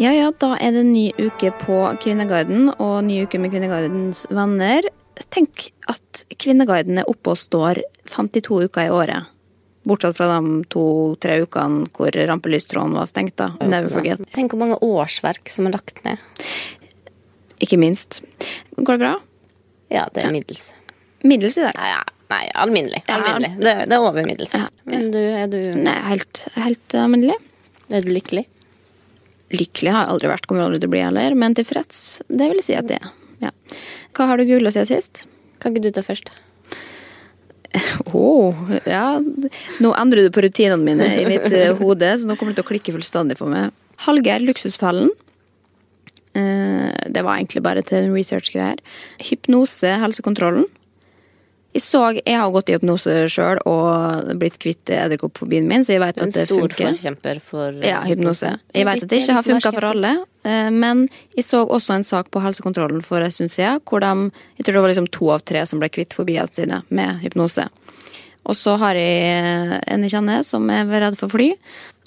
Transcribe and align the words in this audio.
Ja, 0.00 0.12
ja, 0.16 0.30
da 0.32 0.54
er 0.56 0.72
det 0.72 0.80
en 0.80 0.94
ny 0.94 1.10
uke 1.20 1.50
på 1.60 1.76
Kvinneguiden 2.00 2.70
og 2.80 3.02
ny 3.04 3.18
uke 3.26 3.40
med 3.42 3.52
Kvinneguidens 3.52 4.22
venner. 4.32 4.86
Tenk 5.34 5.66
at 5.92 6.22
Kvinneguiden 6.40 7.02
er 7.02 7.10
oppe 7.10 7.34
og 7.34 7.40
står 7.40 7.82
52 8.08 8.62
uker 8.70 8.86
i 8.88 8.94
året. 8.96 9.28
Bortsett 9.84 10.16
fra 10.16 10.28
de 10.38 10.62
to-tre 10.72 11.38
ukene 11.44 11.88
hvor 11.96 12.16
rampelystråden 12.30 12.96
var 12.96 13.08
stengt. 13.10 13.36
da. 13.40 13.50
Never 13.60 13.92
forget. 13.92 14.22
Tenk 14.32 14.54
hvor 14.54 14.62
mange 14.62 14.78
årsverk 14.84 15.52
som 15.52 15.68
er 15.68 15.76
lagt 15.76 16.00
ned. 16.06 16.20
Ikke 17.60 17.76
minst. 17.80 18.22
Går 18.78 18.96
det 18.96 19.02
bra? 19.04 19.12
Ja, 19.92 20.06
det 20.14 20.24
er 20.24 20.32
middels. 20.32 20.70
Middels 21.26 21.58
i 21.60 21.66
dag. 21.66 21.76
Nei, 21.76 21.90
ja, 21.92 22.00
nei 22.32 22.44
alminnelig. 22.62 23.02
Alminnelig. 23.12 23.52
Det, 23.60 23.74
det 23.90 23.98
er 23.98 24.06
over 24.06 24.24
middels. 24.24 24.56
Ja. 24.56 24.70
Men 24.88 25.10
du, 25.12 25.20
er 25.20 25.50
du, 25.52 25.58
Nei, 25.76 25.98
helt, 26.08 26.40
helt 26.56 26.96
alminnelig. 26.96 27.36
er 27.92 28.06
du 28.06 28.12
lykkelig? 28.16 28.46
Lykkelig 29.54 29.94
har 29.94 30.04
jeg 30.04 30.12
aldri 30.14 30.30
vært, 30.30 30.46
kommer 30.46 30.66
aldri 30.66 30.78
til 30.82 30.90
å 30.90 30.94
bli 30.94 31.02
heller, 31.02 31.34
men 31.38 31.56
tilfreds, 31.58 32.20
det 32.28 32.50
vil 32.50 32.60
jeg 32.60 32.68
si 32.68 32.76
at 32.78 32.86
det 32.90 33.00
er. 33.00 33.10
Ja. 33.40 33.50
Hva 34.16 34.28
har 34.30 34.38
du 34.38 34.46
googla 34.46 34.72
siden 34.74 34.88
sist? 34.90 35.24
Kan 35.62 35.74
ikke 35.74 35.88
du 35.88 35.92
ta 35.96 36.06
først? 36.06 36.32
Oh, 38.10 38.56
ja. 38.88 39.20
Nå 39.78 39.90
endrer 39.94 40.26
du 40.26 40.32
på 40.34 40.42
rutinene 40.42 40.82
mine 40.82 41.06
i 41.20 41.26
mitt 41.28 41.52
eh, 41.54 41.70
hode, 41.78 42.08
så 42.18 42.26
nå 42.26 42.34
kommer 42.34 42.50
det 42.50 42.58
til 42.58 42.66
å 42.66 42.70
klikke 42.72 42.94
fullstendig 42.96 43.36
for 43.38 43.52
meg. 43.52 43.70
Hallgeir 44.06 44.42
Luksusfellen. 44.42 45.12
Eh, 46.34 46.90
det 47.06 47.22
var 47.22 47.38
egentlig 47.38 47.62
bare 47.62 47.84
til 47.86 48.10
research-greier. 48.10 48.82
Hypnose, 49.28 49.94
helsekontrollen. 50.02 50.66
Jeg 51.70 51.82
så, 51.86 52.00
jeg 52.18 52.34
har 52.34 52.50
gått 52.50 52.70
i 52.70 52.74
hypnose 52.74 53.12
sjøl 53.30 53.60
og 53.70 54.30
blitt 54.40 54.56
kvitt 54.58 54.90
edderkoppfobien 54.90 55.68
min, 55.70 55.84
så 55.86 55.94
jeg 55.94 56.02
vet 56.02 56.16
at 56.18 56.32
det 56.34 56.42
funker. 56.42 56.48
stor 56.48 56.64
funker. 56.64 56.88
forkjemper 56.90 57.40
for 57.46 57.76
eh, 57.78 57.86
Ja, 57.92 58.00
hypnose. 58.08 58.56
Jeg 58.74 58.88
vet 58.88 59.04
at 59.04 59.12
det 59.12 59.20
ikke 59.22 59.36
har 59.38 59.46
funka 59.46 59.72
for 59.76 59.86
alle, 59.92 60.10
eh, 60.42 60.70
men 60.74 61.04
jeg 61.36 61.46
så 61.46 61.62
også 61.62 61.94
en 61.94 62.06
sak 62.08 62.32
på 62.34 62.42
helsekontrollen 62.42 63.04
for 63.06 63.22
en 63.22 63.30
stund 63.30 63.54
siden, 63.54 63.78
hvor 63.86 64.02
de, 64.02 64.32
jeg 64.58 64.66
tror 64.66 64.80
det 64.80 64.82
var 64.82 64.92
liksom 64.94 65.10
to 65.14 65.30
av 65.30 65.46
tre 65.46 65.62
som 65.70 65.78
ble 65.78 65.92
kvitt 65.94 66.16
fobiene 66.18 66.50
sine 66.50 66.82
med 66.90 67.22
hypnose. 67.22 67.68
Og 68.48 68.56
så 68.56 68.74
har 68.80 68.96
jeg 68.96 69.80
en 69.86 70.04
jeg 70.06 70.14
kjenner 70.14 70.44
som 70.46 70.64
er 70.72 70.88
redd 70.88 71.18
for 71.20 71.28
fly, 71.32 71.50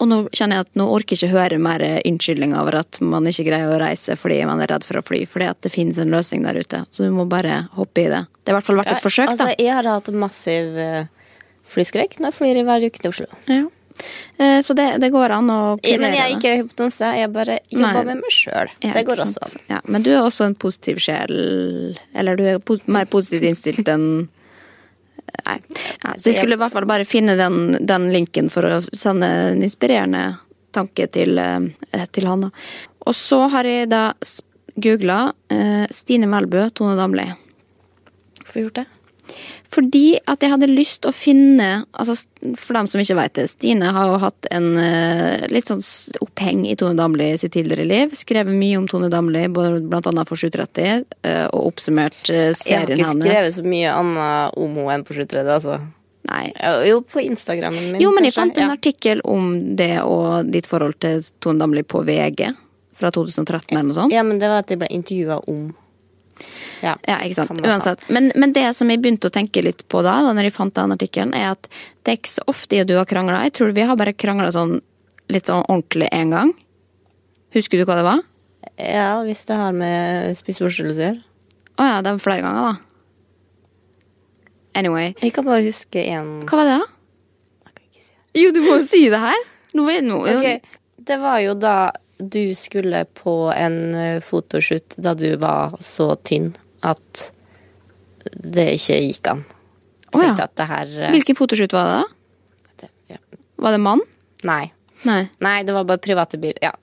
og 0.02 0.08
nå 0.10 0.18
kjenner 0.34 0.58
jeg 0.58 0.66
at 0.66 0.80
nå 0.80 0.88
orker 0.90 1.14
jeg 1.16 1.30
ikke 1.30 1.36
høre 1.38 1.60
mer 1.62 1.84
unnskyldninger 2.02 2.58
over 2.58 2.80
at 2.80 2.98
man 3.06 3.30
ikke 3.30 3.46
greier 3.46 3.70
å 3.70 3.78
reise 3.80 4.16
fordi 4.18 4.40
man 4.50 4.64
er 4.66 4.72
redd 4.74 4.88
for 4.88 4.98
å 5.00 5.04
fly, 5.06 5.22
fordi 5.30 5.52
at 5.52 5.62
det 5.64 5.72
finnes 5.72 6.00
en 6.02 6.12
løsning 6.12 6.42
der 6.48 6.58
ute. 6.64 6.82
Så 6.92 7.06
du 7.06 7.14
må 7.14 7.28
bare 7.30 7.68
hoppe 7.78 8.08
i 8.08 8.10
det. 8.10 8.24
Det 8.44 8.50
har 8.52 8.58
i 8.58 8.60
hvert 8.60 8.70
fall 8.72 8.82
vært 8.82 8.96
et 8.96 9.06
forsøk, 9.06 9.30
altså, 9.36 9.52
da. 9.52 9.56
Jeg 9.62 9.78
har 9.78 9.92
hatt 9.92 10.10
massiv 10.26 10.82
eh, 10.82 11.06
flyskrekk 11.76 12.18
når 12.20 12.32
jeg 12.32 12.40
flyr 12.42 12.60
i 12.64 12.68
hver 12.68 12.88
uke 12.90 13.04
til 13.06 13.14
Oslo. 13.14 13.30
Ja. 13.48 13.62
Eh, 14.42 14.60
Så 14.66 14.74
det, 14.74 14.90
det 15.00 15.12
går 15.14 15.38
an 15.38 15.54
å 15.54 15.62
Jeg, 15.86 16.02
men 16.02 16.18
jeg 16.18 16.26
er 16.26 16.36
ikke 16.40 16.56
hypnose, 16.64 17.14
jeg 17.22 17.30
bare 17.32 17.60
jobber 17.70 18.00
Nei. 18.02 18.06
med 18.10 18.24
meg 18.26 18.34
sjøl. 18.34 18.74
Ja, 18.82 18.94
det 18.98 19.06
går 19.08 19.22
også 19.30 19.46
an. 19.46 19.60
Ja, 19.70 19.82
men 19.86 20.02
du 20.06 20.10
er 20.16 20.24
også 20.26 20.50
en 20.50 20.58
positiv 20.58 20.98
sjel. 21.06 21.38
Eller 22.18 22.40
du 22.42 22.48
er 22.56 22.64
mer 22.90 23.06
positivt 23.14 23.46
innstilt 23.54 23.94
enn 23.94 24.08
Nei. 25.44 25.60
Ja, 26.04 26.14
så 26.18 26.30
jeg 26.30 26.38
skulle 26.38 26.56
i 26.58 26.62
hvert 26.62 26.74
fall 26.74 26.88
bare 26.88 27.08
finne 27.08 27.36
den, 27.40 27.78
den 27.82 28.10
linken 28.14 28.50
for 28.54 28.68
å 28.68 28.80
sende 28.96 29.30
en 29.52 29.64
inspirerende 29.66 30.24
tanke 30.74 31.08
til, 31.14 31.38
eh, 31.38 32.06
til 32.12 32.28
han. 32.30 32.50
Og 33.04 33.16
så 33.18 33.44
har 33.54 33.68
jeg 33.68 33.92
da 33.92 34.08
googla 34.76 35.20
eh, 35.54 35.86
Stine 35.94 36.30
Melbø, 36.30 36.70
Tone 36.74 36.96
Damli. 37.00 37.28
Hvorfor 38.42 38.66
gjort 38.66 38.82
det? 38.82 38.88
Fordi 39.74 40.20
at 40.30 40.44
jeg 40.44 40.52
hadde 40.54 40.68
lyst 40.70 41.06
å 41.10 41.12
finne 41.16 41.86
altså 41.98 42.14
For 42.60 42.76
dem 42.76 42.90
som 42.92 43.02
ikke 43.02 43.16
vet 43.18 43.34
det, 43.40 43.46
Stine 43.50 43.94
har 43.96 44.10
jo 44.12 44.18
hatt 44.22 44.48
en 44.52 44.66
eh, 44.78 45.46
litt 45.50 45.70
sånn 45.72 45.80
oppheng 46.22 46.66
i 46.68 46.76
Tone 46.76 46.98
Damli 47.00 47.30
sitt 47.40 47.54
tidligere 47.56 47.86
liv. 47.88 48.12
Skrevet 48.20 48.52
mye 48.54 48.78
om 48.82 48.88
Tone 48.92 49.08
Damli, 49.10 49.46
blant 49.54 50.10
annet 50.12 50.28
for 50.30 50.36
730, 50.38 51.06
eh, 51.24 51.46
og 51.56 51.72
oppsummert 51.72 52.20
serien 52.28 52.54
hennes. 52.54 52.66
Jeg 52.68 52.80
har 52.84 52.92
ikke 52.92 53.10
skrevet 53.16 53.38
hennes. 53.40 53.56
så 53.56 53.64
mye 53.64 53.94
annet 53.96 54.58
om 54.60 54.76
henne 54.82 54.98
enn 55.00 55.06
på 55.08 55.16
730, 55.16 55.54
altså. 55.56 55.80
Nei. 56.28 56.44
Jo, 56.88 57.00
på 57.04 57.20
Instagrammen 57.24 57.90
min. 57.96 58.02
Jo, 58.04 58.12
men 58.16 58.24
jeg 58.28 58.36
fant 58.36 58.58
en 58.60 58.70
Ja. 58.70 58.76
artikkel 58.78 59.20
om 59.28 59.76
det 59.76 60.02
og 60.04 60.52
ditt 60.52 60.68
forhold 60.68 61.00
til 61.00 61.24
Tone 61.44 61.60
Damli 61.64 61.84
på 61.84 62.04
VG 62.08 62.52
fra 62.96 63.10
2013 63.12 63.72
eller 63.72 63.88
noe 63.90 63.98
sånt. 63.98 64.14
Ja, 64.14 64.24
men 64.24 64.40
det 64.40 64.48
var 64.52 64.60
at 64.64 64.70
jeg 64.72 64.80
ble 64.84 64.88
intervjua 64.92 65.40
om 65.48 65.72
Ja, 66.84 66.96
Ja, 67.08 67.20
ikke 67.24 67.38
sant. 67.42 67.62
Uansett. 67.64 68.04
Men, 68.14 68.32
men 68.36 68.54
det 68.56 68.66
som 68.78 68.90
jeg 68.92 69.02
begynte 69.04 69.30
å 69.30 69.34
tenke 69.34 69.64
litt 69.64 69.86
på 69.92 70.02
da, 70.06 70.18
da 70.26 70.34
når 70.36 70.50
jeg 70.50 70.56
fant 70.56 70.76
den 70.76 70.96
artikkelen, 70.96 71.34
er 71.38 71.54
at 71.54 71.70
det 72.04 72.14
er 72.14 72.20
ikke 72.20 72.34
så 72.34 72.46
ofte 72.52 72.78
jeg 72.78 72.88
og 72.88 72.92
du 72.92 72.96
har 73.00 73.10
krangla. 73.10 73.44
Jeg 73.48 73.56
tror 73.60 73.76
vi 73.76 73.86
har 73.88 74.00
bare 74.00 74.16
krangla 74.16 74.50
sånn 74.56 74.80
litt 75.32 75.50
sånn 75.50 75.64
ordentlig 75.68 76.10
én 76.12 76.34
gang. 76.34 76.54
Husker 77.56 77.80
du 77.80 77.86
hva 77.88 78.00
det 78.00 78.08
var? 78.08 78.24
Ja, 78.80 79.12
hvis 79.24 79.46
det 79.50 79.60
har 79.60 79.76
med 79.78 80.34
spiseforstyrrelser 80.38 81.04
å 81.04 81.08
gjøre. 81.12 81.24
Å 81.74 81.88
ja, 81.90 82.02
det 82.06 82.12
var 82.16 82.22
flere 82.22 82.44
ganger, 82.46 82.74
da. 82.74 82.74
Anyway. 84.78 85.14
Jeg 85.22 85.34
kan 85.36 85.46
bare 85.46 85.62
huske 85.66 86.02
én 86.02 86.30
Hva 86.50 86.60
var 86.60 86.70
det, 86.70 86.78
da? 86.82 86.90
Jo, 88.34 88.50
du 88.50 88.64
må 88.66 88.80
jo 88.80 88.86
si 88.88 89.04
det 89.14 89.20
her! 89.22 89.44
Nå 89.78 89.86
er 89.90 90.02
nå 90.06 90.20
okay. 90.26 90.58
Det 90.98 91.18
var 91.22 91.40
jo 91.44 91.54
da 91.58 91.92
du 92.18 92.54
skulle 92.56 93.06
på 93.18 93.34
en 93.56 93.96
eh, 93.96 94.20
fotoshoot 94.24 94.96
da 95.02 95.14
du 95.18 95.36
var 95.42 95.76
så 95.84 96.14
tynn 96.24 96.52
at 96.86 97.32
det 98.34 98.70
ikke 98.78 99.00
gikk 99.02 99.30
an. 99.32 99.44
Jeg 100.14 100.20
oh, 100.22 100.26
ja. 100.40 100.48
det 100.48 100.68
her 100.70 100.92
eh, 101.08 101.14
Hvilken 101.16 101.38
fotoshoot 101.40 101.74
var 101.74 101.90
det, 101.90 101.96
da? 101.98 102.84
det, 102.84 102.92
ja. 103.16 103.22
Var 103.66 103.76
det 103.76 103.82
mann? 103.82 104.04
Nei. 104.48 104.68
Nei. 105.08 105.24
Nei, 105.44 105.58
det 105.68 105.74
var 105.76 105.88
bare 105.90 106.02
private 106.04 106.40
biler. 106.40 106.62
Ja. 106.64 106.74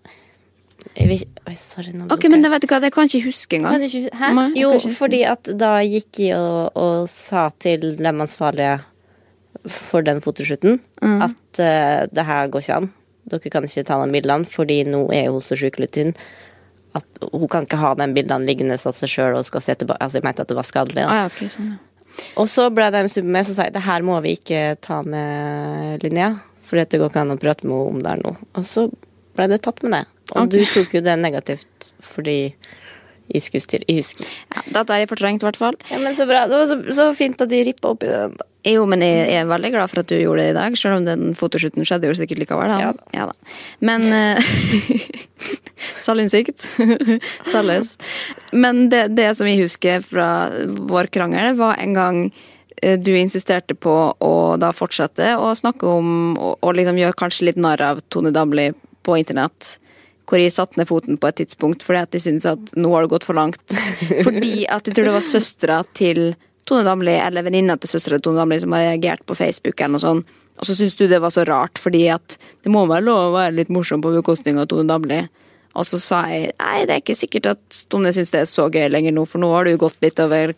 Vil 0.97 1.23
Oi, 1.47 1.55
sorry, 1.57 1.93
nå 1.95 2.09
Ok, 2.13 2.27
men 2.33 2.43
det 2.43 2.51
vet 2.53 2.65
du 2.65 2.69
hva, 2.71 2.81
det 2.83 2.91
kan 2.95 3.07
jeg 3.07 3.21
ikke 3.21 3.31
huske 3.31 3.59
engang. 3.59 3.83
Ikke- 3.85 4.13
Hæ? 4.17 4.31
Nei, 4.37 4.47
jo, 4.59 4.73
fordi 4.97 5.23
at 5.29 5.51
da 5.61 5.77
gikk 5.85 6.23
jeg 6.25 6.37
og, 6.37 6.73
og 6.77 7.09
sa 7.09 7.49
til 7.61 7.95
dem 8.01 8.21
ansvarlige 8.25 8.81
for 9.69 10.03
den 10.03 10.21
fotoshooten 10.25 10.81
Mm. 11.01 11.23
at 11.25 11.59
uh, 11.65 12.05
det 12.13 12.25
her 12.29 12.49
går 12.53 12.61
ikke 12.61 12.75
an. 12.77 12.91
Dere 13.31 13.53
kan 13.53 13.67
ikke 13.67 13.87
ta 13.89 13.99
de 14.03 14.15
bildene, 14.15 14.49
fordi 14.49 14.83
nå 14.89 15.05
er 15.15 15.31
hun 15.31 15.45
så 15.45 15.59
sjukelig 15.59 15.91
tynn 15.97 16.15
at 16.99 17.23
hun 17.31 17.47
kan 17.51 17.67
ikke 17.67 17.79
ha 17.79 17.93
de 17.99 18.09
bildene 18.15 18.49
liggende 18.49 18.75
av 18.75 18.97
seg 18.99 19.13
sjøl 19.13 19.39
og 19.39 19.47
skal 19.47 19.63
se 19.63 19.77
tilbake. 19.79 20.03
Altså, 20.03 20.19
jeg 20.19 20.27
mente 20.27 20.43
at 20.43 20.51
det 20.51 20.59
var 20.59 20.67
skadelig. 20.67 21.05
Da. 21.05 21.21
ja, 21.21 21.29
okay, 21.31 21.51
sånn, 21.53 21.73
ja. 21.75 21.87
Og 22.41 22.49
så 22.51 22.67
ble 22.75 22.89
de 22.93 23.05
super 23.09 23.31
med, 23.37 23.47
så 23.47 23.55
sa 23.55 23.69
jeg 23.69 23.77
det 23.77 23.85
her 23.87 24.03
må 24.05 24.17
vi 24.25 24.35
ikke 24.39 24.75
ta 24.83 25.01
med 25.07 26.03
Linnea. 26.05 26.35
For 26.67 26.79
det 26.79 26.99
går 27.01 27.11
ikke 27.11 27.23
an 27.23 27.35
å 27.35 27.39
prate 27.41 27.67
med 27.67 27.75
henne 27.75 27.95
om 27.95 28.03
det 28.03 28.11
her 28.13 28.21
nå. 28.25 28.35
Og 28.59 28.67
så 28.67 28.89
ble 29.39 29.47
det 29.51 29.63
tatt 29.65 29.81
med 29.87 29.97
det. 29.97 30.05
Og 30.35 30.45
okay. 30.45 30.53
du 30.53 30.75
tok 30.75 30.99
jo 30.99 31.03
det 31.07 31.17
negativt 31.19 31.89
fordi 32.03 32.39
jeg 33.31 33.45
skulle 33.47 33.63
styre. 33.63 33.87
Jeg 33.87 34.03
husker 34.03 34.27
ja. 34.27 34.63
Dette 34.75 34.97
er 34.97 35.11
fortrengt, 35.11 35.45
i 35.45 35.47
hvert 35.47 35.59
fall. 35.61 35.79
Ja, 35.91 35.99
men 36.03 36.15
så 36.19 36.27
bra. 36.31 36.45
Det 36.51 36.59
var 36.59 36.71
så, 36.71 36.79
så 36.97 37.11
fint 37.19 37.43
at 37.43 37.51
de 37.51 37.63
rippa 37.67 37.95
opp 37.95 38.07
i 38.07 38.11
den. 38.11 38.35
da. 38.39 38.50
Jo, 38.67 38.85
men 38.89 39.01
jeg 39.01 39.39
er 39.41 39.49
veldig 39.49 39.71
glad 39.73 39.89
for 39.89 40.03
at 40.03 40.11
du 40.11 40.19
gjorde 40.19 40.45
det 40.45 40.53
i 40.53 40.57
dag, 40.59 40.75
selv 40.77 40.99
om 40.99 41.07
den 41.07 41.33
fotoshooten 41.39 41.87
skjedde 41.89 42.11
jo 42.11 42.17
sikkert 42.19 42.43
likevel. 42.43 42.69
Da. 42.69 42.81
Ja 42.83 42.91
da. 42.93 43.07
Ja 43.17 43.29
da. 43.31 43.57
Men 43.81 44.05
eh, 44.13 44.51
Selvinnsikt. 46.05 46.67
Selges. 47.53 47.97
Men 48.53 48.89
det, 48.93 49.07
det 49.17 49.33
som 49.39 49.49
jeg 49.49 49.63
husker 49.63 50.05
fra 50.05 50.29
vår 50.91 51.09
krangel, 51.15 51.55
var 51.57 51.81
en 51.81 51.97
gang 51.97 52.23
eh, 52.83 52.99
du 53.01 53.13
insisterte 53.17 53.77
på 53.77 53.97
å 54.13 54.35
da 54.61 54.75
fortsette 54.77 55.35
å 55.41 55.55
snakke 55.57 55.89
om 55.89 56.11
og, 56.37 56.59
og 56.61 56.77
liksom 56.77 57.01
gjøre 57.01 57.21
kanskje 57.25 57.51
litt 57.51 57.61
narr 57.61 57.81
av 57.85 58.05
Tone 58.13 58.35
Damli 58.35 58.71
på 59.07 59.17
internett. 59.21 59.77
Hvor 60.29 60.39
jeg 60.39 60.53
satte 60.55 60.79
ned 60.79 60.87
foten 60.87 61.17
på 61.19 61.31
et 61.31 61.41
tidspunkt 61.41 61.83
fordi 61.83 62.05
at 62.05 62.13
jeg 62.15 62.29
syntes 62.29 62.53
at 62.53 62.77
nå 62.79 62.93
har 62.93 63.07
det 63.07 63.15
gått 63.17 63.27
for 63.27 63.39
langt. 63.39 63.65
Fordi 64.27 64.69
at 64.71 64.87
jeg 64.87 64.95
tror 64.95 65.09
det 65.09 65.17
var 65.17 65.27
søstera 65.27 65.81
til 65.97 66.21
Tone 66.71 66.87
Damli 66.87 67.17
eller 67.19 67.45
venninna 67.47 67.77
til 67.81 67.91
søstera 67.91 68.19
til 68.19 68.29
Tone 68.29 68.41
Damli 68.41 68.61
som 68.63 68.75
har 68.77 68.87
reagert 68.87 69.25
på 69.27 69.37
Facebook 69.39 69.81
eller 69.81 69.97
noe 69.97 70.05
sånt. 70.05 70.37
Og 70.61 70.69
så 70.69 70.77
syns 70.77 70.97
du 70.99 71.07
det 71.09 71.21
var 71.23 71.33
så 71.33 71.43
rart, 71.49 71.81
fordi 71.81 72.05
at 72.13 72.37
det 72.65 72.73
må 72.73 72.85
være 72.89 73.07
lov 73.07 73.31
å 73.31 73.37
være 73.39 73.57
litt 73.57 73.71
morsom 73.73 74.03
på 74.05 74.13
bekostning 74.13 74.61
av 74.61 74.69
Tone 74.71 74.87
Damli. 74.91 75.23
Og 75.79 75.87
så 75.87 76.01
sa 76.03 76.25
jeg 76.29 76.51
nei, 76.59 76.85
det 76.87 76.97
er 76.97 77.03
ikke 77.03 77.17
sikkert 77.17 77.53
at 77.55 77.81
Tone 77.93 78.13
syns 78.15 78.33
det 78.35 78.43
er 78.43 78.51
så 78.51 78.67
gøy 78.69 78.89
lenger 78.91 79.15
nå, 79.17 79.25
for 79.29 79.43
nå 79.43 79.51
har 79.55 79.67
du 79.67 79.79
gått 79.81 79.99
litt 80.05 80.21
over, 80.23 80.53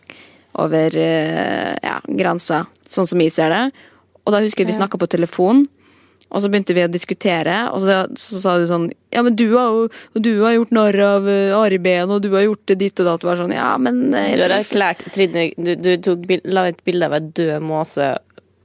over 0.59 0.97
eh, 0.99 1.73
ja, 1.77 1.99
grensa, 2.07 2.63
sånn 2.89 3.09
som 3.09 3.21
jeg 3.23 3.33
ser 3.35 3.53
det. 3.53 3.63
Og 4.23 4.35
da 4.35 4.41
husker 4.43 4.63
jeg 4.63 4.73
vi 4.73 4.77
snakka 4.79 4.99
på 4.99 5.09
telefon, 5.11 5.65
og 6.33 6.41
så 6.41 6.49
begynte 6.49 6.73
vi 6.73 6.81
å 6.81 6.89
diskutere, 6.89 7.55
og 7.69 7.83
så, 7.83 7.99
så 8.17 8.41
sa 8.41 8.55
du 8.57 8.65
sånn 8.69 8.89
Ja, 9.13 9.21
men 9.21 9.35
du 9.37 9.45
har 9.53 9.69
jo 9.69 9.83
du 10.17 10.31
har 10.41 10.55
gjort 10.55 10.73
narr 10.73 10.97
av 11.05 11.27
uh, 11.29 11.59
Ari 11.59 11.77
Behn, 11.77 12.09
og 12.09 12.23
du 12.25 12.31
har 12.33 12.47
gjort 12.47 12.63
det 12.71 12.79
ditt 12.81 13.01
og 13.03 13.09
datt. 13.09 13.21
Og 13.25 13.29
var 13.29 13.41
sånn, 13.43 13.53
ja, 13.53 13.69
men 13.77 14.07
eh, 14.17 14.31
Du 14.33 14.41
har 14.41 14.55
erklært 14.57 15.05
Trine 15.13 15.51
Du, 15.53 15.75
du 15.77 15.91
tok, 16.01 16.25
la 16.49 16.67
et 16.71 16.81
bilde 16.87 17.09
av 17.09 17.17
ei 17.19 17.21
død 17.37 17.61
måse 17.65 18.13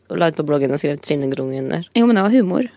og 0.08 0.16
la 0.16 0.30
ut 0.30 0.38
på 0.38 0.46
bloggen 0.48 0.72
og 0.72 0.80
skrev 0.80 1.00
Trine 1.04 1.28
Grung 1.28 1.52
under. 1.58 1.84
Jo, 1.92 2.06
men 2.08 2.16
det 2.16 2.24
var 2.24 2.32
humor. 2.32 2.70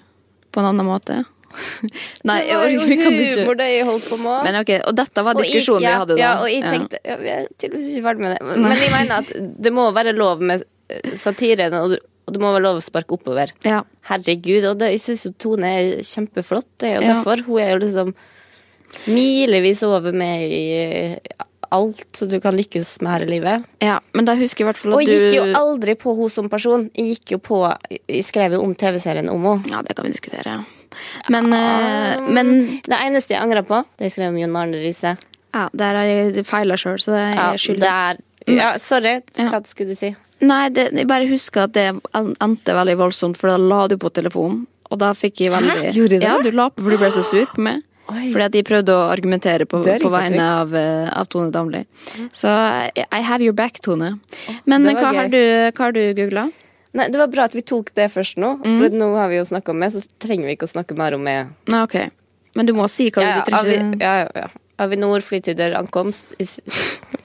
På 0.51 0.59
en 0.59 0.73
annen 0.73 0.83
måte. 0.83 1.21
Nei, 2.27 2.41
det 2.47 2.57
var 2.59 2.67
jo 2.71 2.83
humor 2.83 3.57
det 3.59 3.69
jeg 3.71 3.87
holdt 3.87 4.09
på 4.11 4.19
med. 4.19 4.43
Men 4.49 4.59
ok, 4.59 4.73
Og 4.89 4.97
dette 4.99 5.23
var 5.23 5.39
jeg- 5.39 5.47
diskusjonen 5.47 5.85
ja, 5.87 5.93
vi 5.95 6.01
hadde 6.03 6.17
da. 6.17 6.19
Ja, 6.19 6.33
og 6.43 6.51
jeg 6.51 6.67
tenkte 6.67 6.99
ja, 7.07 7.15
Vi 7.21 7.31
er 7.31 7.47
tydeligvis 7.55 7.95
ikke 7.95 8.05
ferdig 8.09 8.25
med 8.27 8.35
det. 8.35 8.43
Men 8.51 8.77
jeg 8.83 8.91
mener 8.91 9.23
at 9.23 9.33
det 9.67 9.73
må 9.75 9.87
være 9.95 10.15
lov 10.17 10.43
med 10.43 10.67
satire 11.15 11.69
satiren, 11.71 11.97
og, 12.27 12.33
det 12.33 12.41
må 12.41 12.51
være 12.53 12.63
lov 12.63 12.77
å 12.79 12.83
sparke 12.85 13.17
oppover. 13.17 13.51
Ja. 13.65 13.81
Herregud. 14.09 14.63
Og 14.71 14.77
det, 14.79 14.91
jeg 14.95 15.01
syns 15.05 15.25
jo 15.25 15.31
Tone 15.37 15.63
er 15.67 16.01
kjempeflott. 16.05 16.67
Det 16.79 16.89
er 16.89 16.95
jo 16.99 17.01
Ja. 17.07 17.13
derfor. 17.15 17.43
Hun 17.45 17.59
er 17.59 17.71
jo 17.73 17.79
liksom 17.85 18.13
milevis 19.07 19.83
over 19.87 20.11
med 20.11 20.51
i 20.51 21.17
alt 21.71 22.19
du 22.27 22.35
kan 22.43 22.57
lykkes 22.57 22.97
med 23.01 23.11
her 23.13 23.21
i 23.23 23.29
livet. 23.29 23.63
ja, 23.79 23.99
men 24.13 24.25
da 24.27 24.33
husker 24.35 24.59
jeg 24.59 24.65
i 24.65 24.69
hvert 24.73 24.77
fall 24.81 24.93
Og 24.97 25.03
jeg 25.07 25.21
gikk 25.21 25.35
jo 25.37 25.43
aldri 25.55 25.95
på 25.95 26.11
henne 26.17 26.29
som 26.33 26.49
person. 26.51 26.89
Jeg 26.97 27.15
gikk 27.15 27.31
jo 27.31 27.37
på 27.39 27.61
Jeg 28.09 28.25
skrev 28.27 28.51
jo 28.57 28.61
om 28.65 28.73
TV-serien 28.75 29.29
om 29.31 29.41
henne. 29.47 29.71
Ja, 29.71 29.81
det 29.81 29.95
kan 29.95 30.05
vi 30.05 30.11
diskutere. 30.11 30.65
Men, 31.29 31.53
eh, 31.53 32.19
men 32.27 32.81
Det 32.83 32.97
eneste 32.99 33.29
jeg 33.31 33.39
angrer 33.41 33.63
på, 33.63 33.85
det 33.97 34.09
jeg 34.09 34.17
skrev 34.17 34.33
om 34.33 34.37
Jon 34.41 34.55
Arne 34.57 34.81
Riise. 34.83 35.17
ja, 35.53 35.69
der 35.73 35.95
har 35.95 36.03
jeg 36.03 36.45
feila 36.45 36.75
sjøl, 36.75 36.99
så 36.99 37.11
det 37.15 37.21
er 37.21 37.35
Ja, 37.35 37.51
jeg 37.51 37.59
skyldig. 37.59 37.79
det 37.79 37.89
er 37.89 38.17
ja, 38.47 38.77
Sorry, 38.77 39.21
Ja. 39.37 39.49
hva 39.49 39.61
skulle 39.67 39.89
du 39.89 39.95
si? 39.95 40.15
Nei, 40.41 40.69
det, 40.69 40.91
jeg 40.97 41.07
bare 41.07 41.27
husker 41.29 41.63
at 41.67 41.73
det 41.73 41.87
endte 42.41 42.73
veldig 42.73 42.97
voldsomt, 42.97 43.37
for 43.37 43.47
da 43.53 43.57
la 43.57 43.87
du 43.87 43.97
på 43.97 44.09
telefonen. 44.09 44.65
Og 44.91 44.97
da 44.99 45.13
fikk 45.13 45.39
jeg 45.45 45.51
veldig 45.53 45.69
Hæ? 45.69 45.91
Gjorde 45.95 46.17
jeg 46.17 46.21
det? 46.21 46.27
Ja, 46.27 46.37
du 46.41 46.51
la 46.51 46.69
på, 46.69 46.81
for 46.83 46.89
du 46.89 46.97
ble 46.97 47.11
så 47.13 47.21
sur 47.23 47.45
på 47.53 47.61
meg. 47.61 47.83
Oi. 48.11 48.31
Fordi 48.33 48.43
at 48.43 48.51
de 48.51 48.63
prøvde 48.67 48.91
å 48.91 49.03
argumentere 49.13 49.65
på, 49.69 49.79
på 49.85 50.09
vegne 50.11 50.41
av, 50.43 50.73
eh, 50.75 51.07
av 51.15 51.29
Tone 51.31 51.51
Damli. 51.53 51.85
Så 52.35 52.49
I, 52.97 53.05
I 53.07 53.21
have 53.23 53.41
your 53.45 53.53
back, 53.53 53.79
Tone. 53.79 54.17
Men 54.65 54.83
hva 54.83 55.13
har, 55.15 55.29
du, 55.31 55.37
hva 55.71 55.85
har 55.85 55.93
du 55.95 56.01
googla? 56.17 56.49
Nei, 56.93 57.05
Det 57.07 57.21
var 57.21 57.27
bra 57.31 57.45
at 57.47 57.53
vi 57.55 57.61
tok 57.61 57.93
det 57.95 58.09
først 58.11 58.35
nå, 58.41 58.57
Mm. 58.65 58.79
for 58.81 58.89
nå 58.97 59.15
har 59.15 59.29
vi 59.29 59.37
jo 59.37 59.45
snakka 59.47 59.69
om 59.71 59.79
det, 59.79 59.93
så 59.93 60.01
trenger 60.19 60.45
vi 60.49 60.57
ikke 60.57 60.67
å 60.67 60.73
snakke 60.73 60.97
mer 60.97 61.13
om 61.15 61.23
det. 61.23 61.37
Nei, 61.71 61.83
ok. 61.85 61.95
Men 62.55 62.65
du 62.67 62.73
må 62.73 62.89
si 62.91 63.07
hva 63.11 63.21
Ja, 63.23 63.31
du 63.45 63.51
ja, 63.53 63.61
trenger 63.63 64.01
ja, 64.01 64.15
ja, 64.25 64.27
ja. 64.35 64.47
Avinor, 64.81 65.21
flytider, 65.23 65.77
ankomst. 65.77 66.35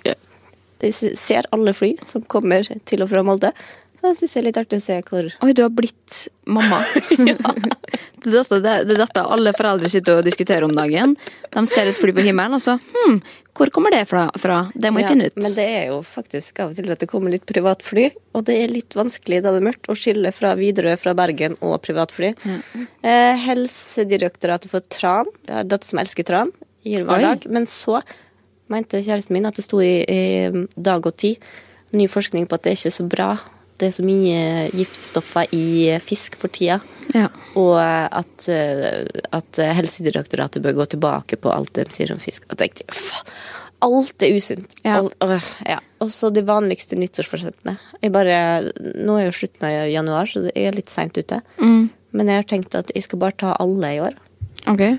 S- 0.85 1.17
ser 1.19 1.49
alle 1.55 1.73
fly 1.77 1.95
som 2.07 2.23
kommer 2.29 2.67
til 2.85 3.03
og 3.05 3.11
fra 3.13 3.23
Molde. 3.27 3.53
Så 3.97 4.11
jeg 4.11 4.19
syns 4.19 4.33
det 4.35 4.41
er 4.41 4.45
litt 4.45 4.59
artig 4.61 4.77
å 4.77 4.85
se 4.85 4.97
hvor 5.09 5.29
Oi, 5.47 5.53
du 5.57 5.63
har 5.65 5.71
blitt 5.73 6.27
mamma. 6.45 6.83
det, 7.17 7.33
er 7.33 8.35
dette, 8.35 8.59
det, 8.61 8.75
det 8.91 8.99
dette 9.01 9.23
alle 9.25 9.55
foreldre 9.57 9.89
sitter 9.91 10.21
og 10.21 10.27
diskuterer 10.27 10.67
om 10.69 10.75
dagen. 10.77 11.15
De 11.55 11.65
ser 11.71 11.89
et 11.89 11.97
fly 11.97 12.13
på 12.13 12.25
himmelen, 12.27 12.59
og 12.59 12.63
så 12.63 12.75
hm, 12.77 13.17
hvor 13.57 13.71
kommer 13.73 13.95
det 13.95 14.03
fra? 14.11 14.27
Det 14.77 14.91
må 14.93 15.01
jeg 15.01 15.07
Ja, 15.07 15.13
finne 15.15 15.31
ut. 15.31 15.39
Men 15.41 15.55
det 15.57 15.65
er 15.79 15.87
jo 15.89 16.03
faktisk 16.05 16.61
av 16.61 16.75
og 16.75 16.77
til 16.77 16.93
at 16.93 17.01
det 17.01 17.09
kommer 17.09 17.33
litt 17.33 17.47
privatfly, 17.49 18.11
og 18.37 18.45
det 18.51 18.59
er 18.67 18.75
litt 18.75 18.93
vanskelig 18.99 19.41
da 19.47 19.55
det 19.57 19.63
er 19.63 19.69
mørkt 19.71 19.89
å 19.89 19.97
skille 19.97 20.29
fra 20.37 20.53
Widerøe, 20.61 20.99
fra 21.01 21.15
Bergen 21.17 21.57
og 21.65 21.79
privatfly. 21.87 22.35
Eh, 23.01 23.33
Helsedirektoratet 23.47 24.71
for 24.71 24.85
tran, 24.93 25.33
jeg 25.49 25.57
har 25.57 25.65
datter 25.73 25.89
som 25.89 26.03
elsker 26.05 26.29
tran, 26.29 26.53
gir 26.85 27.09
hver 27.09 27.25
dag, 27.25 27.49
men 27.51 27.65
så 27.67 28.03
mente 28.73 29.03
kjæresten 29.03 29.37
min 29.37 29.47
at 29.47 29.57
det 29.59 29.65
sto 29.67 29.81
i, 29.85 30.03
i 30.03 30.67
Dag 30.77 31.07
og 31.07 31.17
Tid 31.17 31.37
ny 31.97 32.09
forskning 32.11 32.49
på 32.49 32.57
at 32.59 32.65
det 32.67 32.73
er 32.73 32.79
ikke 32.81 32.95
så 32.97 33.07
bra. 33.09 33.29
Det 33.79 33.89
er 33.91 33.93
så 33.95 34.05
mye 34.07 34.41
giftstoffer 34.75 35.53
i 35.55 35.67
fisk 36.03 36.39
for 36.41 36.49
tida. 36.53 36.79
Ja. 37.15 37.29
Og 37.61 37.77
at, 37.79 38.49
eh, 38.49 39.05
at 39.37 39.61
Helsedirektoratet 39.79 40.65
bør 40.65 40.79
gå 40.81 40.87
tilbake 40.97 41.37
på 41.41 41.53
alt 41.53 41.75
de 41.77 41.85
sier 41.93 42.13
om 42.15 42.19
fisk. 42.21 42.47
Og 42.51 42.57
tenkte 42.59 42.85
alt 43.85 44.23
er 44.25 44.33
usunt. 44.37 44.75
Ja. 44.83 44.99
Alt- 45.03 45.15
øh, 45.23 45.51
ja. 45.69 45.79
Og 46.01 46.09
så 46.13 46.31
de 46.33 46.43
vanligste 46.45 46.97
nyttårsforsettene. 46.97 47.77
Jeg 48.03 48.13
bare, 48.13 48.73
Nå 48.97 49.19
er 49.21 49.27
jo 49.29 49.37
slutten 49.37 49.69
av 49.69 49.91
januar, 49.93 50.27
så 50.27 50.43
det 50.49 50.53
er 50.57 50.73
litt 50.77 50.91
seint 50.91 51.17
ute. 51.17 51.43
Mm, 51.61 51.91
Men 52.17 52.27
jeg 52.33 52.37
har 52.37 52.49
tenkt 52.49 52.75
at 52.75 52.91
jeg 52.95 53.03
skal 53.05 53.19
bare 53.19 53.37
ta 53.37 53.57
alle 53.61 53.87
i 53.95 54.01
år. 54.01 54.15
ok. 54.67 54.99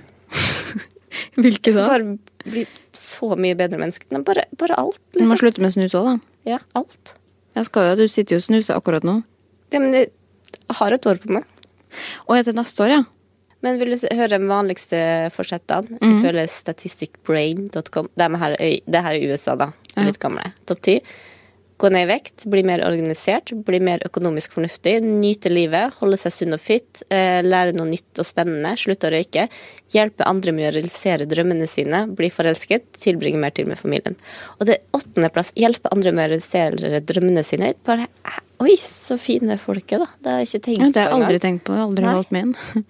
Hvilke 1.42 1.74
da? 1.75 1.88
bare 1.88 2.18
bli 2.48 2.65
så 2.98 3.33
mye 3.39 3.56
bedre 3.59 3.80
menneske. 3.81 4.07
Nei, 4.12 4.21
bare, 4.27 4.45
bare 4.57 4.78
alt. 4.80 4.99
Du 5.14 5.21
må 5.23 5.33
Liksom. 5.33 5.42
slutte 5.44 5.61
med 5.64 5.73
snus 5.76 5.95
òg, 5.97 6.07
da. 6.09 6.16
Ja, 6.56 6.59
alt. 6.80 7.14
Jeg 7.57 7.66
skal 7.69 7.90
jo, 7.92 7.95
Du 8.04 8.07
sitter 8.11 8.35
jo 8.35 8.42
og 8.42 8.47
snuser 8.47 8.78
akkurat 8.78 9.04
nå. 9.07 9.19
Ja, 9.73 9.80
men 9.83 9.94
jeg 9.94 10.09
har 10.80 10.94
et 10.95 11.06
år 11.09 11.19
på 11.23 11.31
meg. 11.37 11.45
Og 12.28 12.37
etter 12.37 12.54
neste 12.56 12.83
år, 12.85 12.90
ja. 12.97 13.04
Men 13.66 13.80
vil 13.81 13.95
du 13.95 14.04
høre 14.14 14.37
de 14.37 14.47
vanligste 14.47 14.97
forsettene? 15.33 15.97
Jeg 15.97 16.19
Ifølge 16.19 16.44
statisticbrain.com. 16.54 18.09
Det, 18.16 18.26
er 18.28 18.37
her, 18.37 18.56
det 18.85 19.02
her 19.02 19.16
er 19.16 19.21
i 19.23 19.31
USA, 19.31 19.56
da. 19.57 19.71
Ja. 19.95 20.04
Litt 20.06 20.19
gamle. 20.21 20.44
Topp 20.69 20.83
ti. 20.85 20.99
Gå 21.77 21.89
ned 21.93 22.07
i 22.07 22.09
vekt, 22.09 22.47
bli 22.49 22.63
mer 22.65 22.81
organisert, 22.81 23.51
bli 23.65 23.77
mer 23.85 24.01
økonomisk 24.07 24.55
fornuftig, 24.55 24.95
nyte 25.05 25.51
livet, 25.51 25.93
holde 25.99 26.17
seg 26.17 26.33
sunn 26.33 26.57
og 26.57 26.61
fit, 26.63 27.03
eh, 27.13 27.43
lære 27.45 27.75
noe 27.77 27.85
nytt 27.91 28.17
og 28.17 28.25
spennende, 28.25 28.71
slutte 28.81 29.11
å 29.11 29.11
røyke, 29.13 29.45
hjelpe 29.93 30.25
andre 30.25 30.55
med 30.57 30.71
å 30.71 30.71
realisere 30.73 31.27
drømmene 31.29 31.67
sine, 31.69 32.07
bli 32.17 32.31
forelsket, 32.33 32.89
tilbringe 32.97 33.37
mer 33.37 33.53
tid 33.53 33.69
med 33.69 33.77
familien. 33.77 34.17
Og 34.57 34.65
det 34.71 34.79
åttendeplass, 34.97 35.53
hjelpe 35.53 35.93
andre 35.93 36.15
med 36.17 36.25
å 36.25 36.33
realisere 36.33 37.03
drømmene 37.05 37.45
sine. 37.45 37.75
Bare, 37.85 38.09
eh, 38.25 38.41
oi, 38.65 38.73
så 38.81 39.19
fine 39.21 39.59
folk 39.61 39.93
er, 39.93 39.99
da. 39.99 40.09
Det 40.17 40.33
har 40.33 40.41
jeg 40.41 40.49
ikke 40.49 40.65
tenkt 40.65 40.81
ja 40.81 40.89
det 40.89 41.03
har 41.03 41.09
jeg 41.11 41.21
aldri 41.21 41.39
tenkt 41.45 41.63
på. 41.69 41.77
Aldri 41.77 42.09
holdt 42.09 42.31
med 42.31 42.41
inn. 42.41 42.55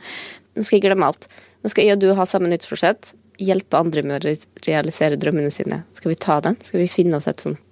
Nå 0.56 0.63
skal 0.63 0.79
jeg 0.79 0.88
glemme 0.88 1.12
alt. 1.12 1.27
Nå 1.60 1.75
skal 1.75 1.84
jeg 1.84 2.00
og 2.00 2.06
du 2.08 2.13
ha 2.15 2.24
samme 2.24 2.48
nyttårsforsett. 2.48 3.17
Hjelpe 3.38 3.75
andre 3.75 4.01
med 4.01 4.24
å 4.24 4.36
realisere 4.63 5.20
drømmene 5.20 5.51
sine. 5.51 5.84
Skal 5.91 6.15
vi 6.15 6.22
ta 6.24 6.39
den? 6.39 6.56
Skal 6.63 6.79
vi 6.79 6.88
finne 6.88 7.20
oss 7.20 7.27
et 7.27 7.44
sånt 7.44 7.67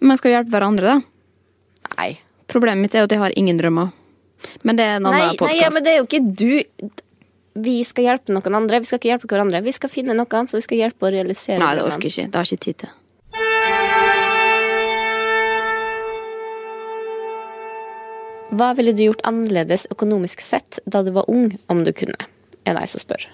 Men 0.00 0.16
skal 0.16 0.20
skal 0.22 0.34
hjelpe 0.36 0.54
hverandre, 0.54 0.94
da. 0.94 1.94
Nei. 1.98 2.10
Problemet 2.48 2.84
mitt 2.86 2.94
er 2.94 3.02
jo 3.02 3.08
at 3.08 3.14
jeg 3.16 3.22
har 3.22 3.34
ingen 3.36 3.58
drømmer. 3.60 3.90
Men 4.62 4.78
det 4.78 4.84
er 4.86 4.96
en 5.00 5.08
annen 5.10 5.34
podkast. 5.34 5.50
nei 5.50 5.58
ja, 5.60 5.70
men 5.74 5.84
det 5.84 5.92
er 5.92 5.98
jo 5.98 6.06
ikke 6.06 6.22
du. 6.38 6.92
Vi 7.58 7.76
skal 7.84 8.06
hjelpe 8.06 8.34
noen 8.34 8.54
andre. 8.60 8.78
Vi 8.78 8.86
skal 8.86 9.00
ikke 9.00 9.10
hjelpe 9.10 9.30
hverandre. 9.32 9.64
Vi 9.66 9.74
skal 9.74 9.90
finne 9.90 10.14
noe 10.14 10.30
annet, 10.30 10.52
så 10.52 10.60
vi 10.60 10.66
skal 10.68 10.82
hjelpe 10.84 11.08
å 11.08 11.12
realisere 11.12 11.58
Nei, 11.58 11.74
det 11.74 11.86
orker 11.88 12.10
ikke. 12.12 12.28
Det 12.30 12.38
har 12.38 12.50
ikke 12.52 12.64
tid 12.68 12.82
til. 12.84 12.94
Hva 18.58 18.70
ville 18.78 18.94
du 18.96 19.02
gjort 19.04 19.26
annerledes 19.28 19.86
økonomisk 19.92 20.40
sett 20.40 20.78
da 20.88 21.02
du 21.04 21.10
var 21.16 21.28
ung, 21.30 21.50
om 21.68 21.82
du 21.84 21.92
kunne? 21.92 22.16
Er 22.64 22.76
det 22.78 22.86
jeg 22.86 22.92
som 22.94 23.02
spør. 23.04 23.26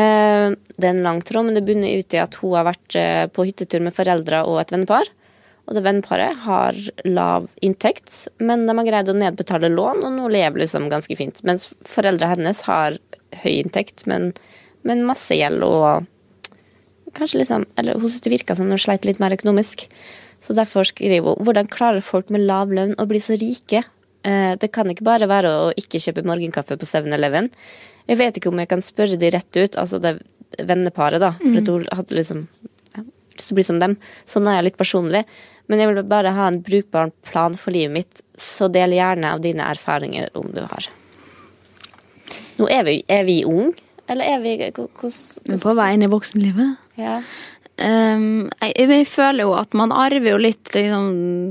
Eh, 0.00 0.54
Det 0.76 0.88
er 0.88 0.94
en 0.94 1.04
lang 1.04 1.20
tråd, 1.22 1.44
men 1.46 1.54
det 1.54 1.64
bunner 1.66 1.98
ut 1.98 2.14
i 2.14 2.22
at 2.22 2.34
hun 2.40 2.54
har 2.56 2.64
vært 2.70 2.96
eh, 2.98 3.26
på 3.28 3.44
hyttetur 3.46 3.84
med 3.84 3.94
foreldre 3.94 4.44
og 4.48 4.60
et 4.62 4.72
vennepar. 4.72 5.10
Og 5.64 5.76
det 5.76 5.84
venneparet 5.86 6.42
har 6.44 6.76
lav 7.08 7.46
inntekt, 7.64 8.26
men 8.36 8.66
de 8.68 8.74
har 8.76 8.88
greid 8.88 9.08
å 9.08 9.16
nedbetale 9.16 9.70
lån, 9.72 10.02
og 10.04 10.12
nå 10.12 10.28
lever 10.32 10.64
liksom 10.64 10.90
ganske 10.92 11.16
fint. 11.16 11.40
Mens 11.48 11.70
foreldra 11.88 12.34
hennes 12.34 12.60
har 12.68 12.98
høy 13.40 13.54
inntekt, 13.54 14.04
men, 14.10 14.32
men 14.84 15.06
masse 15.08 15.36
gjeld 15.38 15.64
og 15.64 16.10
kanskje 17.14 17.40
liksom, 17.40 17.64
eller 17.78 17.94
Hun 17.94 18.10
syntes 18.10 18.26
det 18.26 18.34
virka 18.34 18.56
som 18.58 18.70
hun 18.70 18.80
sleit 18.80 19.06
litt 19.06 19.20
mer 19.22 19.32
økonomisk. 19.36 19.86
Så 20.42 20.52
derfor 20.56 20.84
skriver 20.84 21.22
hun 21.24 21.46
hvordan 21.46 21.70
klarer 21.70 22.04
folk 22.04 22.32
med 22.34 22.44
lav 22.48 22.72
lønn 22.74 22.96
å 22.98 23.06
bli 23.08 23.20
så 23.22 23.38
rike? 23.40 23.84
Eh, 24.26 24.52
det 24.60 24.72
kan 24.74 24.90
ikke 24.90 25.06
bare 25.06 25.28
være 25.30 25.52
å 25.52 25.72
ikke 25.78 26.02
kjøpe 26.02 26.26
morgenkaffe 26.26 26.76
på 26.80 26.88
7-Eleven. 26.88 27.50
Jeg 28.10 28.20
vet 28.20 28.36
ikke 28.36 28.52
om 28.52 28.60
jeg 28.60 28.68
kan 28.68 28.84
spørre 28.84 29.16
de 29.20 29.30
rett 29.32 29.56
ut, 29.56 29.78
altså 29.80 30.00
det 30.02 30.18
venneparet, 30.58 31.22
da. 31.22 31.32
For 31.40 31.60
at 31.62 31.72
hun 31.72 31.86
hadde 31.98 32.18
liksom 32.18 32.44
ja, 32.96 33.04
lyst 33.04 33.48
til 33.48 33.54
å 33.54 33.58
bli 33.58 33.66
som 33.70 33.80
dem. 33.82 33.96
Sånn 34.28 34.48
er 34.50 34.58
jeg 34.58 34.68
litt 34.68 34.80
personlig. 34.80 35.24
Men 35.70 35.80
jeg 35.80 35.90
vil 35.90 36.02
bare 36.08 36.34
ha 36.36 36.50
en 36.50 36.60
brukbar 36.64 37.12
plan 37.24 37.56
for 37.56 37.74
livet 37.74 37.94
mitt, 37.94 38.22
så 38.36 38.68
del 38.72 38.96
gjerne 38.96 39.32
av 39.32 39.40
dine 39.44 39.64
erfaringer 39.72 40.28
om 40.36 40.50
du 40.52 40.60
har. 40.68 40.90
Nå 42.58 42.68
er 42.70 42.84
vi, 42.86 42.98
er 43.10 43.24
vi 43.26 43.40
unge, 43.48 43.72
eller 44.10 44.36
er 44.36 44.42
vi 44.44 44.54
hvordan 44.60 45.60
På 45.62 45.72
vei 45.78 45.94
inn 45.94 46.04
i 46.04 46.10
voksenlivet. 46.12 46.80
Ja. 47.00 47.20
Um, 47.74 48.52
jeg, 48.60 48.86
jeg 48.86 49.06
føler 49.10 49.48
jo 49.48 49.54
at 49.58 49.72
man 49.74 49.90
arver 49.90 50.36
jo 50.36 50.42
litt 50.42 50.70
liksom, 50.76 51.08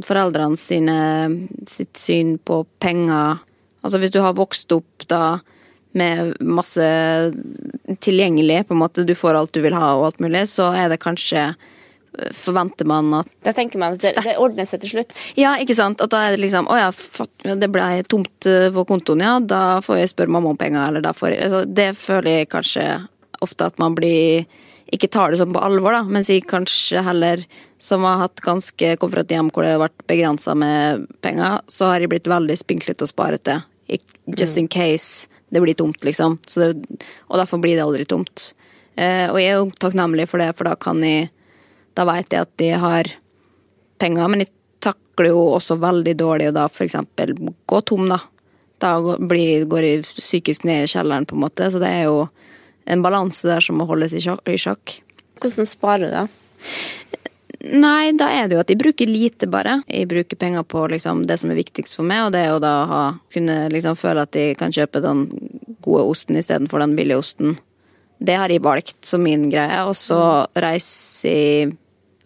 foreldrene 0.07 0.59
sine 0.59 0.99
sitt 1.67 1.99
syn 1.99 2.37
på 2.37 2.61
penger. 2.83 3.41
Altså 3.83 3.99
hvis 3.99 4.13
du 4.13 4.21
har 4.23 4.37
vokst 4.37 4.71
opp 4.71 5.07
da 5.09 5.41
med 5.93 6.37
masse 6.41 6.85
tilgjengelig, 8.01 8.63
på 8.67 8.73
en 8.73 8.81
måte, 8.81 9.03
du 9.05 9.13
får 9.17 9.37
alt 9.37 9.53
du 9.53 9.61
vil 9.65 9.75
ha 9.77 9.91
og 9.97 10.07
alt 10.07 10.23
mulig, 10.23 10.47
så 10.49 10.71
er 10.77 10.87
det 10.89 11.01
kanskje 11.03 11.51
Forventer 12.37 12.85
man 12.85 13.13
at 13.17 13.29
Da 13.45 13.53
tenker 13.55 13.81
man 13.81 13.95
at 13.95 14.03
det, 14.03 14.13
det 14.21 14.35
ordner 14.41 14.67
seg 14.69 14.83
til 14.83 14.93
slutt. 14.95 15.19
Ja, 15.39 15.55
ikke 15.61 15.75
sant. 15.77 16.01
At 16.03 16.11
da 16.13 16.23
er 16.27 16.35
det 16.35 16.43
liksom 16.43 16.67
Å 16.69 16.77
ja, 16.77 16.91
det 17.57 17.71
ble 17.73 17.87
tomt 18.09 18.49
eh, 18.49 18.69
på 18.73 18.85
kontoen, 18.89 19.23
ja. 19.25 19.39
Da 19.41 19.79
får 19.85 20.01
jeg 20.01 20.13
spørre 20.13 20.35
mamma 20.35 20.53
om 20.53 20.59
penger, 20.59 20.85
eller 20.87 21.05
da 21.05 21.15
får 21.17 21.33
jeg 21.33 21.47
altså, 21.47 21.63
Det 21.65 21.89
føler 21.97 22.39
jeg 22.39 22.51
kanskje 22.53 22.87
ofte 23.43 23.67
at 23.67 23.81
man 23.81 23.97
blir 23.97 24.45
ikke 24.93 25.09
tar 25.09 25.31
det 25.33 25.39
sånn 25.39 25.53
på 25.55 25.61
alvor, 25.63 25.95
da, 25.95 26.03
mens 26.05 26.29
jeg 26.29 26.43
kanskje 26.45 27.01
heller 27.01 27.41
som 27.81 28.03
har 28.05 28.19
hatt 28.21 28.43
ganske 28.45 28.91
kom 29.01 29.09
fra 29.09 29.23
et 29.25 29.31
hjem 29.33 29.49
hvor 29.49 29.65
det 29.65 29.71
har 29.73 29.81
vært 29.81 30.03
begrensa 30.07 30.53
med 30.53 31.07
penger, 31.25 31.63
så 31.65 31.89
har 31.89 32.03
jeg 32.03 32.11
blitt 32.11 32.29
veldig 32.29 32.57
spinklete 32.59 33.07
og 33.07 33.09
sparete. 33.09 33.57
Just 34.37 34.59
in 34.61 34.69
case 34.69 35.31
det 35.53 35.61
blir 35.61 35.73
tomt, 35.77 36.03
liksom. 36.05 36.37
Det, 36.45 36.69
og 37.27 37.37
derfor 37.37 37.61
blir 37.61 37.77
det 37.77 37.83
aldri 37.83 38.05
tomt. 38.09 38.53
Eh, 38.95 39.27
og 39.29 39.37
jeg 39.41 39.51
er 39.51 39.59
jo 39.59 39.71
takknemlig 39.81 40.25
for 40.29 40.41
det, 40.41 40.51
for 40.57 40.69
da 40.69 40.73
kan 40.77 41.01
jeg 41.05 41.29
Da 41.93 42.05
veit 42.09 42.33
jeg 42.33 42.47
at 42.47 42.53
de 42.61 42.69
har 42.81 43.09
penger, 44.01 44.29
men 44.31 44.43
jeg 44.43 44.51
takler 44.83 45.31
jo 45.31 45.43
også 45.57 45.77
veldig 45.81 46.15
dårlig 46.19 46.49
å 46.49 46.55
da 46.55 46.67
eksempel 46.67 47.35
gå 47.39 47.81
tom, 47.87 48.07
da. 48.11 48.19
Da 48.83 48.97
blir, 48.99 49.67
går 49.69 49.87
jeg 49.87 50.03
psykisk 50.07 50.65
ned 50.67 50.85
i 50.85 50.91
kjelleren, 50.91 51.27
på 51.29 51.37
en 51.37 51.45
måte. 51.45 51.69
Så 51.71 51.79
det 51.79 51.91
er 51.93 52.09
jo 52.09 52.25
en 52.89 53.03
balanse 53.05 53.47
der 53.47 53.63
som 53.63 53.79
må 53.79 53.87
holdes 53.87 54.15
i 54.17 54.23
sjakk. 54.23 54.97
Hvordan 55.39 55.69
sparer 55.69 56.09
du, 56.09 56.17
da? 56.17 56.27
Nei, 57.63 58.11
da 58.19 58.27
er 58.27 58.49
det 58.49 58.57
jo 58.57 58.61
at 58.63 58.71
de 58.71 58.75
bruker 58.79 59.07
lite, 59.07 59.47
bare. 59.47 59.77
Jeg 59.87 60.09
bruker 60.11 60.39
penger 60.39 60.65
på 60.67 60.81
liksom, 60.91 61.23
det 61.29 61.37
som 61.39 61.53
er 61.53 61.61
viktigst 61.61 61.95
for 61.95 62.07
meg, 62.07 62.25
og 62.25 62.33
det 62.35 62.41
er 62.43 62.49
jo 62.51 62.63
da 62.63 62.73
å 62.81 62.89
ha, 62.89 63.03
kunne 63.31 63.55
liksom 63.71 63.95
føle 63.99 64.25
at 64.25 64.33
de 64.35 64.49
kan 64.59 64.73
kjøpe 64.73 64.99
den 65.03 65.29
gode 65.83 66.03
osten 66.11 66.39
istedenfor 66.39 66.83
den 66.83 66.97
billige 66.97 67.21
osten. 67.23 67.55
Det 68.23 68.35
har 68.39 68.51
jeg 68.51 68.63
valgt 68.63 69.07
som 69.07 69.23
min 69.23 69.47
greie, 69.51 69.79
og 69.87 69.95
så 69.99 70.19
reiser 70.59 71.31
jeg 71.31 71.71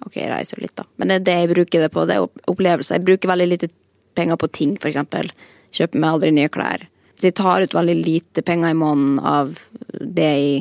Ok, 0.05 0.19
jeg 0.19 0.29
reiser 0.31 0.61
litt, 0.61 0.75
da, 0.77 0.85
men 0.97 1.09
det 1.09 1.15
er 1.19 1.25
det 1.25 1.37
jeg 1.41 1.51
bruker 1.55 1.83
det 1.83 1.91
på. 1.93 2.05
Det 2.07 2.17
er 2.17 2.27
opplevelser. 2.51 2.99
Jeg 2.99 3.07
bruker 3.07 3.31
veldig 3.31 3.47
lite 3.49 3.71
penger 4.17 4.39
på 4.39 4.49
ting, 4.53 4.75
eksempel. 4.77 5.31
Kjøper 5.75 6.01
meg 6.01 6.17
aldri 6.17 6.33
nye 6.35 6.51
klær. 6.53 6.85
Så 7.17 7.29
jeg 7.29 7.37
tar 7.39 7.65
ut 7.65 7.73
veldig 7.73 7.95
lite 7.97 8.43
penger 8.45 8.73
i 8.73 8.77
måneden 8.77 9.17
av 9.25 9.55
det 9.97 10.33
i 10.37 10.51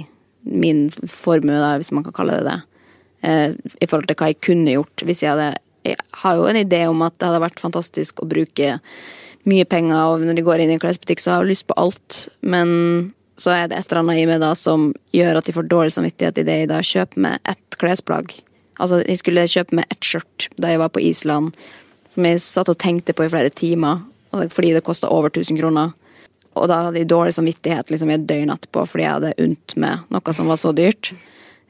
min 0.47 0.89
formue, 1.11 1.59
hvis 1.77 1.93
man 1.93 2.07
kan 2.07 2.15
kalle 2.17 2.39
det 2.39 2.47
det 2.47 2.59
eh, 3.27 3.53
i 3.81 3.89
forhold 3.89 4.09
til 4.11 4.19
hva 4.21 4.31
jeg 4.31 4.43
kunne 4.45 4.77
gjort 4.77 5.05
hvis 5.07 5.25
jeg 5.25 5.35
hadde 5.35 5.57
Jeg 5.87 5.99
har 6.23 6.39
jo 6.39 6.49
en 6.51 6.59
idé 6.59 6.81
om 6.91 7.03
at 7.07 7.15
det 7.19 7.29
hadde 7.29 7.43
vært 7.45 7.63
fantastisk 7.63 8.23
å 8.23 8.27
bruke 8.27 8.79
mye 9.47 9.67
penger, 9.71 10.01
og 10.11 10.25
når 10.27 10.35
de 10.35 10.43
går 10.43 10.63
inn 10.63 10.73
i 10.73 10.75
en 10.75 10.81
klesbutikk, 10.83 11.21
så 11.23 11.31
har 11.31 11.45
jeg 11.45 11.53
lyst 11.53 11.67
på 11.69 11.77
alt, 11.79 12.17
men 12.43 13.13
så 13.39 13.53
er 13.55 13.69
det 13.71 13.77
et 13.79 13.93
eller 13.93 14.01
annet 14.01 14.19
i 14.19 14.25
meg 14.27 14.41
da 14.43 14.49
som 14.59 14.89
gjør 15.15 15.39
at 15.39 15.47
de 15.47 15.55
får 15.55 15.69
dårlig 15.71 15.95
samvittighet 15.95 16.41
i 16.43 16.47
det 16.49 16.57
jeg 16.59 16.71
da 16.73 16.81
kjøper 16.83 17.23
med 17.23 17.53
ett 17.53 17.79
klesplagg. 17.79 18.35
Altså, 18.77 19.01
jeg 19.05 19.21
skulle 19.21 19.47
kjøpe 19.49 19.79
meg 19.79 19.93
ett 19.93 20.05
skjørt 20.05 20.49
da 20.61 20.73
jeg 20.73 20.83
var 20.83 20.93
på 20.93 21.03
Island, 21.05 21.57
som 22.13 22.29
jeg 22.29 22.43
satt 22.45 22.73
og 22.73 22.81
tenkte 22.81 23.15
på 23.17 23.27
i 23.27 23.33
flere 23.33 23.53
timer, 23.53 24.03
fordi 24.53 24.75
det 24.77 24.85
kosta 24.85 25.09
over 25.13 25.33
1000 25.33 25.59
kroner. 25.61 25.95
Og 26.57 26.69
da 26.71 26.87
hadde 26.87 27.03
jeg 27.03 27.11
dårlig 27.11 27.35
samvittighet 27.37 27.91
liksom, 27.93 28.11
i 28.11 28.17
et 28.17 28.29
døgn 28.29 28.53
etterpå 28.55 28.85
fordi 28.89 29.05
jeg 29.05 29.17
hadde 29.19 29.35
unnt 29.45 29.75
med 29.81 30.07
noe 30.13 30.37
som 30.37 30.49
var 30.49 30.61
så 30.61 30.73
dyrt. 30.77 31.13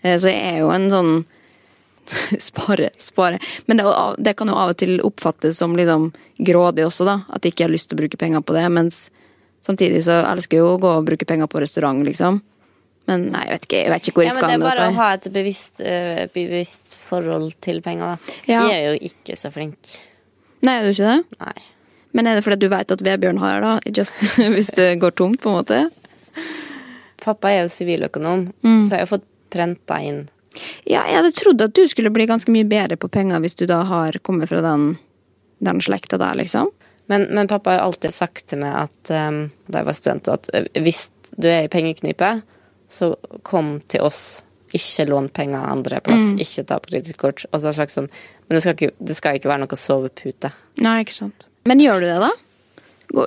Eh, 0.02 0.14
så 0.14 0.30
jeg 0.30 0.52
er 0.52 0.60
jo 0.62 0.70
en 0.74 0.86
sånn 0.92 1.12
spare, 2.48 2.92
spare. 3.02 3.40
Men 3.66 3.80
det, 3.80 3.86
det, 4.22 4.36
kan 4.38 4.50
jo 4.50 4.58
av 4.58 4.74
og 4.74 4.80
til 4.82 5.00
oppfattes 5.02 5.58
som 5.58 5.74
liksom 5.78 6.12
grådig 6.38 6.86
også, 6.86 7.06
da. 7.08 7.20
At 7.34 7.42
jeg 7.42 7.54
ikke 7.54 7.66
har 7.66 7.74
lyst 7.74 7.90
til 7.90 7.98
å 7.98 8.02
bruke 8.04 8.20
penger 8.20 8.46
på 8.46 8.54
det. 8.56 8.66
Mens 8.74 9.08
samtidig 9.66 10.04
så 10.06 10.20
elsker 10.28 10.58
jeg 10.58 10.64
jo 10.64 10.76
å 10.76 10.82
gå 10.82 10.92
og 11.00 11.08
bruke 11.08 11.26
penger 11.28 11.50
på 11.50 11.62
restaurant, 11.62 12.04
liksom. 12.06 12.38
Men 13.06 13.28
nei, 13.30 13.44
jeg 13.46 13.54
vet 13.54 13.66
ikke, 13.68 13.78
jeg 13.78 13.92
vet 13.92 14.08
ikke 14.08 14.18
hvor 14.18 14.26
jeg 14.26 14.32
ja, 14.32 14.36
skal 14.36 14.50
med 14.50 14.64
dette. 14.66 14.66
det. 14.66 14.82
er 14.82 14.82
bare 14.82 14.90
å 14.90 14.98
ha 14.98 15.08
et 15.14 15.28
bevisst, 15.36 15.80
uh, 15.82 16.22
bevisst, 16.34 16.96
forhold 17.06 17.54
til 17.62 17.80
penger, 17.84 18.16
da. 18.16 18.36
Ja. 18.50 18.64
Jeg 18.66 18.76
er 18.76 18.86
jo 18.88 19.10
ikke 19.12 19.38
så 19.38 19.52
flink. 19.54 19.96
Nei, 20.66 20.78
er 20.80 20.86
du 20.88 20.94
ikke 20.94 21.12
det? 21.14 21.40
Nei. 21.44 21.56
Men 22.16 22.30
er 22.30 22.38
det 22.38 22.46
fordi 22.46 22.64
du 22.64 22.72
vet 22.72 22.94
at 22.94 23.04
Vebjørn 23.04 23.42
har 23.42 23.62
det, 23.62 23.94
Just, 24.00 24.16
hvis 24.56 24.72
det 24.74 24.94
går 25.02 25.14
tomt, 25.18 25.42
på 25.42 25.52
en 25.52 25.60
måte? 25.60 25.82
Pappa 27.22 27.52
er 27.52 27.64
jo 27.64 27.74
siviløkonom, 27.74 28.48
mm. 28.62 28.82
så 28.86 28.96
jeg 28.96 29.06
har 29.06 29.12
fått 29.16 29.28
prenta 29.52 30.00
inn 30.02 30.24
ja, 30.88 31.02
jeg 31.04 31.18
hadde 31.18 31.34
trodd 31.36 31.62
at 31.64 31.74
du 31.76 31.84
skulle 31.88 32.12
bli 32.14 32.26
ganske 32.28 32.52
mye 32.52 32.66
bedre 32.68 32.98
på 33.00 33.10
penger 33.12 33.42
hvis 33.44 33.58
du 33.58 33.66
da 33.68 33.82
har 33.88 34.18
kommet 34.24 34.50
fra 34.50 34.62
den, 34.64 34.94
den 35.64 35.82
slekta 35.84 36.18
der, 36.20 36.36
liksom. 36.38 36.70
Men, 37.10 37.28
men, 37.30 37.48
pappa 37.50 37.76
har 37.76 37.84
alltid 37.84 38.14
sagt 38.14 38.48
til 38.50 38.62
meg 38.64 38.74
at 38.86 39.12
um, 39.14 39.46
da 39.68 39.82
jeg 39.82 39.88
var 39.88 39.98
student, 39.98 40.30
at 40.32 40.48
eh, 40.56 40.66
hvis 40.82 41.10
du 41.36 41.46
er 41.50 41.66
i 41.66 41.70
pengeknipe, 41.70 42.32
så 42.88 43.14
kom 43.46 43.78
til 43.88 44.06
oss. 44.06 44.42
Ikke 44.74 45.06
lån 45.06 45.28
penger 45.32 45.62
andre 45.62 46.00
plass, 46.04 46.32
mm. 46.34 46.40
ikke 46.42 46.64
ta 46.66 46.80
kredittkort. 46.82 47.44
Sånn, 47.46 48.08
men 48.10 48.56
det 48.56 48.64
skal, 48.64 48.74
ikke, 48.74 48.96
det 48.98 49.14
skal, 49.16 49.38
ikke, 49.38 49.48
være 49.48 49.62
noe 49.62 49.78
sovepute. 49.78 50.50
Nei, 50.82 50.98
ikke 51.04 51.14
sant. 51.14 51.46
Men 51.70 51.80
gjør 51.80 52.02
du 52.02 52.08
det, 52.08 52.18
da? 52.24 52.32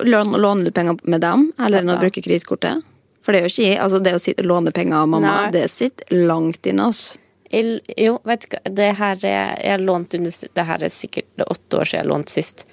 Låner 0.04 0.68
du 0.68 0.70
penger 0.76 1.00
med 1.08 1.24
dem, 1.24 1.48
eller 1.58 1.82
når 1.84 1.98
du 1.98 2.06
bruker 2.06 2.26
kredittkortet? 2.26 2.84
For 3.24 3.32
det 3.32 3.40
er 3.40 3.48
jo 3.48 3.52
ikke 3.52 3.82
altså 3.84 3.98
det 4.04 4.14
å 4.16 4.20
sitte, 4.20 4.44
låne 4.46 4.72
penger 4.76 5.00
av 5.00 5.10
mamma, 5.12 5.34
Nei. 5.46 5.50
det 5.56 5.66
sitter 5.72 6.22
langt 6.28 6.68
inne, 6.68 6.88
oss. 6.92 7.18
Jo, 7.50 8.20
vet 8.28 8.44
du 8.44 8.52
hva, 8.52 8.60
det 8.78 8.88
her 9.00 9.24
er, 9.26 9.56
jeg 9.58 9.82
lånt 9.82 10.14
under 10.14 10.34
Det 10.54 10.64
her 10.68 10.84
er 10.86 10.92
sikkert 10.94 11.42
åtte 11.50 11.80
år 11.80 11.88
siden 11.88 11.98
jeg 11.98 12.04
har 12.04 12.10
lånt 12.12 12.30
sist. 12.30 12.64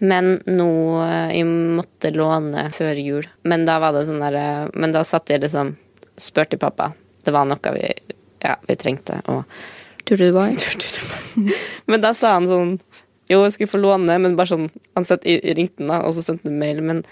Men 0.00 0.38
nå 0.46 0.70
eh, 1.04 1.32
Jeg 1.36 1.46
måtte 1.50 2.12
låne 2.14 2.68
før 2.72 3.00
jul. 3.00 3.26
Men 3.42 3.66
da 3.68 3.80
var 3.82 3.92
det 3.96 4.06
sånn 4.08 4.22
der 4.22 4.38
eh, 4.38 4.68
Men 4.72 4.94
da 4.94 5.02
satt 5.04 5.28
jeg 5.32 5.42
liksom 5.42 5.74
Spurte 6.20 6.58
pappa. 6.60 6.92
Det 7.24 7.32
var 7.34 7.48
noe 7.48 7.74
vi 7.76 7.86
Ja, 8.40 8.56
vi 8.68 8.76
trengte, 8.80 9.20
og 9.28 9.44
Tur 10.08 10.16
to 10.16 10.24
Dubai? 10.24 10.56
men 11.86 12.00
da 12.00 12.14
sa 12.16 12.34
han 12.38 12.48
sånn 12.48 12.78
Jo, 13.30 13.42
jeg 13.44 13.54
skulle 13.54 13.70
få 13.70 13.80
låne, 13.80 14.16
men 14.18 14.36
bare 14.38 14.50
sånn 14.52 14.70
Han 14.96 15.06
ringte 15.06 15.82
den, 15.82 15.90
da, 15.92 16.00
og 16.06 16.14
så 16.16 16.24
sendte 16.24 16.48
han 16.48 16.58
mail. 16.58 16.80
Men 16.82 17.04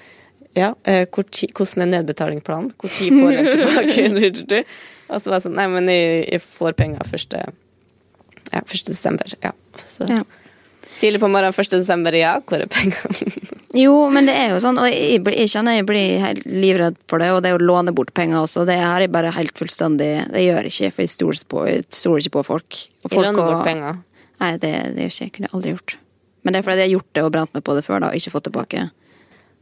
ja, 0.56 0.72
eh, 0.88 1.04
hvordan 1.12 1.84
er 1.84 1.90
nedbetalingsplanen? 1.92 2.72
Når 2.74 2.94
får 2.96 3.36
jeg 3.36 3.52
tilbake? 3.52 4.64
og 5.12 5.20
så 5.22 5.30
var 5.30 5.38
jeg 5.38 5.46
sånn 5.46 5.56
Nei, 5.60 5.68
men 5.72 5.92
jeg, 5.92 6.24
jeg 6.32 6.44
får 6.44 6.76
penger 6.80 7.08
første, 7.12 7.44
Ja, 8.52 8.64
første 8.64 8.96
desember. 8.96 9.36
Ja. 9.44 9.52
Så. 9.78 10.08
ja. 10.08 10.24
Tidlig 10.98 11.20
på 11.22 11.28
morgenen 11.30 11.54
1. 11.54 11.76
desember, 11.78 12.16
ja, 12.16 12.38
hvor 12.42 12.64
er 12.64 12.70
pengene? 12.72 13.57
jo, 13.76 13.94
men 14.08 14.24
det 14.24 14.32
er 14.32 14.54
jo 14.54 14.60
sånn, 14.64 14.78
og 14.80 14.88
jeg, 14.88 15.20
jeg 15.28 15.50
kjenner 15.52 15.76
jeg 15.76 15.86
blir 15.88 16.22
helt 16.22 16.46
livredd 16.48 16.96
for 17.10 17.20
det, 17.20 17.28
og 17.34 17.42
det 17.44 17.50
er 17.52 17.58
å 17.58 17.68
låne 17.68 17.92
bort 17.92 18.14
penger 18.16 18.40
også. 18.40 18.64
Det 18.68 18.78
her 18.80 19.04
er 19.04 19.12
bare 19.12 19.34
helt 19.36 19.52
fullstendig 19.60 20.12
Det 20.32 20.44
gjør 20.44 20.68
jeg 20.68 20.72
ikke, 20.72 20.92
for 20.96 21.04
jeg 21.04 21.12
stoler, 21.12 22.22
ikke 22.22 22.36
på 22.38 22.44
folk. 22.48 22.78
Og 23.04 23.12
folk 23.12 23.26
låner 23.26 23.42
bort 23.42 23.66
penger? 23.68 23.98
Nei, 24.38 24.52
det, 24.62 24.72
det 24.96 25.10
jeg. 25.10 25.34
Kunne 25.34 25.50
jeg 25.50 25.56
aldri 25.58 25.74
gjort. 25.74 25.98
Men 26.42 26.54
det 26.54 26.62
er 26.62 26.68
fordi 26.68 26.80
jeg 26.80 26.88
har 26.88 26.94
gjort 26.96 27.12
det 27.18 27.26
og 27.26 27.34
brent 27.34 27.58
meg 27.58 27.66
på 27.66 27.76
det 27.76 27.84
før, 27.84 28.00
da, 28.00 28.08
og 28.08 28.22
ikke 28.22 28.32
fått 28.32 28.48
tilbake. 28.48 28.88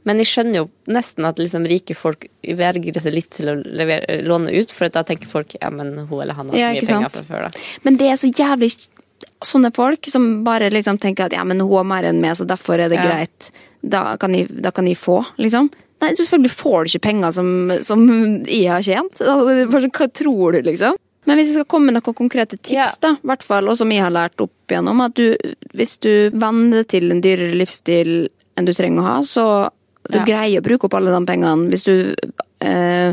Men 0.07 0.23
jeg 0.23 0.31
skjønner 0.31 0.61
jo 0.61 0.67
nesten 0.95 1.27
at 1.27 1.41
liksom 1.43 1.65
rike 1.67 1.97
folk 1.99 2.29
vergrer 2.47 3.03
seg 3.03 3.17
litt 3.17 3.33
til 3.35 3.51
å 3.51 3.57
levere, 3.59 4.21
låne 4.23 4.53
ut, 4.55 4.71
for 4.71 4.93
da 4.93 5.03
tenker 5.07 5.27
folk 5.27 5.57
ja, 5.59 5.71
men 5.75 5.97
hun 6.07 6.21
eller 6.23 6.39
han 6.39 6.53
har 6.53 6.61
så 6.61 6.69
mye 6.77 6.85
penger 6.93 7.17
fra 7.17 7.25
før, 7.27 7.49
da. 7.49 7.65
Men 7.83 7.99
det 7.99 8.13
er 8.13 8.21
så 8.21 8.31
jævlig 8.31 8.71
sånne 9.45 9.73
folk 9.75 10.09
som 10.11 10.45
bare 10.47 10.71
liksom 10.73 10.99
tenker 11.03 11.27
at 11.27 11.35
ja, 11.37 11.45
men 11.45 11.61
hun 11.61 11.75
har 11.75 11.89
mer 11.89 12.07
enn 12.09 12.21
meg, 12.23 12.37
så 12.39 12.47
derfor 12.49 12.81
er 12.81 12.93
det 12.93 13.01
ja. 13.01 13.09
greit. 13.09 13.51
Da 13.87 14.17
kan, 14.21 14.35
jeg, 14.35 14.51
da 14.63 14.73
kan 14.75 14.89
jeg 14.89 14.99
få, 14.99 15.21
liksom. 15.41 15.71
Nei, 16.03 16.13
selvfølgelig 16.19 16.53
får 16.53 16.77
du 16.77 16.91
ikke 16.91 17.07
penger 17.09 17.33
som, 17.33 17.51
som 17.85 18.03
jeg 18.45 18.69
har 18.69 18.85
tjent. 18.85 19.23
Altså, 19.25 19.89
hva 19.89 20.09
tror 20.13 20.57
du, 20.57 20.61
liksom? 20.67 20.99
Men 21.27 21.41
hvis 21.41 21.51
jeg 21.51 21.59
skal 21.59 21.71
komme 21.73 21.91
med 21.91 21.97
noen 21.97 22.17
konkrete 22.17 22.59
tips, 22.59 22.77
ja. 22.77 22.89
da, 23.03 23.15
hvert 23.27 23.43
fall, 23.43 23.71
og 23.71 23.79
som 23.81 23.91
jeg 23.91 24.05
har 24.05 24.15
lært 24.15 24.43
opp 24.45 24.71
igjennom, 24.71 25.01
at 25.03 25.17
du, 25.19 25.35
hvis 25.75 25.97
du 26.05 26.13
venner 26.37 26.87
til 26.87 27.11
en 27.11 27.23
dyrere 27.25 27.57
livsstil 27.59 28.13
enn 28.57 28.69
du 28.69 28.73
trenger 28.77 29.03
å 29.03 29.07
ha, 29.07 29.17
så 29.27 29.47
du 30.07 30.21
ja. 30.21 30.27
greier 30.29 30.63
å 30.63 30.67
bruke 30.67 30.87
opp 30.87 30.95
alle 30.95 31.11
de 31.11 31.19
pengene 31.27 31.67
hvis 31.73 31.83
du 31.83 31.97
eh, 32.63 33.11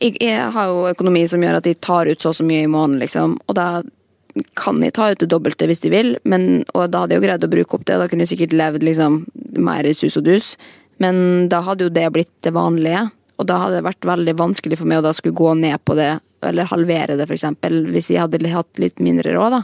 jeg, 0.00 0.14
jeg 0.16 0.46
har 0.54 0.70
jo 0.70 0.86
økonomi 0.88 1.26
som 1.28 1.44
gjør 1.44 1.58
at 1.58 1.66
de 1.68 1.74
tar 1.76 2.08
ut 2.08 2.22
så 2.22 2.32
og 2.32 2.38
så 2.38 2.46
mye 2.46 2.64
i 2.64 2.70
måneden, 2.70 3.02
liksom. 3.04 3.36
Og 3.44 3.56
da 3.58 3.68
kan 4.58 4.80
de 4.80 4.90
ta 4.90 5.10
ut 5.12 5.20
det 5.22 5.28
dobbelte 5.32 5.68
hvis 5.68 5.80
de 5.84 5.90
vil, 5.92 6.16
men, 6.24 6.64
og 6.74 6.90
da 6.92 7.04
hadde 7.04 7.16
jeg 7.16 7.22
jo 7.22 7.26
greid 7.26 7.44
å 7.46 7.52
bruke 7.52 7.78
opp 7.78 7.86
det. 7.88 7.98
Da 8.00 8.08
kunne 8.10 8.26
jeg 8.26 8.34
sikkert 8.34 8.56
levd 8.56 8.84
liksom 8.86 9.20
mer 9.64 9.86
i 9.88 9.94
sus 9.96 10.16
og 10.20 10.26
dus. 10.28 10.54
Men 11.02 11.48
da 11.52 11.62
hadde 11.64 11.86
jo 11.86 11.92
det 11.92 12.06
blitt 12.12 12.32
det 12.44 12.52
vanlige. 12.56 13.06
Og 13.36 13.48
da 13.48 13.58
hadde 13.60 13.78
det 13.80 13.86
vært 13.88 14.08
veldig 14.08 14.34
vanskelig 14.38 14.78
for 14.80 14.88
meg 14.88 15.02
å 15.02 15.06
da 15.08 15.12
skulle 15.16 15.36
gå 15.36 15.52
ned 15.60 15.76
på 15.84 15.96
det, 15.98 16.14
eller 16.46 16.68
halvere 16.70 17.18
det, 17.18 17.28
eksempel, 17.28 17.82
hvis 17.92 18.08
jeg 18.12 18.22
hadde 18.22 18.40
hatt 18.52 18.80
litt 18.80 19.00
mindre 19.02 19.34
råd, 19.36 19.58
da. 19.58 19.62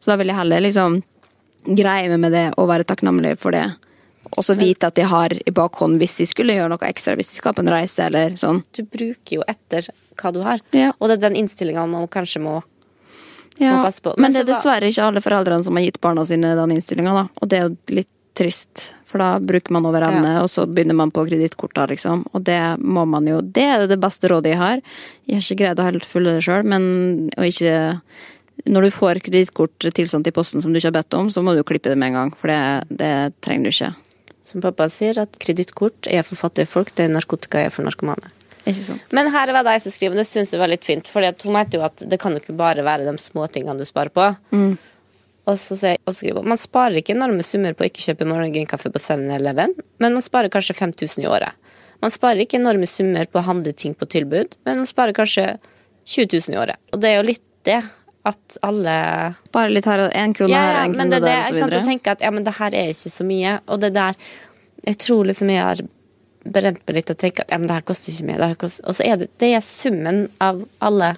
Så 0.00 0.12
da 0.12 0.18
vil 0.20 0.28
jeg 0.28 0.36
heller 0.36 0.60
liksom 0.64 0.98
greie 1.66 2.10
meg 2.12 2.20
med 2.20 2.34
det 2.36 2.46
og 2.60 2.68
være 2.68 2.84
takknemlig 2.88 3.38
for 3.40 3.56
det. 3.56 3.64
Og 4.36 4.44
så 4.44 4.56
vite 4.58 4.88
at 4.90 4.98
jeg 4.98 5.08
har 5.08 5.32
i 5.32 5.52
bakhånd 5.54 6.00
hvis 6.02 6.16
de 6.20 6.26
skulle 6.28 6.56
gjøre 6.56 6.72
noe 6.74 6.88
ekstra, 6.88 7.14
hvis 7.16 7.30
de 7.32 7.38
skal 7.40 7.54
på 7.56 7.62
en 7.62 7.72
reise 7.72 8.04
eller 8.04 8.34
sånn. 8.38 8.60
Du 8.74 8.82
bruker 8.82 9.38
jo 9.38 9.44
etter 9.48 9.86
hva 10.18 10.32
du 10.34 10.40
har, 10.42 10.60
Ja. 10.74 10.92
og 10.98 11.08
det 11.08 11.18
er 11.18 11.28
den 11.28 11.38
innstillinga 11.44 11.86
man 11.88 12.08
kanskje 12.08 12.42
må 12.42 12.62
Ja. 13.58 13.78
Men, 13.80 14.14
Men 14.20 14.34
det 14.34 14.42
er 14.44 14.50
dessverre 14.50 14.90
ikke 14.90 15.06
alle 15.08 15.22
foreldrene 15.24 15.64
som 15.64 15.78
har 15.78 15.86
gitt 15.86 16.00
barna 16.04 16.26
sine 16.28 16.52
den 16.58 16.76
innstillinga, 16.76 17.14
da. 17.16 17.24
Og 17.40 17.48
det 17.50 17.58
er 17.58 17.66
jo 17.68 17.96
litt 17.96 18.12
trist, 18.36 18.90
for 19.08 19.22
da 19.22 19.40
bruker 19.40 19.72
man 19.72 19.86
over 19.88 20.04
evne, 20.04 20.34
og 20.42 20.50
så 20.52 20.66
begynner 20.68 20.96
man 20.98 21.12
på 21.14 21.24
kredittkorta, 21.24 21.86
liksom. 21.88 22.26
Og 22.36 22.44
det 22.44 22.60
må 22.84 23.06
man 23.08 23.28
jo 23.28 23.40
Det 23.40 23.64
er 23.64 23.86
det 23.88 24.00
beste 24.02 24.28
rådet 24.28 24.52
jeg 24.52 24.60
har. 24.60 24.82
Jeg 25.24 25.38
har 25.38 25.46
ikke 25.46 25.60
greid 25.62 25.80
å 25.80 25.86
helt 25.86 26.08
følge 26.08 26.36
det 26.36 26.44
sjøl, 26.44 26.66
men 26.68 27.30
å 27.36 27.46
ikke 27.48 27.76
Når 28.66 28.86
du 28.86 28.90
får 28.90 29.20
kredittkort 29.20 29.84
tilsendt 29.92 30.26
i 30.26 30.32
posten 30.32 30.62
som 30.64 30.72
du 30.72 30.78
ikke 30.78 30.88
har 30.88 31.02
bedt 31.02 31.14
om, 31.14 31.28
så 31.28 31.42
må 31.44 31.52
du 31.52 31.62
klippe 31.62 31.90
det 31.92 31.98
med 32.00 32.08
en 32.08 32.14
gang, 32.16 32.30
for 32.40 32.48
det, 32.48 32.88
det 32.88 33.34
trenger 33.44 33.68
du 33.68 33.68
ikke. 33.68 33.90
Som 34.48 34.62
pappa 34.64 34.86
sier, 34.88 35.18
at 35.20 35.36
kredittkort 35.42 36.08
er 36.08 36.24
for 36.24 36.40
fattige 36.40 36.70
folk, 36.70 36.94
det 36.96 37.04
er 37.04 37.12
narkotika 37.12 37.60
er 37.60 37.70
for 37.74 37.84
narkomane. 37.84 38.32
Ikke 38.66 38.82
sant? 38.88 39.14
Men 39.14 39.30
her 39.30 39.52
var 39.54 39.66
det 39.66 39.76
jeg 39.76 39.86
som 39.86 39.94
skriver, 39.94 40.16
og 40.16 40.20
det 40.20 40.28
syns 40.28 40.52
jeg 40.54 40.60
var 40.62 40.72
litt 40.72 40.86
fint. 40.86 41.08
For 41.10 41.22
hun 41.22 41.54
mente 41.54 41.78
jo 41.78 41.86
at 41.86 42.02
det 42.02 42.18
kan 42.22 42.34
jo 42.34 42.42
ikke 42.42 42.56
bare 42.58 42.84
være 42.86 43.06
de 43.06 43.16
små 43.22 43.46
tingene 43.52 43.78
du 43.78 43.86
sparer 43.88 44.12
på. 44.14 44.28
Og 45.46 45.58
så 45.60 45.76
og 45.94 46.14
skriver 46.16 46.42
hun 46.42 46.50
man 46.50 46.58
sparer 46.58 46.98
ikke 46.98 47.14
enorme 47.14 47.44
summer 47.46 47.76
på 47.76 47.86
å 47.86 47.90
ikke 47.90 48.02
kjøpe 48.08 48.26
morgenkaffe 48.26 48.90
på 48.90 49.02
7-Eleven, 49.02 49.76
men 50.02 50.16
man 50.16 50.24
sparer 50.24 50.50
kanskje 50.50 50.74
5000 50.74 51.22
i 51.22 51.28
året. 51.30 51.54
Man 52.02 52.12
sparer 52.12 52.42
ikke 52.42 52.58
enorme 52.58 52.88
summer 52.90 53.28
på 53.30 53.40
å 53.40 53.46
handle 53.46 53.72
ting 53.72 53.94
på 53.94 54.08
tilbud, 54.10 54.58
men 54.66 54.82
man 54.82 54.90
sparer 54.90 55.14
kanskje 55.16 55.46
20 56.06 56.42
000 56.50 56.56
i 56.56 56.58
året. 56.60 56.82
Og 56.92 57.00
det 57.02 57.12
er 57.12 57.20
jo 57.20 57.28
litt 57.30 57.44
det 57.66 57.78
at 58.26 58.58
alle 58.66 58.96
Bare 59.54 59.70
litt 59.70 59.86
her, 59.86 60.08
én 60.10 60.34
krone 60.34 60.50
ja, 60.50 60.64
her, 60.66 60.90
og 60.90 60.96
én 60.96 60.96
krone 60.96 61.06
og 61.06 61.14
så 61.14 61.22
videre. 61.22 61.22
der, 61.22 61.22
men 61.22 61.22
det 61.22 61.34
er 61.36 61.44
sant, 61.46 61.62
å 61.62 61.66
videre. 61.70 61.86
tenke 61.86 62.14
at 62.16 62.24
ja, 62.26 62.32
men 62.34 62.46
det 62.46 62.54
her 62.58 62.74
er 62.74 62.90
ikke 62.90 63.12
så 63.14 63.26
mye, 63.26 63.58
og 63.70 63.82
det 63.84 63.92
der 63.94 64.18
Jeg 64.86 64.98
tror 65.02 65.30
liksom 65.30 65.50
jeg 65.50 65.62
har 65.62 65.82
brent 66.52 66.82
meg 66.86 66.98
litt 66.98 67.12
og 67.12 67.20
tenkt 67.20 67.42
at 67.42 67.52
ja, 67.52 67.58
men 67.60 67.68
det 67.68 67.78
her 67.78 67.86
koster 67.86 68.12
ikke 68.12 68.26
her 68.50 68.58
koster, 68.60 68.86
og 68.86 68.98
så 68.98 69.06
er 69.06 69.20
det 69.20 69.30
det 69.42 69.52
er 69.56 69.64
summen 69.64 70.26
av 70.42 70.64
alle 70.84 71.14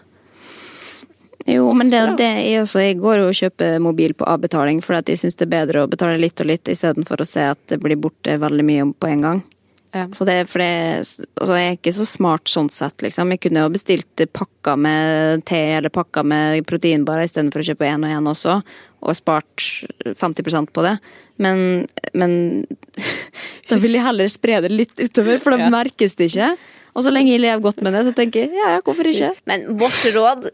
Jo, 1.49 1.71
men 1.73 1.89
det, 1.89 2.01
det 2.21 2.29
er 2.29 2.61
også, 2.61 2.83
jeg 2.83 2.99
går 3.01 3.23
jo 3.23 3.29
og 3.31 3.37
kjøper 3.39 3.79
mobil 3.81 4.13
på 4.13 4.27
avbetaling 4.29 4.83
at 4.99 5.09
jeg 5.09 5.21
syns 5.23 5.39
det 5.39 5.47
er 5.47 5.55
bedre 5.55 5.85
å 5.85 5.89
betale 5.89 6.21
litt 6.21 6.41
og 6.43 6.51
litt 6.51 6.69
istedenfor 6.69 7.23
å 7.25 7.29
se 7.29 7.47
at 7.55 7.61
det 7.73 7.81
blir 7.81 7.97
borte 7.97 8.35
veldig 8.37 8.67
mye 8.69 8.89
på 8.93 9.09
en 9.09 9.25
gang. 9.25 9.41
Ja. 9.95 10.05
Så 10.13 10.27
det 10.29 10.35
er 10.37 10.49
det, 10.61 10.67
altså 11.41 11.57
Jeg 11.57 11.69
er 11.69 11.77
ikke 11.79 11.95
så 11.97 12.05
smart 12.05 12.51
sånn 12.51 12.69
sett, 12.73 13.01
liksom. 13.05 13.31
Jeg 13.33 13.41
kunne 13.47 13.65
jo 13.65 13.73
bestilt 13.73 14.25
pakka 14.37 14.75
med 14.77 15.45
te 15.49 15.61
eller 15.79 15.93
pakka 15.93 16.25
med 16.29 16.67
proteinbarer 16.69 17.25
istedenfor 17.25 17.65
å 17.65 17.69
kjøpe 17.71 17.89
én 17.89 18.05
og 18.05 18.17
én 18.19 18.29
også, 18.29 18.59
og 19.01 19.17
spart 19.17 19.65
50% 20.05 20.75
på 20.75 20.85
det. 20.85 20.97
Men, 21.41 21.87
men 22.13 22.35
da 23.71 23.79
vil 23.81 23.97
jeg 23.97 24.05
heller 24.05 24.33
spre 24.33 24.61
det 24.67 24.73
litt 24.75 24.99
utover, 25.01 25.41
for 25.41 25.57
da 25.57 25.71
merkes 25.73 26.19
det 26.19 26.29
ikke. 26.33 26.53
Og 26.99 27.07
så 27.07 27.15
lenge 27.15 27.33
jeg 27.33 27.45
lever 27.45 27.63
godt 27.63 27.81
med 27.85 27.95
det, 27.95 28.05
så 28.09 28.15
tenker 28.17 28.45
jeg 28.45 28.59
ja, 28.59 28.75
ja, 28.77 28.85
hvorfor 28.85 29.09
ikke? 29.09 29.33
Men 29.49 29.67
vårt 29.79 30.05
råd 30.17 30.49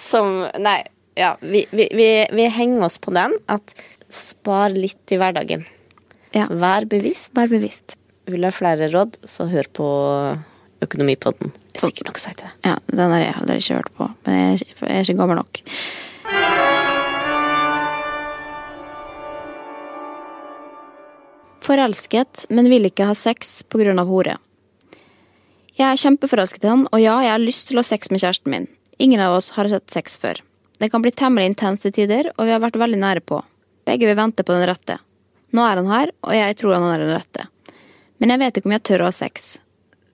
som 0.00 0.46
Nei, 0.62 0.80
ja, 1.18 1.34
vi, 1.40 1.66
vi, 1.70 1.88
vi, 1.92 2.08
vi 2.32 2.48
henger 2.48 2.86
oss 2.88 2.96
på 3.02 3.12
den 3.14 3.34
at 3.52 3.74
spar 4.12 4.72
litt 4.72 5.12
i 5.12 5.18
hverdagen. 5.20 5.66
Ja, 6.32 6.46
Vær 6.48 6.88
bevisst. 6.88 7.32
Vær 7.36 7.50
bevisst. 7.52 7.98
Vil 8.30 8.46
ha 8.46 8.52
flere 8.54 8.86
råd, 8.92 9.18
så 9.26 9.48
hør 9.50 9.66
på 9.74 9.88
Økonomipodden. 10.82 11.52
Det 11.72 11.80
er 11.80 11.88
sikkert 11.88 12.10
nok 12.10 12.20
sagt 12.22 12.42
det. 12.42 12.50
Ja, 12.66 12.76
den 12.90 13.10
har 13.14 13.22
jeg 13.22 13.34
heller 13.38 13.58
ikke 13.60 13.78
hørt 13.78 13.92
på, 13.98 14.08
men 14.26 14.38
jeg 14.38 14.48
er 14.52 14.64
ikke, 14.66 14.88
jeg 14.90 15.18
gammel 15.18 15.38
nok. 15.38 15.62
Forelsket, 21.62 22.46
men 22.50 22.70
vil 22.70 22.88
ikke 22.90 23.06
ha 23.06 23.14
sex 23.14 23.60
av 23.70 24.08
hore. 24.10 24.38
Jeg 25.78 25.86
er 25.88 26.00
kjempeforelsket 26.02 26.66
i 26.66 26.70
han, 26.70 26.86
og 26.90 27.00
ja, 27.00 27.14
jeg 27.22 27.32
har 27.32 27.42
lyst 27.42 27.68
til 27.68 27.78
å 27.78 27.82
ha 27.82 27.86
sex 27.86 28.10
med 28.10 28.20
kjæresten 28.20 28.50
min. 28.50 28.66
Ingen 28.98 29.22
av 29.22 29.38
oss 29.38 29.52
har 29.56 29.70
sett 29.70 29.90
sex 29.90 30.18
før. 30.18 30.42
Det 30.82 30.90
kan 30.90 31.02
bli 31.02 31.14
temmelig 31.14 31.52
intense 31.52 31.90
tider, 31.94 32.28
og 32.36 32.46
vi 32.46 32.54
har 32.54 32.62
vært 32.62 32.78
veldig 32.78 32.98
nære 32.98 33.22
på. 33.24 33.38
Begge 33.86 34.10
vil 34.10 34.18
vente 34.18 34.44
på 34.44 34.54
den 34.54 34.66
rette. 34.68 34.98
Nå 35.54 35.64
er 35.64 35.78
han 35.78 35.90
her, 35.90 36.12
og 36.26 36.34
jeg 36.34 36.58
tror 36.58 36.76
han 36.76 36.90
er 36.90 37.02
den 37.02 37.14
rette. 37.14 37.46
Men 38.22 38.30
jeg 38.30 38.38
vet 38.38 38.58
ikke 38.58 38.68
om 38.70 38.74
jeg 38.76 38.86
tør 38.86 39.02
å 39.02 39.06
ha 39.08 39.14
sex. 39.16 39.56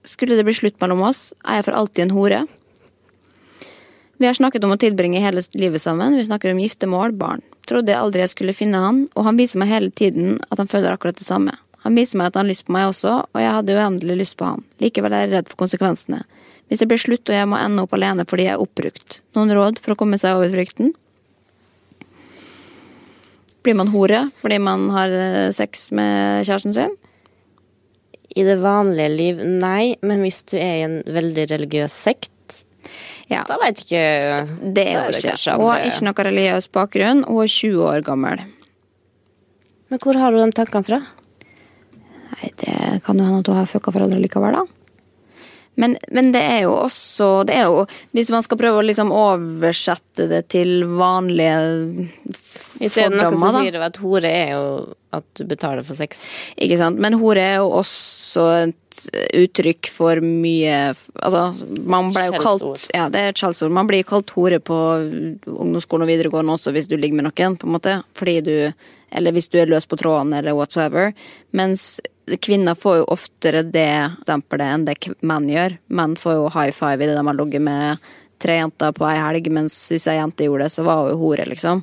Skulle 0.08 0.38
det 0.38 0.46
bli 0.48 0.54
slutt 0.56 0.78
mellom 0.80 1.02
oss, 1.04 1.34
er 1.44 1.58
jeg 1.58 1.66
for 1.66 1.76
alltid 1.76 2.06
en 2.06 2.14
hore. 2.16 2.38
Vi 4.16 4.24
har 4.24 4.34
snakket 4.34 4.64
om 4.64 4.72
å 4.72 4.78
tilbringe 4.80 5.20
hele 5.20 5.42
livet 5.60 5.82
sammen, 5.84 6.16
vi 6.16 6.24
snakker 6.24 6.54
om 6.54 6.62
giftermål, 6.62 7.12
barn. 7.20 7.42
Trodde 7.68 7.92
jeg 7.92 8.00
aldri 8.00 8.22
jeg 8.24 8.32
skulle 8.32 8.54
finne 8.56 8.80
han, 8.80 9.02
og 9.12 9.26
han 9.28 9.36
viser 9.36 9.60
meg 9.60 9.68
hele 9.74 9.92
tiden 9.92 10.38
at 10.48 10.56
han 10.56 10.70
føler 10.70 10.94
akkurat 10.94 11.20
det 11.20 11.26
samme. 11.28 11.52
Han 11.84 11.98
viser 12.00 12.16
meg 12.16 12.30
at 12.30 12.38
han 12.38 12.46
har 12.46 12.50
lyst 12.50 12.64
på 12.64 12.74
meg 12.74 12.88
også, 12.88 13.12
og 13.28 13.42
jeg 13.42 13.52
hadde 13.54 13.76
uendelig 13.76 14.16
lyst 14.22 14.38
på 14.40 14.48
han. 14.48 14.64
Likevel 14.80 15.14
er 15.14 15.26
jeg 15.26 15.34
redd 15.34 15.50
for 15.52 15.60
konsekvensene. 15.60 16.22
Hvis 16.72 16.80
det 16.80 16.88
blir 16.88 17.02
slutt 17.02 17.28
og 17.28 17.36
jeg 17.36 17.48
må 17.48 17.60
ende 17.60 17.84
opp 17.84 17.92
alene 17.96 18.24
fordi 18.28 18.48
jeg 18.48 18.56
er 18.56 18.64
oppbrukt. 18.64 19.18
Noen 19.36 19.52
råd 19.52 19.82
for 19.84 19.92
å 19.92 19.98
komme 20.00 20.16
seg 20.20 20.40
over 20.40 20.48
frykten? 20.56 20.94
Blir 23.68 23.76
man 23.76 23.92
hore 23.92 24.30
fordi 24.40 24.58
man 24.64 24.88
har 24.96 25.12
eh, 25.12 25.52
sex 25.52 25.90
med 25.92 26.48
kjæresten 26.48 26.76
sin? 26.76 26.96
I 28.36 28.44
det 28.44 28.58
vanlige 28.60 29.08
liv, 29.14 29.44
nei, 29.44 29.96
men 30.04 30.20
hvis 30.24 30.42
du 30.50 30.58
er 30.60 30.74
i 30.76 30.84
en 30.86 30.98
veldig 31.06 31.46
religiøs 31.54 31.94
sekt, 32.06 32.34
Ja, 33.28 33.42
da 33.44 33.58
veit 33.60 33.82
ikke 33.82 34.00
det 34.72 34.84
er 34.88 35.02
hun 35.02 35.16
ikke. 35.18 35.34
Hun 35.60 35.68
har 35.68 35.82
ikke 35.84 36.06
noe 36.06 36.24
religiøs 36.30 36.70
bakgrunn, 36.72 37.26
og 37.28 37.42
er 37.44 37.50
20 37.52 37.82
år 37.84 38.04
gammel. 38.06 38.40
Men 39.92 40.00
hvor 40.00 40.16
har 40.20 40.32
du 40.32 40.40
de 40.40 40.48
tankene 40.56 40.86
fra? 40.86 41.00
Nei, 42.32 42.50
det 42.62 43.02
kan 43.04 43.20
jo 43.20 43.26
hende 43.26 43.42
at 43.42 43.50
hun 43.52 43.58
har 43.60 43.68
fucka 43.68 43.92
foreldre 43.92 44.20
likevel, 44.22 44.56
da. 44.56 44.77
Men, 45.78 45.94
men 46.10 46.32
det 46.34 46.42
er 46.42 46.62
jo 46.66 46.72
også 46.74 47.28
det 47.46 47.54
er 47.54 47.68
jo, 47.70 47.84
Hvis 48.16 48.32
man 48.34 48.42
skal 48.42 48.58
prøve 48.58 48.80
å 48.80 48.86
liksom 48.86 49.12
oversette 49.14 50.26
det 50.30 50.48
til 50.54 50.82
vanlige 50.98 52.08
er 52.78 53.14
noe 53.14 53.30
som 53.34 53.60
sier 53.60 53.78
at 53.82 53.96
hore 54.02 54.30
er 54.30 54.52
jo 54.54 54.66
at 55.14 55.24
du 55.40 55.46
betaler 55.48 55.86
for 55.86 55.96
sex. 55.96 56.26
Ikke 56.60 56.76
sant? 56.80 57.00
Men 57.00 57.16
hore 57.18 57.40
er 57.40 57.56
jo 57.62 57.70
også 57.78 58.44
et 58.66 58.76
uttrykk 59.38 59.88
for 59.94 60.20
mye 60.24 60.90
Altså, 60.90 61.42
man 61.86 62.10
ble 62.10 62.26
jo 62.28 62.40
kalt 62.42 62.88
Ja, 62.94 63.06
det 63.12 63.22
er 63.22 63.32
et 63.32 63.40
skjellsord. 63.40 63.72
Man 63.74 63.88
blir 63.90 64.06
kalt 64.06 64.30
hore 64.36 64.60
på 64.60 64.78
ungdomsskolen 64.98 66.06
og 66.06 66.12
videregående 66.12 66.58
også 66.58 66.74
hvis 66.76 66.90
du 66.90 66.96
ligger 66.98 67.20
med 67.20 67.30
noen, 67.30 67.58
på 67.58 67.68
en 67.68 67.76
måte. 67.78 67.98
Fordi 68.18 68.40
du 68.46 68.54
Eller 69.10 69.34
hvis 69.34 69.48
du 69.48 69.58
er 69.60 69.70
løs 69.70 69.88
på 69.88 69.98
tråden, 70.00 70.34
eller 70.36 70.56
whatsoever. 70.56 71.12
Mens 71.56 72.00
kvinner 72.44 72.76
får 72.76 73.00
jo 73.00 73.10
oftere 73.14 73.64
det 73.64 73.90
stempelet 74.22 74.74
enn 74.74 74.88
det 74.88 74.96
menn 75.24 75.48
gjør. 75.48 75.78
Menn 75.88 76.16
får 76.20 76.40
jo 76.40 76.48
high 76.52 76.74
five 76.76 77.00
i 77.00 77.08
det 77.08 77.16
de 77.16 77.26
har 77.26 77.38
ligget 77.38 77.64
med 77.64 78.08
tre 78.38 78.58
jenter 78.60 78.92
på 78.94 79.06
ei 79.08 79.16
helg, 79.18 79.48
mens 79.50 79.74
hvis 79.92 80.06
ei 80.10 80.18
jente 80.18 80.46
gjorde 80.46 80.68
det, 80.68 80.72
så 80.74 80.84
var 80.86 81.02
hun 81.02 81.10
jo 81.10 81.16
hore, 81.22 81.46
liksom. 81.48 81.82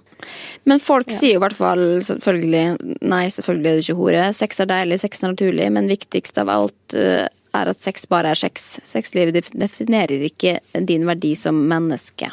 Men 0.64 0.80
folk 0.80 1.12
sier 1.12 1.36
jo 1.36 1.40
i 1.40 1.44
hvert 1.44 1.58
fall 1.58 1.84
selvfølgelig 2.08 2.94
Nei, 3.04 3.26
selvfølgelig 3.34 3.72
er 3.72 3.76
du 3.76 3.84
ikke 3.84 3.98
hore. 4.00 4.22
Sex 4.38 4.62
er 4.64 4.70
deilig, 4.72 5.02
sex 5.04 5.24
er 5.24 5.34
naturlig, 5.34 5.68
men 5.76 5.92
viktigst 5.92 6.40
av 6.42 6.52
alt 6.54 6.96
eh, 6.98 7.26
er 7.56 7.72
at 7.72 7.82
sex 7.82 8.08
bare 8.12 8.32
er 8.32 8.40
sex. 8.40 8.70
Sexlivet 8.88 9.52
definerer 9.52 10.24
ikke 10.30 10.58
din 10.88 11.08
verdi 11.10 11.36
som 11.40 11.60
menneske. 11.72 12.32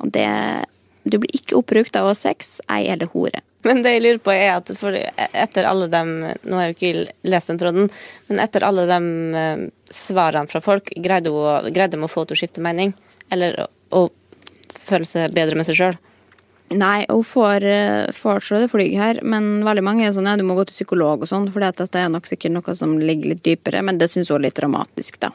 Og 0.00 0.14
det 0.14 0.28
Du 1.04 1.18
blir 1.20 1.34
ikke 1.36 1.58
oppbrukt 1.58 1.96
av 2.00 2.06
å 2.06 2.14
ha 2.14 2.16
sex, 2.16 2.60
ei 2.72 2.86
eller 2.88 3.10
hore. 3.12 3.42
Men 3.64 3.82
det 3.84 3.94
jeg 3.94 4.02
lurer 4.04 4.22
på 4.24 4.32
er 4.34 4.50
at 4.58 4.70
for 4.76 4.92
etter 4.94 5.64
alle 5.68 5.88
dem 5.92 6.14
Nå 6.20 6.58
har 6.58 6.66
jeg 6.68 6.74
jo 6.74 6.78
ikke 6.78 7.30
lest 7.32 7.48
den 7.52 7.60
tråden, 7.62 7.90
men 8.28 8.42
etter 8.44 8.66
alle 8.68 8.84
dem 8.90 9.06
eh, 9.34 9.62
svarene 9.90 10.50
fra 10.50 10.60
folk, 10.64 10.92
greide 10.96 11.32
hun 11.32 11.48
å- 11.48 11.72
de 11.96 12.00
få 12.12 12.26
til 12.28 12.36
å 12.36 12.40
skifte 12.42 12.64
mening? 12.64 12.92
Eller 13.32 13.56
å, 13.64 14.08
føle 14.84 15.08
seg 15.08 15.32
bedre 15.32 15.56
med 15.56 15.66
seg 15.66 15.78
sjøl? 15.80 15.96
Nei, 16.74 17.04
hun 17.08 17.22
eh, 17.68 18.10
får 18.16 18.40
det 18.64 18.70
flyr 18.72 18.94
her, 18.98 19.18
men 19.22 19.62
veldig 19.66 19.84
mange 19.84 20.06
er 20.06 20.12
sånn 20.16 20.26
ja, 20.28 20.36
du 20.36 20.44
må 20.48 20.56
gå 20.56 20.64
til 20.68 20.78
psykolog 20.78 21.22
og 21.22 21.28
sånn, 21.30 21.48
for 21.52 21.60
dette 21.64 21.86
er 22.00 22.08
nok 22.12 22.26
sikkert 22.28 22.54
noe 22.56 22.74
som 22.76 22.96
ligger 22.98 23.34
litt 23.34 23.42
dypere, 23.44 23.82
men 23.84 24.00
det 24.00 24.08
syns 24.10 24.32
hun 24.32 24.40
er 24.40 24.46
litt 24.48 24.56
dramatisk, 24.58 25.20
da. 25.20 25.30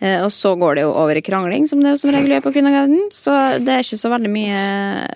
Eh, 0.00 0.20
Og 0.24 0.32
så 0.32 0.54
går 0.58 0.74
det 0.80 0.86
jo 0.86 0.94
over 0.96 1.16
i 1.20 1.24
krangling, 1.24 1.68
som 1.68 1.80
det 1.84 1.92
jo 1.94 2.00
som 2.02 2.10
regel 2.14 2.34
gjør 2.36 2.46
på 2.48 2.54
kvinnegarden, 2.56 3.04
så 3.12 3.36
det 3.62 3.68
er 3.76 3.84
ikke 3.84 4.00
så 4.00 4.10
veldig 4.12 4.32
mye, 4.32 4.62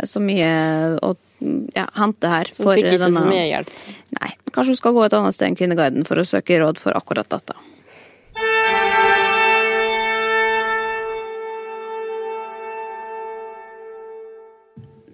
så 0.06 0.22
mye 0.22 0.50
å 1.02 1.14
ja, 1.76 1.86
hente 1.98 2.32
her. 2.32 2.50
Så 2.52 2.64
hun 2.64 2.74
fikk 2.74 2.90
ikke 2.90 3.04
denne... 3.04 3.22
så 3.22 3.30
mye 3.30 3.46
hjelp? 3.46 3.72
Nei. 4.18 4.32
Kanskje 4.52 4.74
hun 4.74 4.82
skal 4.82 4.96
gå 4.96 5.06
et 5.06 5.16
annet 5.18 5.36
sted 5.36 5.50
enn 5.50 5.58
Kvinneguiden 5.58 6.06
for 6.08 6.20
å 6.20 6.28
søke 6.28 6.60
råd 6.62 6.80
for 6.82 6.96
akkurat 6.98 7.28
dette. 7.32 7.56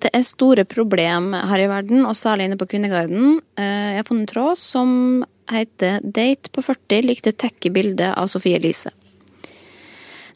det 0.03 0.11
er 0.11 0.25
store 0.27 0.65
problem 0.67 1.31
her 1.33 1.63
i 1.63 1.69
verden, 1.71 2.03
og 2.09 2.19
særlig 2.19 2.49
inne 2.49 2.59
på 2.61 2.67
Kvinneguiden. 2.71 3.39
Eh, 3.59 3.93
jeg 3.95 4.01
har 4.01 4.09
funnet 4.09 4.25
en 4.27 4.33
tråd 4.33 4.59
som 4.59 4.91
heter 5.51 6.01
'Date 6.03 6.51
på 6.51 6.63
40 6.63 7.07
likte 7.07 7.33
tekke 7.33 7.71
bildet 7.71 8.17
av 8.17 8.27
Sofie 8.27 8.59
Elise'. 8.59 8.93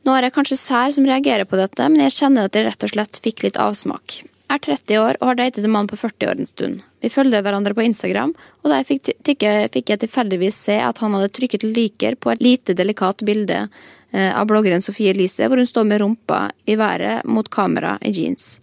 Nå 0.06 0.14
er 0.14 0.22
jeg 0.22 0.36
kanskje 0.36 0.58
sær 0.60 0.90
som 0.94 1.04
reagerer 1.04 1.44
på 1.44 1.58
dette, 1.58 1.82
men 1.88 2.00
jeg 2.00 2.14
kjenner 2.14 2.46
at 2.46 2.54
jeg 2.54 2.66
rett 2.66 2.84
og 2.84 2.90
slett 2.90 3.18
fikk 3.22 3.42
litt 3.42 3.56
avsmak. 3.58 4.22
Er 4.46 4.60
30 4.62 4.98
år 5.02 5.16
og 5.18 5.32
har 5.32 5.38
datet 5.40 5.64
en 5.66 5.72
mann 5.74 5.88
på 5.90 5.96
40 5.98 6.28
år 6.30 6.38
en 6.38 6.46
stund. 6.46 6.82
Vi 7.02 7.10
følger 7.10 7.42
hverandre 7.42 7.74
på 7.74 7.82
Instagram, 7.82 8.32
og 8.62 8.70
der 8.70 8.84
fikk, 8.86 9.10
fikk 9.26 9.42
jeg 9.90 10.02
tilfeldigvis 10.04 10.58
se 10.68 10.76
at 10.78 11.00
han 11.02 11.16
hadde 11.16 11.32
trykket 11.34 11.66
liker 11.66 12.14
på 12.14 12.30
et 12.30 12.44
lite 12.44 12.76
delikat 12.78 13.24
bilde 13.26 13.64
eh, 13.64 14.30
av 14.30 14.46
bloggeren 14.46 14.84
Sofie 14.84 15.10
Elise, 15.10 15.48
hvor 15.50 15.58
hun 15.58 15.66
står 15.66 15.88
med 15.90 16.00
rumpa 16.02 16.44
i 16.64 16.78
været 16.78 17.26
mot 17.26 17.50
kamera 17.50 17.96
i 18.06 18.14
jeans. 18.14 18.60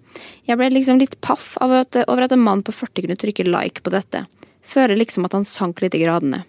Jeg 0.47 0.59
ble 0.59 0.71
liksom 0.71 1.01
litt 1.01 1.19
paff 1.21 1.57
over 1.63 1.83
at, 1.83 1.99
over 2.07 2.25
at 2.25 2.35
en 2.35 2.45
mann 2.45 2.63
på 2.63 2.71
40 2.71 3.03
kunne 3.03 3.19
trykke 3.19 3.49
like 3.49 3.83
på 3.83 3.91
dette. 3.91 4.23
Føler 4.63 4.95
liksom 4.95 5.27
at 5.27 5.35
han 5.35 5.47
sank 5.47 5.83
litt 5.83 5.97
i 5.97 6.03
gradene. 6.05 6.45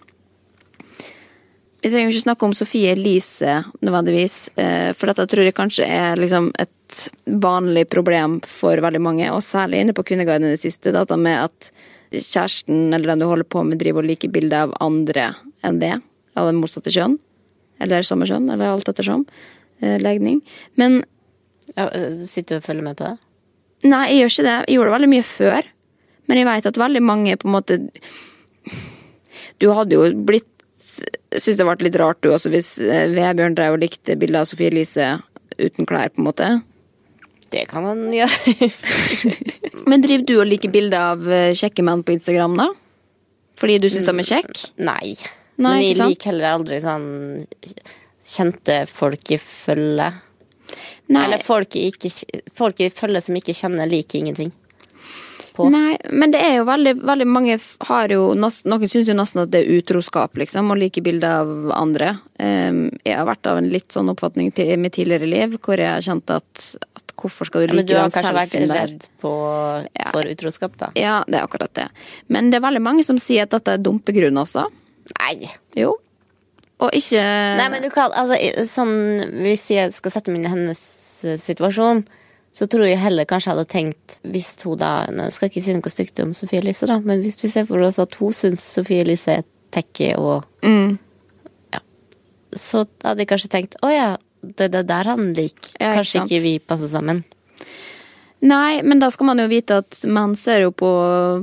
Vi 1.83 1.91
trenger 1.91 2.09
ikke 2.09 2.23
snakke 2.23 2.47
om 2.47 2.55
Sofie 2.57 2.95
Elise 2.95 3.59
nødvendigvis, 3.83 4.37
eh, 4.55 4.93
for 4.97 5.11
dette 5.11 5.27
tror 5.29 5.45
jeg 5.45 5.57
kanskje 5.59 5.85
er 5.85 6.15
liksom 6.17 6.53
et 6.57 6.71
vanlig 7.25 7.87
problem 7.89 8.39
for 8.47 8.79
veldig 8.83 9.01
mange, 9.01 9.27
og 9.33 9.43
særlig 9.45 9.81
inne 9.83 9.95
på 9.95 10.05
Kvinneguiden 10.07 10.47
i 10.47 10.55
det 10.55 10.61
siste, 10.61 10.93
dette 10.95 11.17
med 11.19 11.47
at 11.47 11.69
kjæresten 12.15 12.93
eller 12.93 13.13
den 13.13 13.23
du 13.23 13.27
holder 13.29 13.47
på 13.49 13.63
med, 13.65 13.79
driver 13.81 14.03
og 14.03 14.09
liker 14.11 14.31
bilder 14.31 14.67
av 14.67 14.75
andre 14.83 15.31
enn 15.65 15.81
det, 15.81 15.95
av 16.37 16.49
det 16.49 16.57
motsatte 16.57 16.93
kjønn, 16.93 17.17
eller 17.83 18.07
samme 18.07 18.27
kjønn, 18.29 18.47
eller 18.53 18.71
alt 18.71 18.89
ettersom, 18.91 19.25
eh, 19.81 19.99
legning. 19.99 20.41
Men 20.75 21.03
Ja, 21.75 21.89
sitter 22.29 22.55
du 22.55 22.57
og 22.59 22.63
følger 22.63 22.83
med 22.85 22.95
på 22.95 23.07
det? 23.07 23.17
Nei, 23.89 24.03
jeg 24.13 24.19
gjør 24.19 24.31
ikke 24.31 24.43
det. 24.45 24.57
Jeg 24.67 24.75
gjorde 24.75 24.89
det 24.89 24.95
veldig 24.95 25.09
mye 25.09 25.25
før. 25.25 25.69
Men 26.27 26.37
jeg 26.37 26.47
vet 26.49 26.67
at 26.69 26.77
veldig 26.77 27.01
mange 27.05 27.37
på 27.37 27.47
en 27.49 27.55
måte 27.55 27.77
Du 29.61 29.71
hadde 29.73 29.97
jo 29.97 30.05
blitt 30.25 30.49
Syns 31.35 31.57
det 31.57 31.65
ble 31.65 31.87
litt 31.87 31.97
rart 31.99 32.21
du 32.23 32.29
også 32.31 32.51
hvis 32.53 32.75
eh, 32.79 33.09
Vebjørn 33.11 33.55
drev 33.57 33.75
og 33.75 33.81
likte 33.81 34.15
bilder 34.19 34.43
av 34.43 34.49
Sofie 34.49 34.69
Elise 34.69 35.07
uten 35.57 35.87
klær, 35.87 36.11
på 36.13 36.21
en 36.21 36.27
måte. 36.27 36.47
Det 37.53 37.65
kan 37.69 37.85
han 37.85 38.07
gjøre. 38.13 38.69
Men 39.89 40.03
driver 40.03 40.25
du 40.25 40.35
og 40.39 40.47
liker 40.49 40.73
bilder 40.73 41.11
av 41.13 41.25
eh, 41.29 41.53
kjekke 41.57 41.85
menn 41.85 42.03
på 42.05 42.15
Instagram, 42.15 42.57
da? 42.59 42.69
Fordi 43.59 43.77
du 43.79 43.89
syns 43.91 44.09
de 44.09 44.15
er 44.19 44.29
kjekke? 44.31 44.71
Nei. 44.83 45.15
Nei, 45.55 45.77
Men 45.77 45.85
jeg 45.85 45.99
liker 46.01 46.33
heller 46.33 46.57
aldri 46.57 46.81
sånn 46.83 47.07
kjente 48.25 48.81
folk 48.89 49.31
i 49.31 49.39
følge. 49.39 50.09
Nei. 51.13 51.23
Eller 51.23 51.41
folk 51.43 51.77
jeg, 51.77 51.93
ikke, 51.93 52.41
folk 52.55 52.81
i 52.81 52.89
følge 52.93 53.21
som 53.23 53.37
ikke 53.37 53.55
kjenner, 53.55 53.89
liker 53.89 54.19
ingenting. 54.19 54.51
På. 55.55 55.69
Nei, 55.71 55.93
men 56.11 56.33
det 56.33 56.41
er 56.43 56.57
jo 56.57 56.65
veldig, 56.67 56.91
veldig 57.07 57.25
mange 57.31 57.53
har 57.87 58.11
jo 58.11 58.33
Noen 58.35 58.89
syns 58.91 59.07
jo 59.07 59.13
nesten 59.15 59.45
at 59.45 59.53
det 59.53 59.61
er 59.61 59.77
utroskap, 59.77 60.35
liksom, 60.41 60.73
å 60.73 60.75
like 60.75 60.99
bilder 61.05 61.45
av 61.45 61.71
andre. 61.77 62.09
Um, 62.35 62.89
jeg 63.05 63.15
har 63.15 63.29
vært 63.29 63.47
av 63.47 63.61
en 63.61 63.69
litt 63.71 63.95
sånn 63.95 64.11
oppfatning 64.11 64.51
i 64.51 64.75
mitt 64.75 64.97
tidligere 64.97 65.29
liv, 65.31 65.55
hvor 65.63 65.79
jeg 65.79 65.93
har 65.93 66.03
kjent 66.03 66.33
at, 66.35 66.65
at 66.99 67.04
hvorfor 67.15 67.45
skal 67.49 67.61
du 67.61 67.67
Ja, 67.67 67.73
like 67.73 67.75
men 67.81 67.85
du 67.89 67.93
har 67.95 68.09
kanskje 68.13 68.33
vært 68.35 68.55
redd 68.71 69.07
på, 69.21 69.31
Ja. 69.99 70.11
for 70.11 70.23
utroskap, 70.23 70.77
da? 70.77 70.89
Ja, 70.95 71.23
det 71.27 71.35
er 71.39 71.47
akkurat 71.47 71.73
det. 71.73 71.87
Men 72.29 72.49
det 72.51 72.57
er 72.61 72.67
veldig 72.67 72.81
mange 72.81 73.03
som 73.05 73.17
sier 73.17 73.43
at 73.43 73.49
dette 73.55 73.67
er 73.73 73.77
dumpegrunn, 73.77 74.37
også. 74.37 74.65
Nei. 75.19 75.49
Jo. 75.75 75.95
Og 76.79 76.91
ikke 76.91 77.21
Nei, 77.57 77.69
men 77.69 77.81
du 77.81 77.89
kan, 77.89 78.11
altså, 78.11 78.35
sånn, 78.67 79.31
Hvis 79.45 79.69
jeg 79.71 79.93
skal 79.93 80.11
sette 80.11 80.27
meg 80.29 80.41
inn 80.41 80.45
i 80.45 80.49
hennes 80.49 80.81
eh, 81.23 81.37
situasjon, 81.39 82.01
så 82.51 82.67
tror 82.67 82.83
jeg 82.87 82.97
heller 82.99 83.23
kanskje 83.25 83.47
jeg 83.51 83.55
hadde 83.55 83.71
tenkt 83.71 84.17
Hvis 84.27 84.49
hun 84.65 84.77
da 84.77 85.05
Nå 85.07 85.29
skal 85.31 85.47
jeg 85.47 85.53
ikke 85.55 85.63
si 85.65 85.73
noe 85.77 85.93
stygt 85.93 86.19
om 86.23 86.33
Sofie 86.33 86.59
Elise, 86.59 86.85
da, 86.87 86.99
men 86.99 87.21
hvis 87.23 87.39
vi 87.41 87.47
ser 87.49 87.65
for 87.65 87.79
oss 87.79 87.97
at 87.99 88.15
hun 88.19 88.33
syns 88.35 88.59
Sofie 88.59 89.05
Elise 89.05 89.37
er 89.39 89.43
tacky 89.71 90.13
og 90.17 90.43
Mm. 90.63 90.97
Ja. 91.73 91.79
Så 92.55 92.85
hadde 93.03 93.19
jeg 93.23 93.27
kanskje 93.31 93.49
tenkt 93.55 93.75
å 93.83 93.87
ja, 93.93 94.17
det 94.57 94.71
det 94.75 94.85
der 94.89 95.03
han 95.13 95.33
liker. 95.37 95.73
Ja, 95.79 95.93
kanskje 95.97 96.23
ikke 96.25 96.41
vi 96.43 96.57
passer 96.59 96.87
sammen. 96.91 97.23
Nei, 98.45 98.81
men 98.83 98.99
da 98.99 99.07
skal 99.09 99.25
man 99.31 99.39
jo 99.41 99.45
vite 99.49 99.77
at 99.81 99.95
man 100.11 100.35
ser 100.37 100.65
jo 100.65 100.71
på 100.75 100.89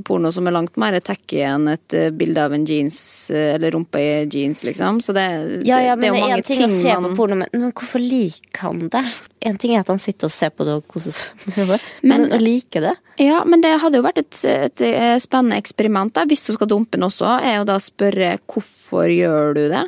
porno 0.06 0.28
som 0.30 0.46
er 0.46 0.52
langt 0.54 0.76
mer 0.78 0.94
tacky 1.02 1.40
enn 1.42 1.64
et 1.72 1.94
eh, 1.98 2.10
bilde 2.14 2.38
av 2.44 2.52
en 2.54 2.66
jeans, 2.68 2.98
eh, 3.32 3.54
eller 3.56 3.72
rumpa 3.74 3.98
i 3.98 4.10
jeans, 4.30 4.60
liksom. 4.68 5.00
Så 5.02 5.14
det, 5.16 5.24
Ja, 5.66 5.80
ja, 5.82 5.96
det, 5.96 6.02
det 6.04 6.12
men 6.12 6.12
er 6.12 6.20
jo 6.20 6.20
mange 6.28 6.36
en 6.36 6.44
ting 6.46 6.62
å 6.62 6.68
se 6.70 6.94
på 6.94 7.10
porno, 7.18 7.38
men, 7.40 7.48
men 7.56 7.72
hvorfor 7.72 7.98
liker 8.04 8.68
han 8.68 8.84
det? 8.92 9.02
En 9.50 9.58
ting 9.58 9.74
er 9.74 9.80
at 9.82 9.90
han 9.90 9.98
sitter 10.04 10.28
og 10.30 10.34
ser 10.36 10.52
på 10.54 10.68
det 10.68 10.76
og 10.78 10.84
koser 10.92 11.16
seg 11.16 11.48
med 11.56 11.72
det, 11.74 11.80
men, 12.04 12.26
Men- 12.28 12.36
å 12.36 12.42
like 12.44 12.84
det 12.84 12.94
Ja, 13.24 13.40
men 13.48 13.64
det 13.64 13.72
hadde 13.82 13.98
jo 13.98 14.06
vært 14.06 14.22
et, 14.22 14.44
et, 14.52 14.84
eh, 14.86 15.16
spennende 15.24 15.58
eksperiment, 15.58 16.12
da, 16.14 16.28
hvis 16.28 16.44
du 16.46 16.52
skal 16.54 16.70
dumpe 16.70 17.00
den 17.00 17.08
også, 17.08 17.32
er 17.42 17.56
jo 17.62 17.66
da 17.72 17.80
å 17.80 17.82
spørre 17.82 18.36
hvorfor 18.46 19.10
gjør 19.10 19.56
du 19.58 19.64
det? 19.74 19.82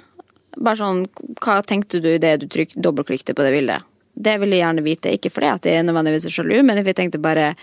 Bare 0.56 0.78
sånn, 0.78 1.06
hva 1.42 1.58
tenkte 1.66 2.00
du 2.02 2.12
idet 2.14 2.36
du 2.42 2.46
trykk, 2.50 2.76
dobbeltklikket 2.76 3.34
på 3.36 3.46
det 3.46 3.54
bildet? 3.56 3.88
Det 4.14 4.36
vil 4.38 4.54
jeg 4.54 4.62
gjerne 4.62 4.84
vite, 4.86 5.14
ikke 5.16 5.32
fordi 5.34 5.50
at 5.50 5.66
jeg 5.66 5.86
nødvendigvis 5.88 6.28
er 6.28 6.34
sjalu, 6.36 6.60
men 6.62 6.78
jeg 6.78 6.94
tenkte 6.94 7.22
bare 7.22 7.54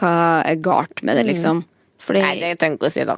hva 0.00 0.42
er 0.42 0.58
galt 0.58 1.04
med 1.06 1.20
det, 1.20 1.28
liksom? 1.28 1.62
Fordi, 2.02 2.24
Nei, 2.24 2.34
det 2.40 2.56
trenger 2.58 2.80
ikke 2.80 2.90
å 2.90 2.94
si, 2.96 3.04
da. 3.06 3.14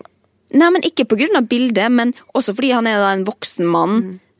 Nei, 0.56 0.68
men 0.74 0.84
ikke 0.86 1.06
på 1.08 1.16
grunn 1.18 1.38
av 1.38 1.48
bildet, 1.50 1.88
men 1.90 2.12
også 2.36 2.54
fordi 2.54 2.74
han 2.76 2.86
er 2.90 3.00
da 3.00 3.14
en 3.16 3.24
voksen 3.26 3.66
mann 3.66 3.96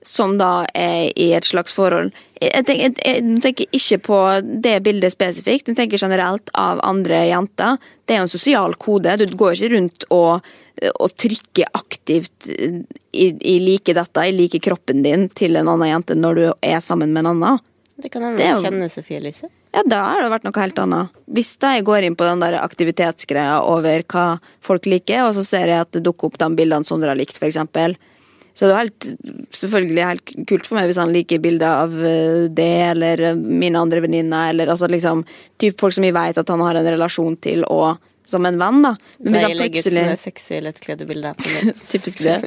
som 0.07 0.37
da 0.39 0.65
er 0.77 1.09
i 1.19 1.33
et 1.35 1.45
slags 1.49 1.75
forhold. 1.75 2.13
Jeg 2.39 2.65
tenker, 2.69 2.83
jeg, 2.85 2.95
jeg 3.25 3.41
tenker 3.43 3.67
ikke 3.79 3.99
på 4.07 4.19
det 4.63 4.77
bildet 4.87 5.15
spesifikt, 5.15 5.71
jeg 5.73 5.79
tenker 5.79 5.99
generelt 5.99 6.53
av 6.55 6.79
andre 6.87 7.25
jenter. 7.31 7.79
Det 8.07 8.15
er 8.15 8.23
jo 8.23 8.29
en 8.29 8.33
sosial 8.37 8.77
kode. 8.79 9.17
Du 9.19 9.27
går 9.41 9.57
ikke 9.57 9.73
rundt 9.75 10.07
og, 10.15 10.47
og 11.01 11.15
trykker 11.19 11.73
aktivt 11.75 12.51
i, 12.53 13.27
i 13.33 13.57
like 13.65 13.95
dette, 13.97 14.27
i 14.29 14.35
like 14.37 14.61
kroppen 14.63 15.03
din 15.07 15.29
til 15.35 15.57
en 15.59 15.73
annen 15.75 15.91
jente 15.91 16.15
når 16.19 16.39
du 16.39 16.45
er 16.61 16.81
sammen 16.85 17.13
med 17.17 17.25
en 17.25 17.33
annen. 17.35 17.63
Det 17.97 18.11
kan 18.13 18.23
hende 18.29 18.45
jo- 18.47 18.63
kjenner 18.63 18.93
Sofie 18.93 19.19
Elise. 19.23 19.49
Ja, 19.77 19.83
da 19.85 19.99
har 20.09 20.23
det 20.25 20.31
vært 20.33 20.45
noe 20.47 20.61
helt 20.63 20.79
annet. 20.81 21.11
Hvis 21.37 21.51
da 21.61 21.75
jeg 21.75 21.85
går 21.85 22.05
inn 22.07 22.15
på 22.17 22.25
den 22.25 22.41
der 22.41 22.55
aktivitetsgreia 22.63 23.59
over 23.69 24.05
hva 24.09 24.27
folk 24.65 24.87
liker, 24.89 25.27
og 25.27 25.35
så 25.37 25.43
ser 25.45 25.69
jeg 25.73 25.83
at 25.85 25.91
det 25.97 26.05
dukker 26.07 26.31
opp 26.31 26.39
de 26.41 26.49
bildene 26.57 26.87
Sondre 26.89 27.11
har 27.13 27.19
likt, 27.19 27.37
for 27.37 27.49
eksempel. 27.51 27.97
Så 28.57 28.65
det 28.65 28.73
var 28.73 28.87
helt, 28.87 29.07
selvfølgelig 29.53 30.05
helt 30.09 30.35
kult 30.49 30.67
for 30.67 30.79
meg 30.79 30.89
hvis 30.89 31.01
han 31.03 31.13
liker 31.13 31.43
bilder 31.45 31.83
av 31.85 31.97
eh, 32.01 32.47
det, 32.57 32.71
eller 32.95 33.25
eh, 33.31 33.37
mine 33.37 33.77
andre 33.85 34.01
venninner, 34.01 34.51
eller 34.55 34.73
altså 34.73 34.89
liksom 34.89 35.27
typ 35.61 35.77
folk 35.81 35.93
som 35.93 36.07
vi 36.09 36.15
vet 36.17 36.41
at 36.41 36.49
han 36.53 36.65
har 36.65 36.79
en 36.81 36.89
relasjon 36.97 37.37
til, 37.45 37.67
og 37.69 38.01
som 38.27 38.43
en 38.49 38.57
venn, 38.59 38.81
da. 38.83 38.91
Men 39.23 39.37
hvis 39.37 39.59
legger 39.61 39.85
sånne 39.87 40.17
sexy, 40.19 40.57
lettkledde 40.65 41.07
bilder 41.07 41.37
på. 41.39 41.53
Typisk 41.93 42.25
det. 42.27 42.41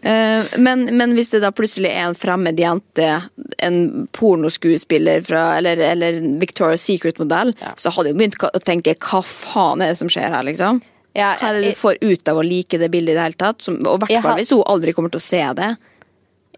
Eh, 0.00 0.54
men, 0.62 0.86
men 0.96 1.12
hvis 1.18 1.28
det 1.34 1.42
da 1.44 1.50
plutselig 1.52 1.90
er 1.90 2.06
en 2.06 2.16
fremmed 2.16 2.56
jente, 2.62 3.10
en 3.58 4.06
pornoskuespiller 4.16 5.26
fra, 5.26 5.42
eller, 5.58 5.82
eller 5.90 6.22
Victoria's 6.40 6.86
Secret-modell, 6.88 7.52
Ja. 7.60 7.74
så 7.76 7.92
hadde 7.92 8.14
jeg 8.14 8.20
begynt 8.22 8.38
å 8.48 8.62
tenke 8.64 8.94
hva 9.02 9.20
faen 9.26 9.82
er 9.84 9.92
det 9.92 9.98
som 10.00 10.08
skjer 10.08 10.30
her, 10.32 10.46
liksom? 10.46 10.80
Ja, 11.16 11.32
Hva 11.40 11.50
er 11.50 11.60
det 11.60 11.72
du 11.72 11.78
får 11.80 11.98
ut 12.02 12.28
av 12.28 12.38
å 12.38 12.44
like 12.44 12.78
det 12.80 12.90
bildet 12.92 13.14
i 13.14 13.16
det 13.16 13.22
hele 13.24 13.40
tatt? 13.40 13.62
Som, 13.64 13.78
og 13.88 14.02
i 14.02 14.04
hvert 14.04 14.24
fall 14.26 14.40
hvis 14.40 14.52
hun 14.52 14.64
aldri 14.68 14.92
kommer 14.96 15.12
til 15.14 15.22
å 15.22 15.26
se 15.26 15.42
det. 15.56 15.70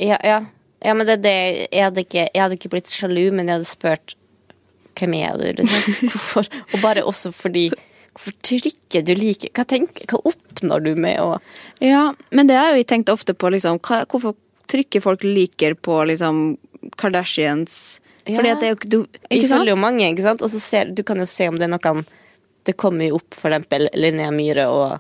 Ja, 0.03 0.19
ja. 0.27 0.39
ja 0.83 0.95
men 0.99 1.07
det 1.07 1.21
det 1.23 1.37
jeg 1.69 1.85
hadde, 1.85 2.03
ikke, 2.07 2.25
jeg 2.27 2.43
hadde 2.43 2.59
ikke 2.59 2.73
blitt 2.73 2.91
sjalu, 2.91 3.29
men 3.31 3.47
jeg 3.47 3.61
hadde 3.61 3.71
spurt 3.71 4.17
hvem 4.99 5.15
er 5.15 5.39
du, 5.39 5.47
liksom? 5.61 5.95
Hvorfor? 6.13 6.51
Og 6.73 6.83
bare 6.83 7.07
også 7.07 7.33
fordi 7.35 7.69
Hvorfor 8.19 8.35
trykker 8.43 9.05
du 9.07 9.13
like? 9.15 9.53
Hva, 9.55 9.63
tenker, 9.69 10.03
hva 10.11 10.19
oppnår 10.27 10.83
du 10.89 10.93
med 10.99 11.21
å 11.23 11.37
Ja, 11.85 12.09
men 12.35 12.49
det 12.51 12.57
har 12.59 12.73
jo 12.73 12.81
jeg 12.81 12.89
tenkt 12.91 13.13
ofte 13.13 13.31
på, 13.39 13.53
liksom, 13.55 13.79
hva, 13.87 14.01
hvorfor 14.11 14.35
trykker 14.69 15.05
folk 15.05 15.23
liker 15.23 15.77
på 15.79 16.01
liksom 16.11 16.57
Kardashians? 16.99 18.01
Fordi 18.27 18.51
Ja. 18.51 18.57
at 18.57 18.61
det 18.61 18.67
er 18.67 18.73
jo 18.73 18.79
ikke 18.81 18.91
du, 18.91 18.99
ikke 19.31 19.47
sant? 19.47 19.61
følger 19.61 19.73
jo 19.73 19.81
mange, 19.81 20.09
ikke 20.11 20.27
sant? 20.27 20.43
Og 20.43 20.51
så 20.51 20.59
ser, 20.61 20.91
du 20.91 21.05
kan 21.07 21.23
jo 21.23 21.29
se 21.31 21.47
om 21.49 21.57
det 21.61 21.69
er 21.69 21.73
noen 21.77 22.03
Det 22.69 22.77
kommer 22.77 23.09
jo 23.09 23.19
opp 23.23 23.37
for 23.37 23.51
eksempel 23.55 23.89
Linnea 23.97 24.31
Myhre 24.35 24.67
og 24.69 24.99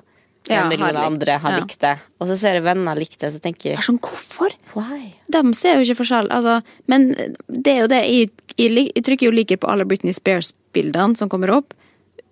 Ja, 0.49 0.63
en 0.63 0.71
million 0.73 0.97
andre 0.97 1.35
har 1.43 1.53
Ja. 1.53 1.59
likt 1.61 1.81
det. 1.83 1.91
Og 2.23 2.29
så 2.31 2.37
ser 2.41 2.55
jeg 2.57 2.63
venner 2.65 2.97
likt 2.97 3.19
det, 3.21 3.29
så 3.35 3.41
tenker 3.45 3.75
jeg 3.75 3.83
sånn, 3.85 3.99
hvorfor? 4.01 4.55
why? 4.75 5.11
De 5.29 5.43
ser 5.59 5.75
jo 5.77 5.83
ikke 5.85 5.99
forskjell, 5.99 6.31
altså, 6.33 6.63
men 6.89 7.11
det 7.49 7.75
er 7.75 7.81
jo 7.83 7.91
det. 7.93 7.99
Jeg, 8.09 8.31
jeg, 8.57 8.93
jeg 8.95 9.05
trykker 9.05 9.29
jo 9.29 9.35
liker 9.35 9.59
på 9.61 9.69
alle 9.69 9.85
Britney 9.85 10.15
Spears-bildene 10.17 11.19
som 11.21 11.29
kommer 11.29 11.53
opp, 11.53 11.75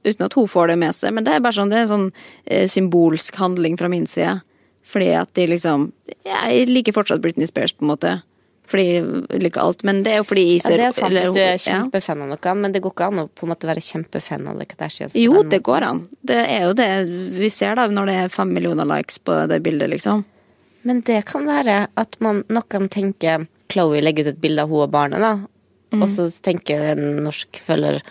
uten 0.06 0.24
at 0.24 0.32
hun 0.38 0.48
får 0.48 0.68
det 0.72 0.78
med 0.80 0.94
seg. 0.96 1.12
Men 1.12 1.24
det 1.26 1.34
er 1.34 1.44
bare 1.44 1.58
sånn, 1.58 1.68
det 1.74 1.82
er 1.82 1.90
sånn 1.90 2.08
eh, 2.46 2.64
symbolsk 2.70 3.36
handling 3.36 3.76
fra 3.76 3.90
min 3.92 4.06
side. 4.08 4.40
Fordi 4.86 5.10
at 5.18 5.34
de 5.34 5.48
liksom 5.50 5.90
Jeg 6.24 6.68
liker 6.70 6.94
fortsatt 6.94 7.20
Britney 7.20 7.46
Spears, 7.50 7.72
på 7.74 7.84
en 7.84 7.90
måte. 7.92 8.22
Fordi 8.66 8.84
jeg 8.96 9.40
liker 9.42 9.62
alt. 9.62 9.84
Men 9.86 10.02
det 10.02 10.14
er 10.14 10.22
jo 10.22 10.26
fordi 10.26 10.46
jeg 10.48 10.62
Ja, 10.64 10.70
det 10.70 10.86
er 10.88 10.94
sant 10.96 11.10
eller 11.10 11.26
hvis 11.28 11.36
du 11.36 11.42
er 11.42 11.60
kjempefan 11.62 12.22
av 12.24 12.30
noe, 12.32 12.54
men 12.62 12.74
det 12.74 12.82
går 12.84 12.94
ikke 12.94 13.10
an 13.10 13.22
å 13.22 13.26
på 13.30 13.46
en 13.46 13.52
måte 13.52 13.68
være 13.70 13.84
kjempefan 13.84 14.48
av 14.50 14.60
det 14.60 14.68
Kardashians. 14.72 15.18
Jo, 15.18 15.42
det 15.46 15.62
går 15.66 15.86
an. 15.86 16.06
Det 16.26 16.40
er 16.42 16.66
jo 16.66 16.72
det 16.78 16.90
vi 17.36 17.50
ser 17.52 17.78
da 17.78 17.86
når 17.90 18.10
det 18.10 18.16
er 18.24 18.32
fem 18.34 18.54
millioner 18.56 18.88
likes 18.90 19.20
på 19.22 19.38
det 19.50 19.60
bildet, 19.64 19.92
liksom. 19.94 20.24
Men 20.86 21.02
det 21.06 21.24
kan 21.30 21.46
være 21.46 21.86
at 21.98 22.18
man, 22.22 22.44
noen 22.52 22.90
tenker 22.92 23.46
Chloé 23.72 24.02
legger 24.02 24.28
ut 24.28 24.34
et 24.34 24.42
bilde 24.42 24.62
av 24.62 24.70
hun 24.70 24.84
og 24.84 24.92
barnet, 24.94 25.22
da. 25.22 25.32
Mm. 25.94 26.02
Og 26.02 26.10
så 26.10 26.28
tenker 26.42 26.92
en 26.92 27.24
norsk 27.24 27.58
følger 27.62 28.02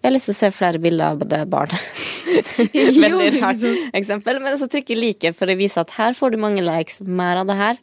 Jeg 0.00 0.08
har 0.08 0.14
lyst 0.14 0.30
til 0.30 0.32
å 0.32 0.38
se 0.38 0.48
flere 0.56 0.80
bilder 0.80 1.12
av 1.12 1.24
det 1.28 1.42
barn. 1.52 1.72
Veldig 2.72 3.42
rart 3.42 3.64
eksempel. 3.96 4.38
Men 4.42 4.58
så 4.58 4.68
trykker 4.70 4.98
like 4.98 5.32
for 5.36 5.50
å 5.50 5.56
vise 5.58 5.80
at 5.82 5.92
her 5.98 6.16
får 6.16 6.34
du 6.34 6.38
mange 6.40 6.62
likes. 6.64 7.00
Mer 7.04 7.40
av 7.42 7.48
det 7.50 7.56
her. 7.58 7.80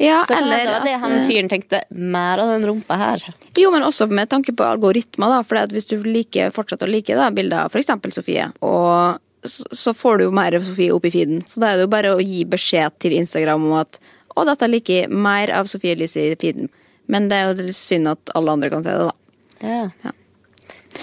Ja, 0.00 0.22
Så 0.26 0.34
kan 0.34 0.44
eller 0.44 0.64
det 0.64 0.72
var 0.72 0.86
det 0.86 0.94
han 1.04 1.18
eh, 1.18 1.26
fyren 1.28 1.50
tenkte. 1.52 1.82
Mer 1.90 2.42
av 2.42 2.52
den 2.54 2.66
rumpa 2.68 2.98
her. 2.98 3.26
Jo, 3.58 3.70
men 3.74 3.86
også 3.86 4.08
med 4.10 4.30
tanke 4.32 4.54
på 4.56 4.66
algoritmer. 4.66 5.36
da, 5.36 5.42
for 5.46 5.74
Hvis 5.74 5.90
du 5.90 5.98
liker, 6.06 6.50
fortsetter 6.54 6.90
å 6.90 6.94
like 6.94 7.18
da, 7.18 7.28
bilder 7.34 7.66
av 7.66 7.76
f.eks. 7.76 7.92
Sofie, 8.12 8.48
og 8.60 9.20
så, 9.46 9.66
så 9.74 9.94
får 9.96 10.18
du 10.18 10.24
jo 10.28 10.34
mer 10.34 10.54
av 10.58 10.66
Sofie 10.66 10.94
opp 10.94 11.06
i 11.06 11.12
feeden. 11.14 11.44
Så 11.50 11.62
da 11.62 11.72
er 11.72 11.80
det 11.80 11.86
jo 11.86 11.92
bare 11.94 12.16
å 12.16 12.22
gi 12.22 12.42
beskjed 12.48 12.98
til 13.02 13.14
Instagram 13.16 13.70
om 13.70 13.76
at 13.80 14.00
å, 14.34 14.44
dette 14.48 14.68
liker 14.70 15.02
jeg 15.02 15.12
mer 15.12 15.52
av 15.54 15.70
Sofie 15.70 15.94
Elise 15.96 16.26
i 16.32 16.34
feeden. 16.38 16.70
Men 17.10 17.28
det 17.30 17.38
er 17.38 17.50
jo 17.52 17.76
synd 17.76 18.10
at 18.12 18.34
alle 18.38 18.54
andre 18.54 18.70
kan 18.72 18.84
se 18.86 18.94
det, 18.94 19.08
da. 19.10 19.14
Ja. 19.62 19.86
Ja. 20.02 20.14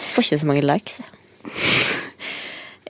Får 0.10 0.26
ikke 0.26 0.42
så 0.42 0.50
mange 0.50 0.66
likes. 0.66 1.00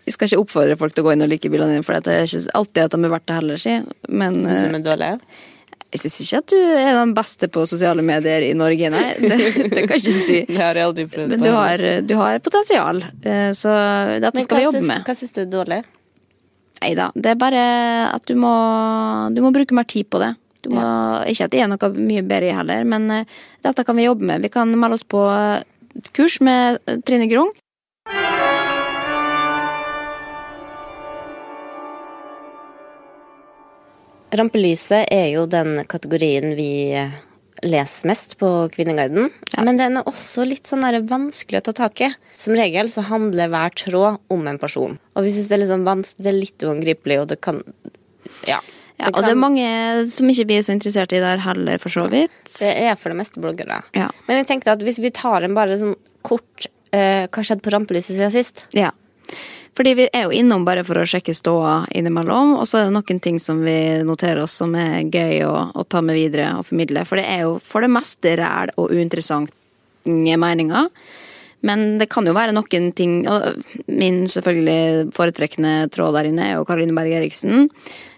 Jeg 0.09 0.15
skal 0.15 0.29
ikke 0.29 0.41
oppfordre 0.41 0.79
folk 0.79 0.95
til 0.95 1.03
å 1.03 1.09
gå 1.09 1.13
inn 1.13 1.23
og 1.25 1.29
like 1.29 1.51
bildene 1.51 1.77
dine, 1.77 1.85
for 1.85 1.99
det 1.99 2.15
er 2.15 2.25
ikke 2.25 2.57
alltid 2.57 2.83
at 2.87 2.95
de 2.95 3.05
er 3.05 3.13
verdt 3.13 3.29
det 3.29 3.37
heller, 3.37 3.61
si. 3.61 3.75
Men 4.09 4.39
Syns 4.41 4.57
eh, 4.57 4.65
du 4.65 4.69
de 4.73 4.79
er 4.79 4.85
dårlige? 4.87 5.39
jeg 5.89 6.03
syns 6.03 6.17
ikke 6.21 6.39
at 6.43 6.51
du 6.51 6.57
er 6.59 6.97
den 6.99 7.13
beste 7.17 7.47
på 7.49 7.63
sosiale 7.69 8.03
medier 8.05 8.43
i 8.45 8.51
Norge, 8.57 8.91
nei. 8.93 9.05
Det, 9.29 9.37
det 9.73 9.85
kan 9.89 9.95
jeg 9.97 10.03
ikke 10.03 10.25
si. 10.25 10.41
Det 10.45 10.59
har 10.61 10.77
jeg 10.77 10.85
aldri 10.85 11.05
prøvd 11.09 11.33
Men 11.33 11.45
du 11.45 11.49
har, 11.53 11.83
du 12.05 12.13
har 12.19 12.41
potensial, 12.45 13.01
eh, 13.25 13.49
så 13.57 13.73
dette 14.21 14.45
skal 14.45 14.61
vi 14.61 14.67
jobbe 14.67 14.83
med. 14.85 15.07
Hva 15.07 15.15
syns 15.17 15.33
du 15.33 15.41
er 15.45 15.49
dårlig? 15.49 15.79
Nei 16.79 16.93
da, 16.95 17.09
det 17.15 17.33
er 17.33 17.39
bare 17.39 17.63
at 18.13 18.29
du 18.29 18.37
må, 18.39 18.53
du 19.35 19.41
må 19.43 19.51
bruke 19.55 19.75
mer 19.75 19.89
tid 19.89 20.07
på 20.09 20.21
det. 20.21 20.35
Du 20.63 20.69
må, 20.75 20.83
Ikke 21.31 21.47
at 21.47 21.53
det 21.53 21.61
er 21.63 21.69
noe 21.71 21.89
mye 21.95 22.23
bedre 22.27 22.51
i 22.51 22.55
heller, 22.55 22.85
men 22.87 23.09
eh, 23.15 23.35
dette 23.65 23.85
kan 23.87 23.97
vi 23.97 24.05
jobbe 24.05 24.29
med. 24.29 24.45
Vi 24.45 24.53
kan 24.53 24.71
melde 24.77 24.99
oss 24.99 25.07
på 25.07 25.25
kurs 26.15 26.39
med 26.41 26.79
Trine 27.07 27.27
Grung. 27.31 27.51
Rampelyset 34.29 35.09
er 35.09 35.31
jo 35.33 35.47
den 35.49 35.81
kategorien 35.89 36.53
vi 36.57 36.93
leser 37.65 38.07
mest 38.07 38.37
på 38.39 38.49
Kvinneguiden. 38.71 39.29
Men 39.57 39.79
den 39.79 39.99
er 39.99 40.07
også 40.07 40.45
litt 40.47 40.69
sånn 40.69 40.85
vanskelig 41.09 41.59
å 41.59 41.65
ta 41.69 41.75
tak 41.81 42.03
i. 42.05 42.09
Som 42.37 42.55
regel 42.55 42.91
så 42.91 43.03
handler 43.09 43.51
hver 43.51 43.73
tråd 43.75 44.19
om 44.31 44.47
en 44.47 44.61
person. 44.61 44.97
Og 45.15 45.25
vi 45.25 45.33
syns 45.33 45.49
det 45.49 45.57
er 45.57 45.63
litt 45.63 45.73
sånn 45.73 45.87
vanskelig, 45.87 46.23
det 46.23 46.31
er 46.31 46.39
litt 46.39 46.67
uangripelig, 46.67 47.21
og 47.23 47.31
det 47.33 47.41
kan 47.41 47.63
Ja. 48.47 48.61
Ja, 48.99 49.13
og 49.13 49.23
det 49.23 49.31
er 49.31 49.39
mange 49.39 49.67
som 50.11 50.27
ikke 50.31 50.47
blir 50.49 50.63
så 50.65 50.73
interessert 50.75 51.13
i 51.15 51.21
det 51.21 51.27
her 51.29 51.43
heller, 51.43 51.79
for 51.79 51.93
så 51.93 52.03
vidt. 52.11 52.35
Det 52.57 52.71
er 52.83 52.97
for 52.99 53.13
det 53.13 53.19
meste 53.21 53.39
bloggere. 53.39 53.79
Ja. 53.95 54.09
Men 54.27 54.41
jeg 54.41 54.49
tenkte 54.49 54.73
at 54.75 54.83
hvis 54.83 54.99
vi 54.99 55.13
tar 55.15 55.45
en 55.47 55.55
bare 55.55 55.77
sånn 55.79 55.95
kort 56.27 56.67
eh, 56.91 57.29
Hva 57.31 57.45
skjedde 57.45 57.63
på 57.63 57.71
rampelyset 57.71 58.17
siden 58.17 58.33
sist? 58.33 58.65
Ja. 58.75 58.91
Fordi 59.79 59.93
vi 59.95 60.09
er 60.11 60.25
jo 60.27 60.35
innom 60.35 60.65
bare 60.67 60.83
for 60.83 60.99
å 60.99 61.05
sjekke 61.07 61.31
ståa 61.37 61.85
innimellom, 61.95 62.57
og 62.59 62.67
så 62.67 62.81
er 62.81 62.89
det 62.89 62.97
noen 62.97 63.21
ting 63.23 63.37
som 63.39 63.61
vi 63.63 63.77
noterer 64.03 64.43
oss 64.43 64.57
som 64.59 64.73
er 64.75 65.07
gøy 65.07 65.45
å, 65.47 65.53
å 65.71 65.85
ta 65.87 66.01
med 66.03 66.19
videre 66.19 66.49
og 66.59 66.67
formidle. 66.67 67.05
For 67.07 67.21
det 67.21 67.29
er 67.31 67.45
jo 67.45 67.55
for 67.63 67.85
det 67.85 67.93
meste 67.93 68.35
ræl 68.41 68.73
og 68.75 68.91
uinteressante 68.91 69.55
meninger. 70.09 70.91
Men 71.63 71.97
det 71.99 72.09
kan 72.11 72.27
jo 72.27 72.35
være 72.35 72.55
noen 72.55 72.91
ting 72.95 73.25
og 73.27 73.65
Min 73.87 74.21
selvfølgelig 74.31 75.09
foretrekkende 75.15 75.89
tråd 75.91 76.15
der 76.15 76.29
inne 76.29 76.45
er 76.45 76.53
jo 76.55 76.67
Karoline 76.67 76.95
Berg 76.95 77.17
Eriksen. 77.19 77.69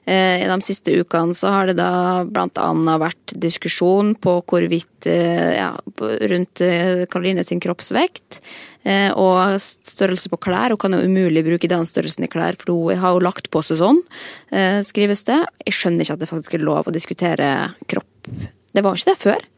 Eh, 0.09 0.41
I 0.41 0.49
de 0.49 0.57
siste 0.65 0.93
ukene 0.97 1.35
så 1.37 1.51
har 1.53 1.69
det 1.69 1.77
da 1.77 2.23
annet 2.25 3.01
vært 3.03 3.33
diskusjon 3.37 4.15
på 4.17 4.39
hvorvidt 4.49 5.05
eh, 5.09 5.59
ja, 5.59 5.69
rundt 6.01 6.63
eh, 6.65 7.03
Karoline 7.11 7.45
sin 7.45 7.61
kroppsvekt 7.61 8.39
eh, 8.81 9.11
og 9.13 9.59
størrelse 9.61 10.31
på 10.33 10.41
klær. 10.41 10.73
Hun 10.73 10.81
kan 10.81 10.97
jo 10.97 11.03
umulig 11.05 11.45
bruke 11.45 11.69
den 11.69 11.85
størrelsen 11.85 12.25
i 12.25 12.31
klær, 12.31 12.57
for 12.57 12.73
hun 12.73 13.03
har 13.03 13.13
jo 13.13 13.25
lagt 13.27 13.51
på 13.53 13.61
seg 13.65 13.81
sånn, 13.83 14.01
eh, 14.49 14.81
skrives 14.87 15.25
det. 15.29 15.43
Jeg 15.67 15.77
skjønner 15.77 16.07
ikke 16.07 16.17
at 16.17 16.25
det 16.25 16.31
faktisk 16.33 16.57
er 16.57 16.65
lov 16.65 16.89
å 16.89 16.95
diskutere 16.95 17.51
kropp. 17.91 18.33
Det 18.71 18.81
var 18.85 18.97
ikke 18.97 19.13
det 19.13 19.21
før. 19.21 19.50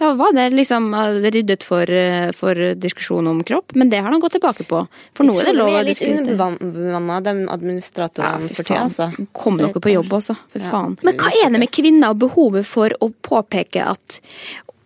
Da 0.00 0.14
var 0.16 0.32
det 0.32 0.46
liksom 0.56 0.86
eh, 0.96 1.18
ryddet 1.30 1.62
for, 1.66 1.90
eh, 1.92 2.30
for 2.32 2.56
diskusjon 2.80 3.26
om 3.28 3.42
kropp, 3.44 3.74
men 3.76 3.90
det 3.92 4.00
har 4.00 4.10
de 4.14 4.20
gått 4.22 4.32
tilbake 4.38 4.64
på. 4.68 4.80
For 5.16 5.28
nå 5.28 5.34
er 5.36 5.50
det 5.50 5.56
lov 5.58 5.68
Vi 5.68 5.74
er 5.76 5.84
litt 5.84 5.98
diskutere. 6.00 6.36
underbemanna, 6.56 7.18
de 7.26 7.34
administratorene 7.52 8.48
ja, 8.48 8.54
for 8.56 8.62
tida, 8.70 8.80
altså. 8.86 9.10
Kom 9.36 9.58
Det- 9.60 9.66
dere 9.74 9.80
på 9.84 9.92
jobb 9.92 10.08
også, 10.16 10.36
for 10.54 10.58
Ja. 10.64 10.70
faen. 10.72 10.96
Men 11.04 11.18
hva 11.20 11.28
er 11.44 11.50
det 11.50 11.60
med 11.60 11.70
kvinner 11.70 12.10
og 12.10 12.18
behovet 12.18 12.64
for 12.64 12.88
å 13.00 13.12
påpeke 13.22 13.84
at 13.86 14.20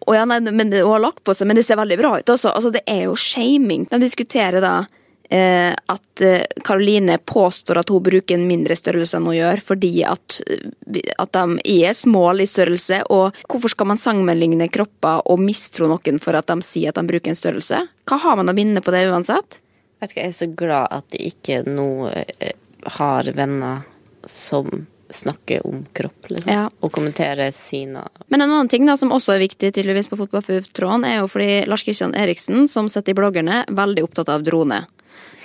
å 0.07 0.15
ja, 0.15 0.25
nei, 0.27 0.41
men 0.41 0.71
hun 0.73 0.85
har 0.91 1.01
lagt 1.01 1.23
på 1.25 1.33
seg, 1.35 1.47
men 1.47 1.57
det 1.57 1.65
ser 1.65 1.77
veldig 1.77 1.97
bra 1.97 2.19
ut 2.19 2.27
også. 2.27 2.51
Altså, 2.55 2.73
det 2.73 2.83
er 2.87 3.05
jo 3.05 3.15
shaming. 3.15 3.89
De 3.89 3.99
diskuterer 3.99 4.61
da 4.61 4.87
at 5.31 6.23
Karoline 6.65 6.85
Caroline 6.85 7.19
påstår 7.19 7.79
at 7.79 7.89
hun 7.89 8.03
bruker 8.03 8.35
en 8.35 8.47
mindre 8.47 8.77
størrelse 8.77 9.17
enn 9.17 9.27
hun 9.27 9.37
gjør, 9.37 9.61
fordi 9.65 10.05
at, 10.05 10.41
eh, 10.47 11.13
at 11.19 11.33
de 11.33 11.85
er 11.85 11.93
smål 11.95 12.41
i 12.41 12.47
størrelse. 12.47 13.03
Og 13.11 13.35
hvorfor 13.49 13.73
skal 13.73 13.87
man 13.87 14.01
sammenligne 14.01 14.69
kropper 14.69 15.23
og 15.27 15.41
mistro 15.41 15.89
noen 15.89 16.21
for 16.21 16.35
at 16.35 16.47
de 16.47 16.61
sier 16.63 16.91
at 16.91 17.01
de 17.01 17.07
bruker 17.09 17.31
en 17.31 17.39
størrelse? 17.39 17.87
Hva 18.05 18.19
har 18.21 18.37
man 18.37 18.49
å 18.49 18.57
vinne 18.57 18.81
på 18.81 18.95
det 18.95 19.07
uansett? 19.09 19.61
Vet 20.01 20.13
ikke, 20.13 20.21
jeg 20.21 20.33
er 20.35 20.39
så 20.39 20.51
glad 20.55 20.89
at 20.91 21.09
de 21.11 21.23
ikke 21.31 21.63
nå 21.67 22.11
eh, 22.13 22.53
har 22.99 23.31
venner 23.33 23.85
som 24.27 24.87
snakker 25.15 25.67
om 25.67 25.85
kropp, 25.93 26.31
liksom. 26.31 26.51
Ja. 26.53 26.71
Og 26.81 26.91
kommenterer 26.93 27.53
sine 27.55 28.03
Men 28.27 28.41
en 28.41 28.51
annen 28.51 28.69
ting 28.69 28.87
da, 28.89 28.97
som 28.97 29.13
også 29.13 29.35
er 29.35 29.45
viktig 29.45 29.71
tydeligvis 29.77 30.09
på 30.11 30.17
Fotballtråden, 30.19 31.05
er 31.07 31.21
jo 31.21 31.29
fordi 31.31 31.65
Lars 31.71 31.85
Kristian 31.87 32.17
Eriksen, 32.19 32.67
som 32.69 32.89
sitter 32.89 33.13
i 33.13 33.19
bloggerne, 33.19 33.63
er 33.63 33.77
veldig 33.77 34.05
opptatt 34.09 34.33
av 34.33 34.43
drone. 34.47 34.81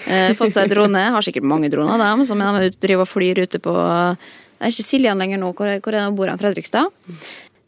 Eh, 0.10 0.34
fått 0.38 0.56
seg 0.58 0.72
drone, 0.72 1.06
har 1.14 1.26
sikkert 1.26 1.46
mange 1.48 1.70
droner, 1.72 2.02
dem, 2.02 2.26
som 2.26 2.42
de 2.42 2.72
driver 2.82 3.06
og 3.06 3.12
flyr 3.12 3.44
ute 3.46 3.62
på 3.62 3.74
Det 3.76 4.66
er 4.66 4.74
ikke 4.74 4.88
Siljan 4.88 5.22
lenger 5.22 5.40
nå, 5.42 5.54
hvor 5.54 5.70
hvor 5.86 5.96
er 5.96 6.10
bor 6.12 6.32
han? 6.32 6.40
Fredrikstad? 6.42 6.90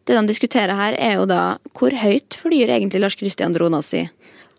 Det 0.05 0.17
de 0.17 0.27
diskuterer 0.27 0.73
her, 0.75 0.97
er 0.97 1.19
jo 1.19 1.27
da 1.29 1.57
hvor 1.77 1.93
høyt 1.93 2.39
flyr 2.41 2.73
egentlig 2.73 3.03
Lars 3.03 3.15
Kristian 3.15 3.53
drona 3.53 3.83
si? 3.85 4.07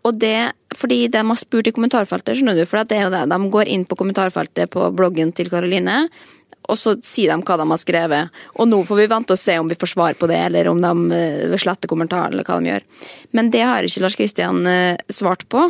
Og 0.07 0.19
det 0.19 0.53
fordi 0.75 1.07
de 1.13 1.21
har 1.23 1.39
spurt 1.39 1.69
i 1.69 1.75
kommentarfeltet, 1.75 2.39
skjønner 2.39 2.57
du, 2.57 2.65
for 2.67 2.83
det 2.89 2.97
er 2.97 3.05
jo 3.07 3.13
det. 3.13 3.27
De 3.31 3.51
går 3.55 3.71
inn 3.71 3.85
på 3.87 3.99
kommentarfeltet 4.01 4.71
på 4.73 4.87
bloggen 4.97 5.35
til 5.37 5.51
Karoline, 5.53 6.07
og 6.71 6.79
så 6.79 6.95
sier 7.03 7.33
de 7.33 7.43
hva 7.43 7.59
de 7.59 7.67
har 7.69 7.81
skrevet. 7.81 8.41
Og 8.57 8.69
nå 8.71 8.81
får 8.87 9.03
vi 9.03 9.11
vente 9.11 9.35
og 9.35 9.41
se 9.41 9.59
om 9.59 9.69
vi 9.69 9.79
får 9.79 9.93
svar 9.95 10.17
på 10.19 10.29
det, 10.31 10.39
eller 10.49 10.71
om 10.71 10.81
de 10.83 11.21
sletter 11.59 11.87
vil 11.87 11.93
kommentaren, 11.93 12.33
eller 12.33 12.47
hva 12.47 12.59
de 12.59 12.73
gjør. 12.73 12.87
Men 13.37 13.51
det 13.55 13.63
har 13.67 13.87
ikke 13.87 14.05
Lars 14.05 14.19
Kristian 14.19 14.67
eh, 14.67 15.01
svart 15.11 15.45
på. 15.53 15.69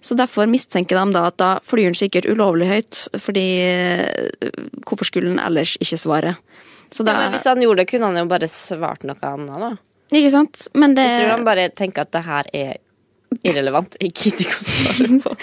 Så 0.00 0.16
derfor 0.16 0.48
mistenker 0.48 0.96
de 0.96 1.12
da 1.12 1.26
at 1.28 1.36
da 1.40 1.50
flyr 1.66 1.90
han 1.90 1.98
sikkert 1.98 2.28
ulovlig 2.30 2.68
høyt, 2.70 3.00
fordi 3.20 3.46
eh, 3.68 4.52
hvorfor 4.88 5.08
skulle 5.08 5.34
han 5.34 5.42
ellers 5.44 5.74
ikke 5.80 5.98
svare? 6.00 6.36
Så 6.90 7.04
da, 7.06 7.12
ja, 7.12 7.18
men 7.26 7.34
Hvis 7.36 7.44
han 7.46 7.60
gjorde 7.62 7.84
det, 7.84 7.90
kunne 7.92 8.08
han 8.10 8.16
jo 8.18 8.28
bare 8.30 8.48
svart 8.50 9.04
noe 9.06 9.20
annet, 9.28 9.60
da. 9.60 9.72
Ikke 10.10 10.30
sant? 10.34 10.64
Men 10.74 10.96
det 10.96 11.04
Jeg 11.06 11.20
tror 11.20 11.34
han 11.36 11.44
bare 11.46 11.68
tenker 11.70 12.02
at 12.02 12.10
det 12.16 12.24
her 12.26 12.48
er 12.56 12.72
irrelevant. 13.46 13.94
Jeg 14.02 14.10
gidder 14.16 14.42
ikke 14.42 14.58
å 14.58 14.66
svare 14.66 15.20
på. 15.22 15.34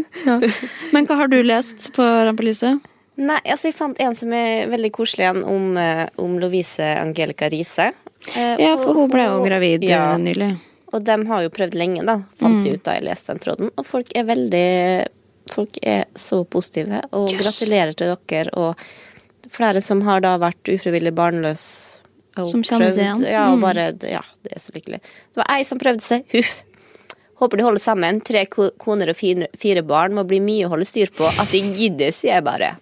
Men 0.94 1.08
hva 1.10 1.18
har 1.20 1.28
du 1.28 1.36
lest 1.44 1.90
på 1.96 2.06
Rampelyset? 2.30 2.80
Nei, 3.20 3.36
altså 3.44 3.68
jeg 3.68 3.76
fant 3.76 3.98
en 4.00 4.16
som 4.16 4.32
er 4.32 4.70
veldig 4.70 4.92
koselig 4.96 5.26
igjen, 5.26 5.42
om, 5.44 5.74
eh, 5.76 6.06
om 6.22 6.38
Lovise 6.40 6.86
Angelica 7.02 7.50
Riise. 7.52 7.90
Eh, 8.32 8.56
Ja, 8.62 8.76
for 8.80 8.96
hun 8.96 9.10
ble 9.12 9.26
jo 9.26 9.42
gravid 9.44 9.84
Ja, 9.84 10.14
nylig. 10.16 10.54
Og 10.92 11.04
de 11.04 11.16
har 11.26 11.42
jo 11.42 11.48
prøvd 11.50 11.74
lenge, 11.74 12.04
da, 12.06 12.16
fant 12.40 12.58
Mm. 12.58 12.62
de 12.64 12.72
ut 12.74 12.82
da 12.84 12.92
jeg 12.94 13.04
leste 13.04 13.26
den 13.32 13.38
tråden. 13.38 13.70
Og 13.76 13.86
folk 13.86 14.08
er 14.16 14.24
veldig 14.24 15.06
Folk 15.50 15.78
er 15.82 16.04
så 16.14 16.44
positive, 16.46 17.00
og 17.12 17.32
Yes. 17.32 17.40
gratulerer 17.42 17.92
til 17.96 18.16
dere. 18.28 18.50
Og 18.54 18.76
flere 19.50 19.80
som 19.82 20.00
har 20.02 20.20
da 20.20 20.38
vært 20.38 20.62
ufrivillig 20.68 21.12
barnløs. 21.12 21.96
og 22.36 22.46
Som 22.48 22.62
kjenner 22.62 22.92
seg 22.92 22.98
prøvd- 23.04 23.18
igjen. 23.20 23.32
Ja, 23.32 23.50
og 23.50 23.58
Mm. 23.58 23.60
bare 23.62 24.10
Ja, 24.10 24.20
det 24.44 24.52
er 24.52 24.60
så 24.60 24.70
lykkelig. 24.70 25.00
Det 25.00 25.36
var 25.36 25.46
ei 25.48 25.62
som 25.64 25.78
prøvde 25.78 26.00
seg. 26.00 26.24
Huff. 26.30 26.62
Håper 27.40 27.56
de 27.56 27.62
holder 27.64 27.80
sammen. 27.80 28.20
Tre 28.22 28.46
koner 28.46 29.08
og 29.08 29.16
fire, 29.16 29.82
barn 29.82 30.12
må 30.12 30.24
bli 30.24 30.38
mye 30.38 30.66
å 30.66 30.68
holde 30.68 30.84
styr 30.86 31.10
på. 31.10 31.26
At 31.40 31.50
de 31.50 31.60
gidder, 31.60 32.12
sier 32.12 32.34
jeg 32.34 32.44
bare. 32.44 32.76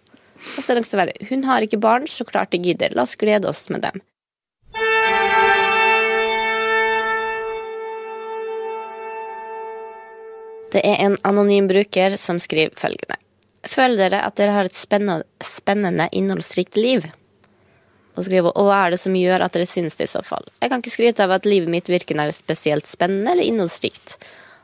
Og 0.59 0.63
så 0.63 0.71
er 1.01 1.07
det 1.07 1.29
Hun 1.29 1.43
har 1.45 1.63
ikke 1.63 1.81
barn, 1.81 2.03
så 2.07 2.27
klart 2.27 2.51
de 2.51 2.59
gidder. 2.59 2.95
La 2.95 3.03
oss 3.03 3.17
glede 3.17 3.47
oss 3.47 3.71
med 3.71 3.81
dem. 3.83 4.03
Det 10.73 10.83
er 10.85 11.01
en 11.01 11.17
anonym 11.25 11.69
bruker 11.71 12.19
som 12.21 12.41
skriver 12.43 12.75
følgende. 12.77 13.17
Føler 13.69 13.97
dere 14.03 14.25
at 14.27 14.37
dere 14.39 14.55
har 14.55 14.69
et 14.69 14.77
spennende, 14.77 16.09
innholdsrikt 16.13 16.77
liv? 16.77 17.07
Og 18.19 18.27
skriver 18.27 18.53
og 18.53 18.69
hva 18.69 18.83
er 18.85 18.95
det 18.95 19.01
som 19.01 19.17
gjør 19.17 19.45
at 19.47 19.55
dere 19.57 19.69
synes 19.71 19.97
det 19.97 20.09
i 20.09 20.13
så 20.13 20.23
fall? 20.27 20.45
Jeg 20.61 20.73
kan 20.73 20.83
ikke 20.83 20.95
skryte 20.95 21.25
av 21.25 21.33
at 21.39 21.49
livet 21.49 21.73
mitt 21.73 21.89
virker 21.89 22.21
er 22.21 22.35
spesielt 22.37 22.89
spennende 22.91 23.33
eller 23.33 23.49
innholdsrikt. 23.49 24.19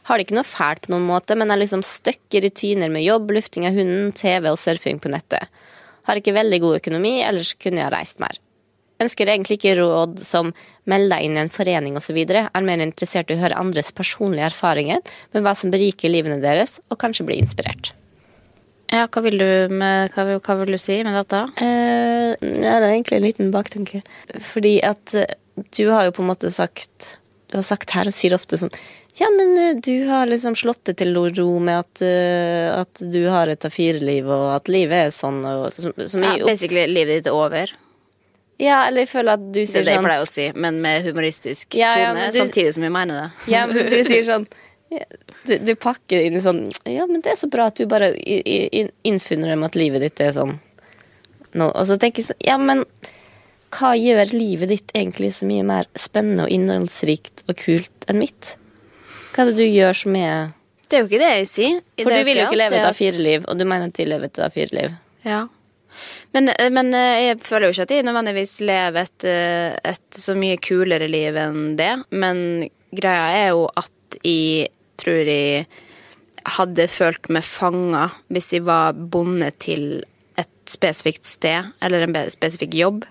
Har 0.04 0.18
det 0.18 0.26
ikke 0.26 0.36
noe 0.36 0.48
fælt 0.48 0.84
på 0.84 0.92
noen 0.92 1.06
måte, 1.08 1.36
men 1.38 1.50
er 1.50 1.62
liksom 1.62 1.84
støkker 1.86 2.44
i 2.44 2.52
tyner 2.52 2.92
med 2.92 3.06
jobb, 3.06 3.30
lufting 3.32 3.64
av 3.68 3.78
hunden, 3.78 4.12
TV 4.12 4.50
og 4.50 4.60
surfing 4.60 5.00
på 5.00 5.12
nettet. 5.12 5.48
Har 6.04 6.20
ikke 6.20 6.36
veldig 6.36 6.60
god 6.60 6.82
økonomi, 6.82 7.14
ellers 7.24 7.54
kunne 7.56 7.80
jeg 7.80 7.94
reist 7.94 8.20
mer. 8.20 8.36
Ønsker 9.02 9.26
egentlig 9.28 9.58
ikke 9.58 9.76
råd 9.80 10.20
som 10.22 10.52
melder 10.90 11.16
deg 11.16 11.26
inn 11.26 11.36
i 11.38 11.42
en 11.42 11.50
forening 11.52 11.96
osv. 11.98 12.20
Er 12.30 12.64
mer 12.66 12.82
interessert 12.84 13.30
i 13.32 13.36
å 13.36 13.40
høre 13.42 13.58
andres 13.58 13.90
personlige 13.96 14.46
erfaringer 14.52 15.02
med 15.34 15.42
hva 15.44 15.54
som 15.58 15.72
beriker 15.74 16.12
livene 16.12 16.40
deres, 16.44 16.78
og 16.90 17.00
kanskje 17.02 17.26
bli 17.28 17.40
inspirert. 17.42 17.92
Ja, 18.92 19.06
hva 19.10 19.22
vil 19.24 19.38
du, 19.40 19.48
med, 19.74 20.12
hva, 20.14 20.26
vil- 20.28 20.42
hva 20.44 20.54
vil 20.60 20.74
du 20.76 20.78
si 20.78 21.00
med 21.02 21.16
dette? 21.16 21.40
Eh, 21.64 22.34
ja, 22.38 22.74
det 22.78 22.84
er 22.84 22.90
egentlig 22.92 23.16
en 23.18 23.26
liten 23.26 23.50
baktanke. 23.54 24.02
Fordi 24.52 24.76
at 24.86 25.14
eh, 25.18 25.32
du 25.74 25.88
har 25.90 26.04
jo 26.06 26.12
på 26.14 26.22
en 26.22 26.28
måte 26.32 26.50
sagt 26.54 27.14
Du 27.50 27.56
har 27.60 27.62
sagt 27.66 27.92
her 27.94 28.08
og 28.10 28.14
sier 28.16 28.34
ofte 28.34 28.58
sånn 28.58 28.72
Ja, 29.20 29.28
men 29.30 29.52
eh, 29.58 29.76
du 29.82 30.06
har 30.08 30.26
liksom 30.26 30.56
slått 30.58 30.82
det 30.90 30.96
til 31.00 31.14
ro 31.14 31.46
med 31.62 31.78
at, 31.84 32.02
uh, 32.02 32.80
at 32.82 33.02
du 33.14 33.20
har 33.30 33.50
et 33.52 33.62
A4-liv, 33.66 34.26
og 34.26 34.48
at 34.56 34.70
livet 34.70 35.06
er 35.08 35.14
sånn, 35.14 35.40
og 35.46 35.68
som, 35.78 35.94
som 36.10 36.26
Ja, 36.26 36.34
basically, 36.46 36.86
livet 36.90 37.20
ditt 37.22 37.30
er 37.30 37.38
over. 37.38 37.70
Ja, 38.58 38.84
eller 38.86 39.02
jeg 39.02 39.08
føler 39.10 39.32
at 39.34 39.46
du 39.52 39.60
sier 39.66 39.66
sånn 39.66 39.72
Det 39.72 39.80
er 39.80 39.84
det 39.84 39.92
jeg 39.92 39.98
sånn 39.98 40.04
pleier 40.06 40.22
å 40.22 40.28
si, 40.30 40.44
men 40.54 40.76
med 40.84 41.04
humoristisk 41.08 41.74
Ja, 41.74 41.94
ja, 41.98 42.12
tone, 42.12 42.28
du- 42.30 42.38
samtidig 42.38 42.74
som 42.76 42.82
jeg 42.86 42.92
mener 42.94 43.20
det. 43.22 43.50
Ja, 43.52 43.66
men 43.66 43.76
du 43.90 43.96
sier 44.04 44.22
sånn 44.32 44.46
du, 45.48 45.56
du 45.58 45.72
pakker 45.74 46.22
inn 46.22 46.36
i 46.38 46.40
sånn 46.44 46.68
Ja, 46.86 47.06
men 47.10 47.20
det 47.24 47.32
er 47.32 47.36
så 47.40 47.48
bra 47.50 47.66
at 47.66 47.74
du 47.80 47.86
bare 47.90 48.12
innfunner 48.14 49.50
deg 49.50 49.58
med 49.58 49.66
at 49.72 49.78
livet 49.80 50.04
ditt 50.04 50.20
er 50.22 50.32
sånn 50.36 50.52
no, 51.54 51.70
Og 51.72 51.82
så 51.88 51.96
tenker 51.98 52.22
jeg 52.22 52.28
sånn 52.30 52.44
Ja, 52.46 52.58
men 52.62 52.84
hva 53.74 53.90
gjør 53.98 54.30
livet 54.30 54.70
ditt 54.70 54.92
egentlig 54.94 55.32
så 55.34 55.48
mye 55.50 55.64
mer 55.66 55.88
spennende 55.98 56.44
og 56.46 56.52
innholdsrikt 56.54 57.42
og 57.50 57.56
kult 57.58 58.06
enn 58.06 58.20
mitt? 58.22 58.52
Hva 59.34 59.42
er 59.42 59.50
det 59.50 59.56
du 59.58 59.64
gjør 59.66 59.96
som 59.98 60.14
er 60.20 60.52
Det 60.86 60.94
er 60.94 61.02
jo 61.02 61.08
ikke 61.08 61.18
det 61.24 61.30
jeg 61.40 61.48
sier. 61.50 61.80
For 62.04 62.14
du 62.14 62.20
vil 62.28 62.38
jo 62.38 62.44
ikke 62.46 62.60
leve 62.60 62.76
et 62.78 62.86
alltid 62.86 63.08
at- 63.08 63.16
A4-liv, 63.18 63.48
og 63.50 63.58
du 63.58 63.64
mener 63.66 63.90
at 63.90 63.96
de 63.98 64.04
lever 64.06 64.30
et 64.30 64.38
A4-liv. 64.46 64.94
Ja. 65.26 65.40
Men, 66.34 66.50
men 66.74 66.92
eh, 66.96 67.28
jeg 67.28 67.40
føler 67.44 67.68
jo 67.68 67.76
ikke 67.76 67.86
at 67.88 67.94
jeg 67.96 68.06
nødvendigvis 68.06 68.54
lever 68.66 69.06
et, 69.06 69.26
eh, 69.28 69.76
et 69.94 70.20
så 70.20 70.36
mye 70.38 70.60
kulere 70.62 71.08
liv 71.10 71.36
enn 71.40 71.74
det. 71.78 71.92
Men 72.14 72.68
greia 72.94 73.26
er 73.40 73.50
jo 73.54 73.66
at 73.78 74.18
jeg 74.22 74.70
tror 75.00 75.28
jeg 75.28 75.66
hadde 76.54 76.86
følt 76.92 77.30
meg 77.32 77.46
fanga 77.46 78.08
hvis 78.32 78.52
jeg 78.52 78.66
var 78.66 78.92
bonde 78.94 79.48
til 79.62 80.04
et 80.40 80.50
spesifikt 80.70 81.26
sted 81.28 81.70
eller 81.84 82.04
en 82.04 82.18
spesifikk 82.32 82.76
jobb. 82.78 83.04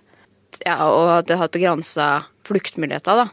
Ja, 0.64 0.78
og 0.86 1.10
hadde 1.10 1.40
hatt 1.40 1.56
begrensa 1.56 2.10
fluktmuligheter, 2.48 3.24
da. 3.24 3.30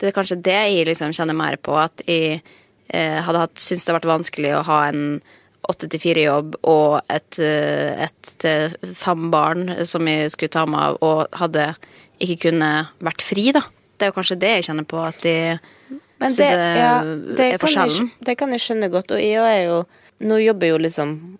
Det 0.00 0.08
er 0.08 0.16
kanskje 0.16 0.40
det 0.42 0.56
jeg 0.56 0.88
liksom 0.88 1.12
kjenner 1.14 1.36
mer 1.36 1.58
på. 1.60 1.76
At 1.78 2.02
jeg 2.08 2.40
eh, 2.40 3.18
hadde 3.22 3.44
hatt, 3.44 3.60
syntes 3.60 3.84
det 3.84 3.92
hadde 3.92 4.00
vært 4.00 4.14
vanskelig 4.14 4.54
å 4.56 4.64
ha 4.66 4.80
en 4.88 5.04
åtte 5.68 5.88
til 5.90 6.00
fire-jobb 6.00 6.56
og 6.64 7.00
et, 7.12 7.38
eh, 7.38 8.04
et 8.06 8.30
til 8.40 8.94
fem 8.96 9.28
barn 9.30 9.68
som 9.86 10.06
jeg 10.08 10.30
skulle 10.32 10.50
ta 10.54 10.64
meg 10.66 10.80
av, 10.80 10.98
og 11.02 11.28
hadde 11.40 11.74
ikke 12.20 12.50
kunne 12.50 12.70
vært 13.00 13.22
fri, 13.24 13.50
da. 13.52 13.60
Det 13.96 14.06
er 14.06 14.10
jo 14.12 14.16
kanskje 14.16 14.38
det 14.40 14.50
jeg 14.56 14.64
kjenner 14.70 14.86
på 14.88 14.98
at 15.04 15.24
Men 16.20 16.32
syns 16.32 16.36
det, 16.36 16.48
ja, 16.80 17.02
det, 17.04 17.12
er 17.14 17.36
kan 17.36 17.46
jeg, 17.50 17.60
forskjellen. 17.60 18.10
det 18.24 18.34
kan 18.38 18.50
jeg 18.52 18.60
skjønne 18.60 18.90
godt. 18.92 19.12
Og 19.16 19.20
jeg 19.20 19.40
er 19.40 19.64
jo 19.68 19.84
Nå 20.20 20.36
jobber 20.36 20.68
jo 20.68 20.76
liksom 20.76 21.38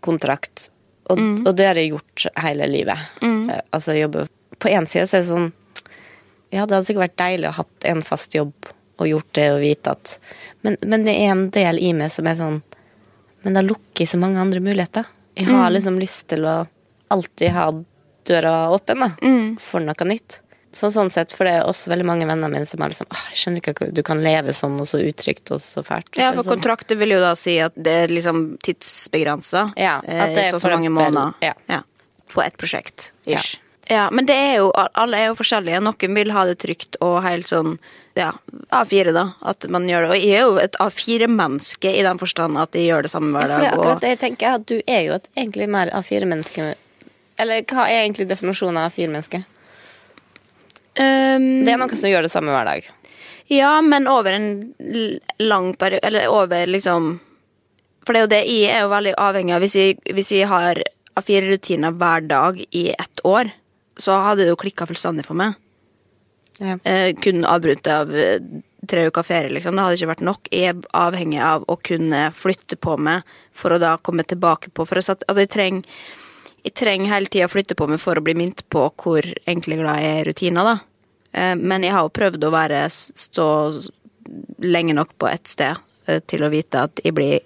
kontrakt, 0.00 0.68
og, 1.10 1.18
Mm. 1.18 1.46
og 1.46 1.56
det 1.56 1.66
har 1.66 1.74
jeg 1.74 1.90
gjort 1.90 2.26
hele 2.38 2.66
livet. 2.70 2.98
Mm. 3.20 3.50
Altså 3.72 3.92
jeg 3.96 4.02
jobber 4.06 4.28
På 4.58 4.68
én 4.70 4.86
side 4.86 5.08
så 5.10 5.16
er 5.18 5.22
det 5.22 5.28
sånn 5.32 5.52
Ja, 6.52 6.66
det 6.66 6.74
hadde 6.76 6.84
sikkert 6.86 7.08
vært 7.10 7.16
deilig 7.18 7.48
å 7.48 7.52
ha 7.56 7.62
hatt 7.64 7.84
en 7.90 8.02
fast 8.02 8.34
jobb 8.34 8.52
og 9.00 9.08
gjort 9.08 9.32
det 9.34 9.48
og 9.50 9.60
vite 9.64 9.90
at 9.90 10.18
men, 10.62 10.76
men 10.86 11.02
det 11.04 11.14
er 11.16 11.30
en 11.32 11.50
del 11.50 11.78
i 11.82 11.92
meg 11.92 12.12
som 12.12 12.26
er 12.30 12.36
sånn 12.38 12.62
Men 13.44 13.54
det 13.54 13.64
lukker 13.66 14.06
så 14.06 14.18
mange 14.18 14.38
andre 14.40 14.60
muligheter. 14.60 15.04
Jeg 15.36 15.46
har 15.46 15.70
Mm. 15.70 15.72
liksom 15.74 15.98
lyst 15.98 16.26
til 16.28 16.44
å 16.44 16.66
alltid 17.10 17.50
ha 17.52 17.70
døra 18.24 18.70
åpen 18.70 18.98
da, 18.98 19.08
Mm. 19.22 19.58
for 19.60 19.80
noe 19.80 19.94
nytt. 20.04 20.40
Så 20.72 20.88
sånn 20.90 21.10
sett, 21.10 21.30
For 21.32 21.44
det 21.44 21.52
er 21.52 21.64
også 21.68 21.88
veldig 21.90 22.04
mange 22.06 22.26
venner 22.26 22.48
mine 22.48 22.64
som 22.66 22.80
er 22.80 22.88
liksom 22.88 23.06
ah, 23.10 23.26
Jeg 23.30 23.36
skjønner 23.36 23.60
ikke 23.60 23.88
at 23.88 23.94
du 23.94 24.02
kan 24.02 24.22
leve 24.22 24.48
sånn 24.54 24.80
og 24.80 24.86
så 24.86 24.98
utrygt 25.04 25.50
og 25.52 25.60
så 25.60 25.82
fælt. 25.84 26.16
Ja, 26.16 26.32
for 26.32 26.42
sånn, 26.44 26.62
kontrakter 26.62 26.96
vil 26.96 27.10
jo 27.10 27.20
da 27.20 27.34
si 27.34 27.58
at 27.60 27.72
det 27.76 27.92
er 28.04 28.08
liksom 28.08 28.56
tidsbegrensa. 28.62 29.72
Ja, 29.76 29.98
at 29.98 30.34
det 30.34 30.46
er 30.46 30.52
så 30.52 30.60
så 30.60 30.70
mange 30.70 30.88
måneder. 30.90 31.34
ja. 31.68 31.82
På 32.28 32.42
ett 32.42 32.56
prosjekt. 32.56 33.10
Ish. 33.26 33.58
Ja. 33.90 34.10
men 34.12 34.26
det 34.26 34.34
er 34.38 34.54
jo, 34.60 34.70
alle 34.72 35.18
er 35.18 35.26
jo 35.30 35.38
forskjellige. 35.38 35.80
Noen 35.82 36.14
vil 36.16 36.32
ha 36.32 36.44
det 36.48 36.58
trygt 36.62 36.96
og 37.02 37.20
helt 37.24 37.50
sånn 37.50 37.76
ja, 38.14 38.30
A4, 38.70 39.12
da. 39.16 39.24
At 39.48 39.66
man 39.72 39.88
gjør 39.88 40.06
det. 40.06 40.10
Og 40.12 40.20
jeg 40.20 40.36
er 40.36 40.46
jo 40.46 40.56
et 40.62 40.78
A4-menneske 40.80 41.92
i 41.96 42.04
den 42.04 42.20
forstand 42.20 42.60
at 42.60 42.76
jeg 42.76 42.90
gjør 42.90 43.06
det 43.06 43.12
samme 43.14 43.32
Ja, 43.32 43.46
hver 43.46 43.52
for 43.52 43.64
det 43.64 43.68
er 43.68 43.78
akkurat 43.78 44.04
det 44.04 44.14
jeg 44.14 44.22
tenker, 44.22 44.58
at 44.60 44.66
du 44.68 44.78
er 44.86 45.04
jo 45.06 45.16
et 45.18 45.28
egentlig 45.36 45.68
mer 45.72 45.92
A4-menneske. 45.96 46.72
Eller 47.42 47.64
hva 47.66 47.88
er 47.88 48.04
egentlig 48.04 48.28
definisjonen 48.30 48.82
av 48.82 48.92
A4-menneske? 48.92 49.42
Um, 50.92 51.64
Det 51.64 51.72
er 51.72 51.80
noen 51.80 51.96
som 51.96 52.10
gjør 52.12 52.26
det 52.26 52.32
samme 52.34 52.52
hver 52.52 52.68
dag. 52.68 52.88
Ja, 53.52 53.80
men 53.80 54.06
over 54.08 54.32
en 54.36 54.74
lang 55.40 55.72
periode 55.76 56.06
Eller 56.06 56.28
over 56.30 56.66
liksom 56.68 57.18
For 58.04 58.12
det 58.14 58.20
er 58.20 58.22
jo 58.22 58.30
det 58.30 58.40
jeg 58.48 58.70
er 58.70 58.84
jo 58.84 58.92
veldig 58.92 59.14
avhengig 59.18 59.54
av. 59.56 59.64
Hvis 59.64 59.74
jeg, 59.76 59.96
hvis 60.14 60.30
jeg 60.34 60.48
har 60.50 60.80
A4-rutiner 61.18 61.96
hver 61.96 62.24
dag 62.28 62.60
i 62.70 62.84
ett 62.92 63.20
år, 63.24 63.50
så 64.02 64.18
hadde 64.24 64.44
det 64.44 64.52
jo 64.52 64.60
klikka 64.60 64.88
fullstendig 64.90 65.24
for 65.28 65.38
meg. 65.38 65.54
Ja. 66.58 66.76
Eh, 66.84 67.14
kun 67.22 67.46
avbrutt 67.48 67.86
av 67.90 68.10
eh, 68.14 68.42
tre 68.88 69.06
uker 69.08 69.26
ferie, 69.26 69.52
liksom. 69.54 69.76
Det 69.76 69.86
hadde 69.86 69.98
ikke 69.98 70.10
vært 70.12 70.26
nok. 70.26 70.50
Jeg 70.52 70.72
er 70.74 70.82
avhengig 70.98 71.40
av 71.42 71.64
å 71.70 71.78
kunne 71.80 72.26
flytte 72.36 72.78
på 72.82 72.96
meg 72.98 73.22
for 73.56 73.74
å 73.74 73.80
da 73.82 73.94
komme 74.02 74.26
tilbake 74.26 74.72
på 74.74 74.86
For 74.88 75.00
å 75.00 75.04
satt, 75.06 75.24
altså, 75.28 75.46
jeg 75.46 75.54
trenger 75.54 76.02
jeg 76.62 76.76
trenger 76.78 77.10
hele 77.10 77.26
tida 77.26 77.48
å 77.48 77.50
flytte 77.50 77.74
på 77.74 77.88
meg 77.90 77.98
for 77.98 78.18
å 78.18 78.22
bli 78.22 78.36
minnet 78.38 78.62
på 78.70 78.84
hvor 79.02 79.26
egentlig 79.26 79.80
glad 79.80 79.98
jeg 79.98 80.12
er 80.12 80.20
i 80.20 80.26
rutiner, 80.28 80.68
da. 80.68 80.76
Eh, 81.32 81.54
Men 81.58 81.82
jeg 81.82 81.94
har 81.94 82.06
jo 82.06 82.14
prøvd 82.20 82.44
å 82.46 82.52
være 82.54 82.84
stå 82.90 83.48
lenge 84.62 84.94
nok 84.94 85.16
på 85.18 85.26
ett 85.26 85.50
sted 85.50 85.80
eh, 86.06 86.20
til 86.26 86.44
å 86.44 86.52
vite 86.52 86.86
at 86.86 87.02
jeg 87.02 87.16
blir 87.16 87.40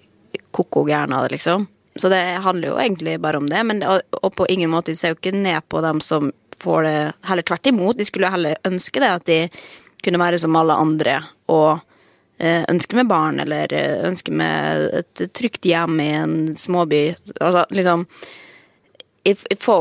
koko 0.53 0.85
gæren 0.87 1.15
av 1.17 1.25
det, 1.25 1.37
liksom. 1.37 1.65
Så 1.97 2.11
det 2.13 2.21
handler 2.45 2.69
jo 2.69 2.77
egentlig 2.77 3.17
bare 3.21 3.41
om 3.41 3.47
det, 3.49 3.63
men, 3.65 3.81
og, 3.81 4.03
og 4.21 4.35
på 4.37 4.45
ingen 4.53 4.69
måte 4.69 4.93
jeg 4.93 4.99
ser 4.99 5.15
jo 5.15 5.17
ikke 5.17 5.33
ned 5.33 5.65
på 5.65 5.81
dem 5.81 6.01
som 6.05 6.29
får 6.61 6.87
det 6.87 6.97
Heller 7.27 7.45
tvert 7.47 7.69
imot. 7.69 7.97
De 7.97 8.05
skulle 8.07 8.31
heller 8.31 8.57
ønske 8.67 9.01
det, 9.03 9.11
at 9.19 9.27
de 9.29 9.39
kunne 10.03 10.21
være 10.21 10.39
som 10.39 10.55
alle 10.55 10.77
andre 10.77 11.19
og 11.51 11.79
eh, 12.39 12.63
ønske 12.69 12.97
med 12.97 13.09
barn, 13.09 13.39
eller 13.43 13.73
eh, 13.73 14.03
ønske 14.07 14.31
med 14.31 14.89
et 15.01 15.23
trygt 15.35 15.65
hjem 15.65 15.99
i 16.03 16.09
en 16.19 16.37
småby. 16.57 17.03
Altså 17.39 17.65
liksom 17.73 18.05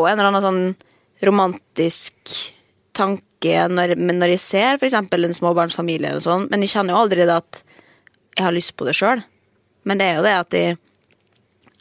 jo 0.03 0.09
en 0.09 0.19
eller 0.19 0.31
annen 0.33 0.43
sånn 0.43 0.63
romantisk 1.27 2.33
tanke 2.97 3.53
når, 3.71 3.95
når 4.01 4.33
jeg 4.35 4.43
ser 4.43 4.81
eksempel 4.89 5.27
en 5.27 5.37
småbarnsfamilie 5.37 6.11
eller 6.11 6.25
sånn, 6.25 6.49
men 6.51 6.65
jeg 6.65 6.73
kjenner 6.73 6.97
jo 6.97 7.03
aldri 7.05 7.27
det 7.29 7.37
at 7.37 7.63
jeg 8.37 8.45
har 8.45 8.57
lyst 8.57 8.75
på 8.77 8.89
det 8.89 8.97
sjøl. 8.97 9.23
Men 9.87 10.01
det 10.01 10.09
er 10.09 10.19
jo 10.19 10.27
det 10.27 10.35
at 10.35 10.51
de, 10.53 10.65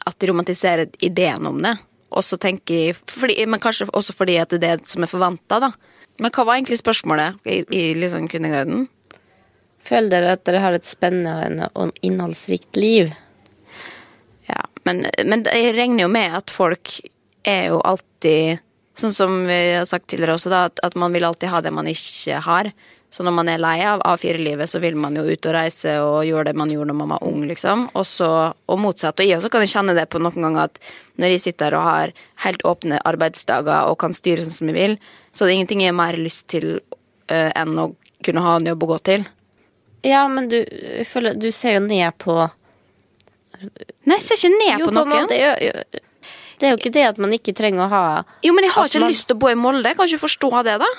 at 0.06 0.18
de 0.20 0.30
romantiserer 0.30 0.92
ideen 1.04 1.48
om 1.48 1.58
det. 1.64 1.74
Og 2.10 2.24
så 2.24 2.38
tenker 2.38 2.96
fordi, 3.10 3.38
Men 3.46 3.60
kanskje 3.60 3.88
også 3.92 4.14
fordi 4.16 4.38
at 4.38 4.50
det 4.50 4.62
er 4.62 4.78
det 4.78 4.90
som 4.90 5.02
er 5.02 5.10
forventa, 5.10 5.60
da. 5.60 5.72
Men 6.22 6.32
hva 6.32 6.46
var 6.46 6.56
egentlig 6.56 6.78
spørsmålet 6.80 7.36
i, 7.44 7.62
i 7.70 7.82
liksom 7.98 8.28
Kvinneguiden? 8.28 8.86
Føler 9.86 10.10
dere 10.10 10.36
at 10.36 10.44
dere 10.48 10.62
har 10.64 10.76
et 10.76 10.86
spennende 10.86 11.68
og 11.74 11.92
innholdsrikt 12.06 12.78
liv? 12.80 13.12
Ja, 14.48 14.62
men, 14.86 15.04
men 15.26 15.44
jeg 15.50 15.74
regner 15.76 16.06
jo 16.06 16.12
med 16.12 16.38
at 16.38 16.52
folk 16.54 16.98
er 17.46 17.72
jo 17.72 17.82
alltid 17.84 18.62
Sånn 18.96 19.12
som 19.12 19.32
vi 19.44 19.56
har 19.76 19.84
sagt 19.84 20.06
tidligere 20.08 20.38
også, 20.38 20.48
da, 20.48 20.62
at, 20.70 20.80
at 20.80 20.94
man 20.96 21.12
vil 21.12 21.26
alltid 21.28 21.50
ha 21.52 21.58
det 21.60 21.68
man 21.76 21.84
ikke 21.90 22.38
har. 22.40 22.70
Så 23.10 23.22
når 23.24 23.32
man 23.32 23.48
er 23.48 23.60
lei 23.62 23.76
av 23.86 24.00
A4-livet, 24.04 24.68
så 24.68 24.80
vil 24.82 24.96
man 25.00 25.14
jo 25.16 25.22
ut 25.24 25.46
og 25.48 25.54
reise 25.54 25.92
og 26.02 26.24
gjøre 26.26 26.48
det 26.50 26.56
man 26.58 26.68
gjorde 26.68 26.90
når 26.90 26.96
man 26.98 27.12
var 27.14 27.22
ung, 27.24 27.44
liksom. 27.48 27.86
Og, 27.96 28.04
så, 28.04 28.28
og 28.68 28.80
motsatt. 28.82 29.20
Og 29.22 29.28
jeg 29.28 29.38
også 29.38 29.48
kan 29.54 29.64
kjenne 29.70 29.94
det 29.96 30.08
på 30.12 30.20
noen 30.20 30.42
ganger 30.42 30.66
at 30.66 30.80
når 31.16 31.32
jeg 31.36 31.44
sitter 31.46 31.76
og 31.78 31.86
har 31.86 32.12
helt 32.44 32.64
åpne 32.66 32.98
arbeidsdager 33.08 33.88
og 33.88 33.96
kan 34.02 34.12
styre 34.16 34.44
sånn 34.44 34.58
som 34.58 34.68
jeg 34.72 34.76
vil, 34.76 34.98
så 35.32 35.44
er 35.46 35.48
det 35.52 35.56
ingenting 35.60 35.84
jeg 35.86 35.94
har 35.94 36.00
mer 36.02 36.18
lyst 36.20 36.44
til 36.52 36.66
uh, 37.30 37.50
enn 37.56 37.78
å 37.78 37.86
kunne 38.26 38.42
ha 38.44 38.56
en 38.58 38.68
jobb 38.72 38.84
å 38.84 38.90
gå 38.96 38.98
til. 39.12 39.24
Ja, 40.04 40.26
men 40.28 40.50
du, 40.52 40.58
føler, 41.08 41.38
du 41.40 41.48
ser 41.54 41.78
jo 41.78 41.86
ned 41.86 42.12
på 42.22 42.36
Nei, 44.06 44.18
jeg 44.18 44.24
ser 44.26 44.36
ikke 44.36 44.52
ned 44.52 44.80
Jo, 44.82 44.86
på 44.86 44.92
på 44.92 44.94
noen. 44.98 45.12
måte, 45.24 45.36
jo, 45.40 45.52
jo. 45.64 46.02
Det 46.60 46.66
er 46.68 46.72
jo 46.74 46.78
ikke 46.80 46.92
det 46.92 47.04
at 47.08 47.18
man 47.22 47.32
ikke 47.36 47.54
trenger 47.56 47.86
å 47.86 47.88
ha 47.92 48.02
Jo, 48.44 48.52
men 48.56 48.66
jeg 48.66 48.74
har 48.74 48.88
ikke 48.90 49.00
man- 49.00 49.10
lyst 49.12 49.26
til 49.30 49.36
å 49.36 49.40
bo 49.40 49.48
i 49.48 49.56
Molde. 49.58 49.88
Jeg 49.88 49.96
kan 49.96 50.08
ikke 50.10 50.24
forstå 50.26 50.50
det, 50.68 50.76
da. 50.84 50.90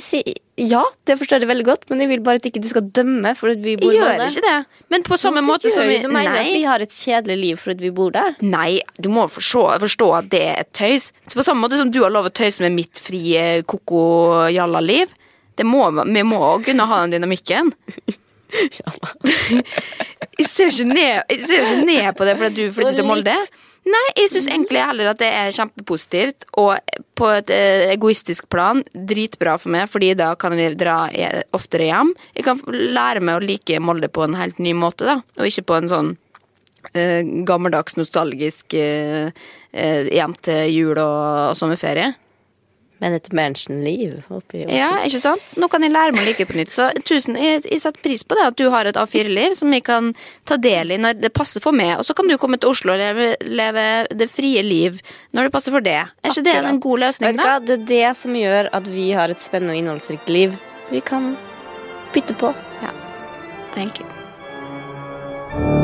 Sier, 0.00 0.34
Ja, 0.56 0.80
det 1.04 1.16
forstår 1.18 1.42
jeg 1.42 1.48
veldig 1.50 1.64
godt, 1.66 1.84
men 1.90 2.00
jeg 2.00 2.08
vil 2.08 2.20
bare 2.24 2.38
at 2.38 2.46
ikke 2.46 2.60
du 2.62 2.68
skal 2.70 2.86
dømme 2.94 3.32
For 3.36 3.50
at 3.50 3.58
vi 3.64 3.74
bor 3.76 3.90
Jeg 3.90 3.98
gjør 4.00 4.12
Molde. 4.14 4.28
ikke 4.30 4.44
det. 4.46 4.80
Men 4.94 5.02
på 5.02 5.18
samme 5.18 5.42
måte 5.44 5.72
som 5.74 5.88
vi. 5.90 5.98
Du 6.00 6.08
mener 6.08 6.38
at 6.40 6.46
vi 6.46 6.62
har 6.62 6.80
et 6.84 6.94
kjedelig 6.94 7.36
liv 7.40 7.56
fordi 7.60 7.88
vi 7.88 7.90
bor 7.90 8.14
der? 8.14 8.36
Nei, 8.40 8.80
du 8.96 9.10
må 9.12 9.26
forstå, 9.28 9.64
forstå 9.82 10.10
at 10.20 10.30
det 10.32 10.42
er 10.54 10.64
tøys. 10.72 11.10
Så 11.28 11.36
på 11.36 11.44
samme 11.44 11.60
måte 11.66 11.76
som 11.80 11.90
du 11.90 12.00
har 12.04 12.14
lov 12.14 12.30
å 12.30 12.32
tøyse 12.34 12.62
med 12.64 12.72
mitt 12.78 13.02
frie 13.02 13.62
koko-jalla-liv, 13.68 15.12
det 15.58 15.66
må, 15.66 15.84
vi 15.90 16.22
må 16.26 16.40
kunne 16.64 16.86
ha 16.90 17.02
den 17.04 17.18
dynamikken. 17.18 17.74
Jeg 20.38 20.48
ser 20.48 20.72
ikke 20.72 20.88
ned, 20.90 21.36
ser 21.44 21.62
ikke 21.62 21.86
ned 21.86 22.10
på 22.18 22.26
det 22.28 22.34
fordi 22.40 22.54
du 22.56 22.74
flytter 22.74 22.98
til 23.00 23.08
Molde. 23.08 23.36
Nei, 23.84 24.04
jeg 24.16 24.30
syns 24.32 24.46
egentlig 24.48 24.80
heller 24.80 25.10
at 25.10 25.18
det 25.20 25.28
er 25.28 25.52
kjempepositivt, 25.52 26.46
og 26.56 26.78
på 27.20 27.26
et 27.36 27.50
eh, 27.52 27.90
egoistisk 27.92 28.46
plan 28.52 28.80
dritbra 28.96 29.58
for 29.60 29.74
meg, 29.74 29.90
fordi 29.92 30.14
da 30.16 30.30
kan 30.40 30.56
jeg 30.56 30.78
dra 30.80 31.02
oftere 31.56 31.90
hjem. 31.90 32.14
Jeg 32.32 32.46
kan 32.46 32.62
lære 32.64 33.20
meg 33.20 33.36
å 33.36 33.44
like 33.44 33.80
Molde 33.84 34.08
på 34.08 34.24
en 34.24 34.38
helt 34.40 34.62
ny 34.62 34.72
måte, 34.78 35.04
da, 35.10 35.18
og 35.36 35.50
ikke 35.50 35.66
på 35.68 35.76
en 35.76 35.92
sånn 35.92 36.10
uh, 36.94 37.20
gammeldags, 37.44 37.98
nostalgisk 38.00 38.76
uh, 38.78 39.28
uh, 39.28 40.02
hjem 40.08 40.36
til 40.40 40.72
jul 40.72 40.96
og, 40.96 41.50
og 41.50 41.58
sommerferie. 41.60 42.14
Men 43.02 43.16
et 43.16 43.26
mansion-liv 43.34 44.14
oppi 44.32 44.62
Ja, 44.70 44.90
ikke 45.04 45.20
sant? 45.22 45.42
Nå 45.60 45.68
kan 45.72 45.82
jeg 45.84 45.92
lære 45.92 46.14
meg 46.14 46.24
å 46.24 46.28
like 46.28 46.46
på 46.48 46.56
nytt. 46.56 46.72
Så 46.74 46.88
tusen, 47.06 47.36
jeg, 47.40 47.64
jeg 47.66 47.82
setter 47.82 48.00
pris 48.04 48.22
på 48.24 48.38
det 48.38 48.46
at 48.52 48.58
du 48.60 48.68
har 48.72 48.88
et 48.88 48.98
A4-liv 49.00 49.56
som 49.58 49.74
jeg 49.74 49.84
kan 49.86 50.12
ta 50.48 50.58
del 50.60 50.94
i 50.94 51.00
når 51.02 51.18
det 51.24 51.32
passer 51.34 51.64
for 51.64 51.76
meg. 51.76 51.96
Og 51.98 52.06
så 52.06 52.16
kan 52.16 52.30
du 52.30 52.36
komme 52.40 52.60
til 52.62 52.70
Oslo 52.70 52.94
og 52.94 53.02
leve, 53.02 53.34
leve 53.44 53.86
det 54.14 54.30
frie 54.32 54.62
liv 54.64 55.00
når 55.34 55.48
det 55.48 55.56
passer 55.56 55.74
for 55.74 55.84
det. 55.84 56.00
Er 56.22 56.32
ikke 56.32 56.46
det 56.46 56.58
en 56.62 56.82
god 56.86 57.06
løsning, 57.08 57.40
da? 57.40 57.58
Det 57.60 57.80
er 57.80 57.88
det 57.90 58.04
som 58.20 58.38
gjør 58.38 58.70
at 58.74 58.90
vi 58.90 59.10
har 59.16 59.34
et 59.34 59.42
spennende 59.42 59.74
og 59.74 59.82
innholdsrikt 59.82 60.30
liv. 60.32 60.54
Vi 60.92 61.02
kan 61.04 61.34
bytte 62.14 62.36
på. 62.38 62.54
Ja. 62.84 62.94
Thank 63.74 63.98
you. 63.98 65.83